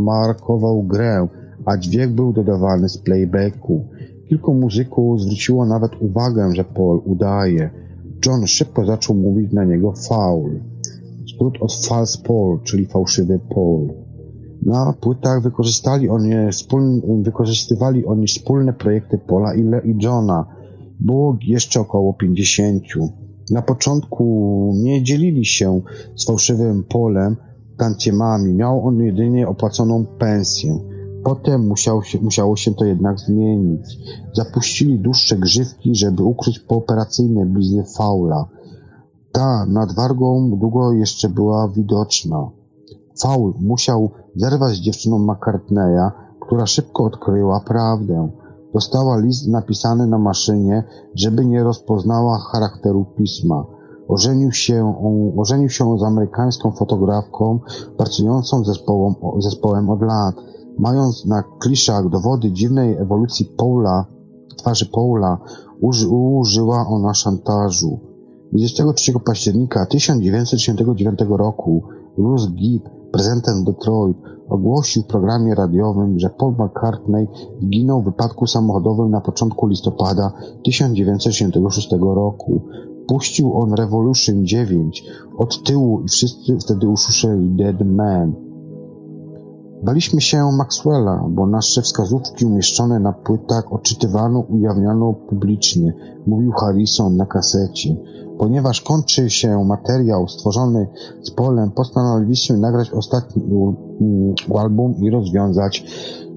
markował 0.06 0.84
grę, 0.84 1.28
a 1.66 1.78
dźwięk 1.78 2.12
był 2.12 2.34
dodawany 2.34 2.89
z 2.89 2.98
playbacku. 2.98 3.86
Kilku 4.30 4.54
muzyków 4.54 5.22
zwróciło 5.22 5.66
nawet 5.66 5.91
uwagę, 6.00 6.56
że 6.56 6.64
Paul 6.64 7.02
udaje. 7.06 7.70
John 8.26 8.48
szybko 8.48 8.86
zaczął 8.86 9.16
mówić 9.16 9.54
na 9.54 9.64
niego 9.64 9.93
faul. 10.10 10.60
Skrót 11.36 11.58
od 11.62 11.86
false 11.86 12.22
Paul, 12.28 12.60
czyli 12.64 12.86
fałszywy 12.86 13.39
Paul. 13.56 13.93
Na 14.66 14.93
płytach 15.02 15.41
wykorzystali 15.41 16.10
oni 16.10 16.32
wspólne, 16.52 17.02
wykorzystywali 17.22 18.06
oni 18.06 18.28
wspólne 18.28 18.74
projekty 18.74 19.18
Paula 19.18 19.54
i, 19.54 19.64
Le 19.64 19.82
i 19.86 19.96
Johna. 20.04 20.46
Było 21.00 21.38
jeszcze 21.41 21.80
około 21.80 22.14
pięćdziesięciu. 22.14 23.10
Na 23.52 23.62
początku 23.62 24.74
nie 24.76 25.04
dzielili 25.04 25.46
się 25.46 25.82
z 26.16 26.26
fałszywym 26.26 26.84
Polem 26.84 27.36
tantiemami. 27.78 28.54
Miał 28.54 28.88
on 28.88 29.00
jedynie 29.00 29.48
opłaconą 29.48 30.06
pensję. 30.06 30.80
Potem 31.24 31.68
musiało 31.68 32.04
się, 32.04 32.22
musiało 32.22 32.56
się 32.56 32.74
to 32.74 32.86
jednak 32.86 33.20
zmienić. 33.20 33.98
Zapuścili 34.34 35.00
dłuższe 35.00 35.38
grzywki, 35.38 35.96
żeby 35.96 36.24
ukryć 36.24 36.60
pooperacyjne 36.60 37.46
blizny 37.46 37.84
faula. 37.98 38.46
Ta 39.32 39.66
nad 39.66 39.96
wargą 39.96 40.50
długo 40.60 40.93
jeszcze 40.93 41.30
była 41.30 41.68
widoczna. 41.68 42.50
Faul 43.22 43.54
musiał 43.62 44.10
zerwać 44.36 44.76
z 44.76 44.80
dziewczyną 44.80 45.20
McCartneya, 45.20 46.12
która 46.39 46.66
szybko 46.66 47.04
odkryła 47.04 47.60
prawdę. 47.60 48.30
Dostała 48.76 49.17
list 49.17 49.47
napisany 49.47 50.07
na 50.07 50.17
maszynie, 50.17 50.84
żeby 51.15 51.45
nie 51.45 51.63
rozpoznała 51.63 52.39
charakteru 52.51 53.05
pisma. 53.17 53.65
Ożenił 54.07 54.51
się, 54.51 54.93
ożenił 55.38 55.69
się 55.69 55.97
z 55.97 56.03
amerykańską 56.03 56.71
fotografką 56.71 57.59
pracującą 57.97 58.63
zespołem, 58.63 59.15
zespołem 59.39 59.89
od 59.89 60.01
lat. 60.01 60.36
Mając 60.80 61.26
na 61.26 61.43
kliszach 61.59 62.09
dowody 62.09 62.51
dziwnej 62.51 62.97
ewolucji 62.97 63.45
Paula, 63.45 64.05
twarzy 64.57 64.86
Paula, 64.86 65.38
uży, 65.82 66.07
użyła 66.09 66.88
ona 66.88 67.13
szantażu. 67.13 67.99
23 68.51 69.13
października 69.26 69.86
1969 69.86 71.19
roku 71.30 71.84
Bruce 72.17 72.47
Gibb, 72.47 72.89
prezydent 73.16 73.66
Detroit, 73.66 74.18
ogłosił 74.49 75.03
w 75.03 75.07
programie 75.07 75.55
radiowym, 75.55 76.20
że 76.20 76.30
Paul 76.30 76.53
McCartney 76.53 77.28
zginął 77.61 78.01
w 78.01 78.05
wypadku 78.05 78.47
samochodowym 78.47 79.11
na 79.11 79.22
początku 79.22 79.68
listopada 79.68 80.32
1966 80.63 81.91
roku. 81.91 82.61
Puścił 83.07 83.57
on 83.57 83.74
Revolution 83.74 84.45
9 84.45 85.03
od 85.38 85.63
tyłu 85.63 86.01
i 86.01 86.07
wszyscy 86.07 86.57
wtedy 86.59 86.88
usłyszeli 86.88 87.49
Dead 87.49 87.82
Man. 87.86 88.45
Baliśmy 89.84 90.21
się 90.21 90.51
Maxwella, 90.51 91.26
bo 91.30 91.47
nasze 91.47 91.82
wskazówki 91.82 92.45
umieszczone 92.45 92.99
na 92.99 93.13
płytach 93.13 93.73
odczytywano, 93.73 94.39
ujawniano 94.39 95.13
publicznie, 95.13 95.93
mówił 96.28 96.51
Harrison 96.51 97.15
na 97.15 97.26
kasecie. 97.26 97.95
Ponieważ 98.38 98.82
kończy 98.82 99.30
się 99.30 99.63
materiał 99.63 100.28
stworzony 100.28 100.88
z 101.21 101.32
Polem, 101.32 101.71
postanowiliśmy 101.71 102.57
nagrać 102.57 102.91
ostatni 102.91 103.43
album 104.59 104.95
i 104.95 105.09
rozwiązać 105.09 105.84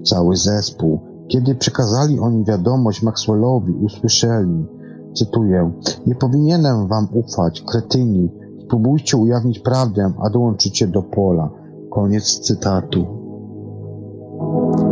cały 0.05 0.37
zespół. 0.37 1.01
Kiedy 1.29 1.55
przekazali 1.55 2.19
oni 2.19 2.45
wiadomość 2.45 3.03
Maxwellowi, 3.03 3.73
usłyszeli, 3.73 4.67
cytuję, 5.15 5.73
nie 6.07 6.15
powinienem 6.15 6.89
wam 6.89 7.09
ufać, 7.13 7.63
kretyni, 7.63 8.31
spróbujcie 8.65 9.17
ujawnić 9.17 9.59
prawdę, 9.59 10.13
a 10.25 10.31
dołączycie 10.31 10.87
do 10.87 11.03
Pola. 11.03 11.51
Koniec 11.91 12.41
cytatu. 12.41 13.18
Thank 14.39 14.79
you. 14.81 14.88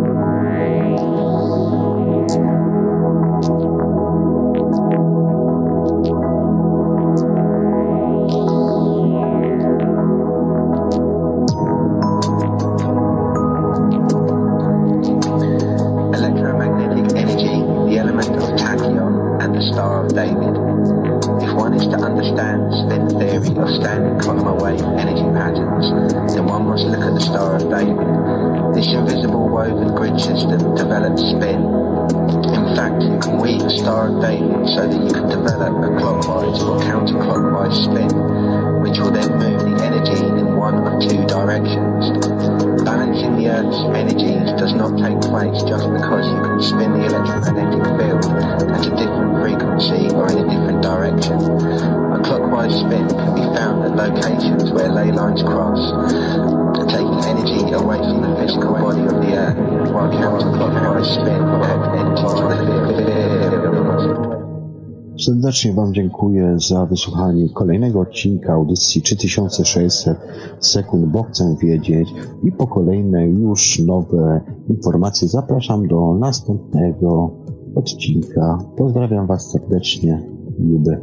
Serdecznie 65.66 65.84
Wam 65.84 65.94
dziękuję 65.94 66.56
za 66.68 66.86
wysłuchanie 66.86 67.48
kolejnego 67.48 68.00
odcinka 68.00 68.52
audycji 68.52 69.02
3600 69.02 70.18
sekund, 70.60 71.06
bo 71.06 71.22
chcę 71.22 71.56
wiedzieć 71.62 72.14
i 72.42 72.52
po 72.52 72.66
kolejne 72.66 73.28
już 73.28 73.78
nowe 73.78 74.40
informacje 74.68 75.28
zapraszam 75.28 75.88
do 75.88 76.14
następnego 76.14 77.30
odcinka. 77.74 78.58
Pozdrawiam 78.76 79.26
Was 79.26 79.50
serdecznie, 79.50 80.22
Luby. 80.58 81.00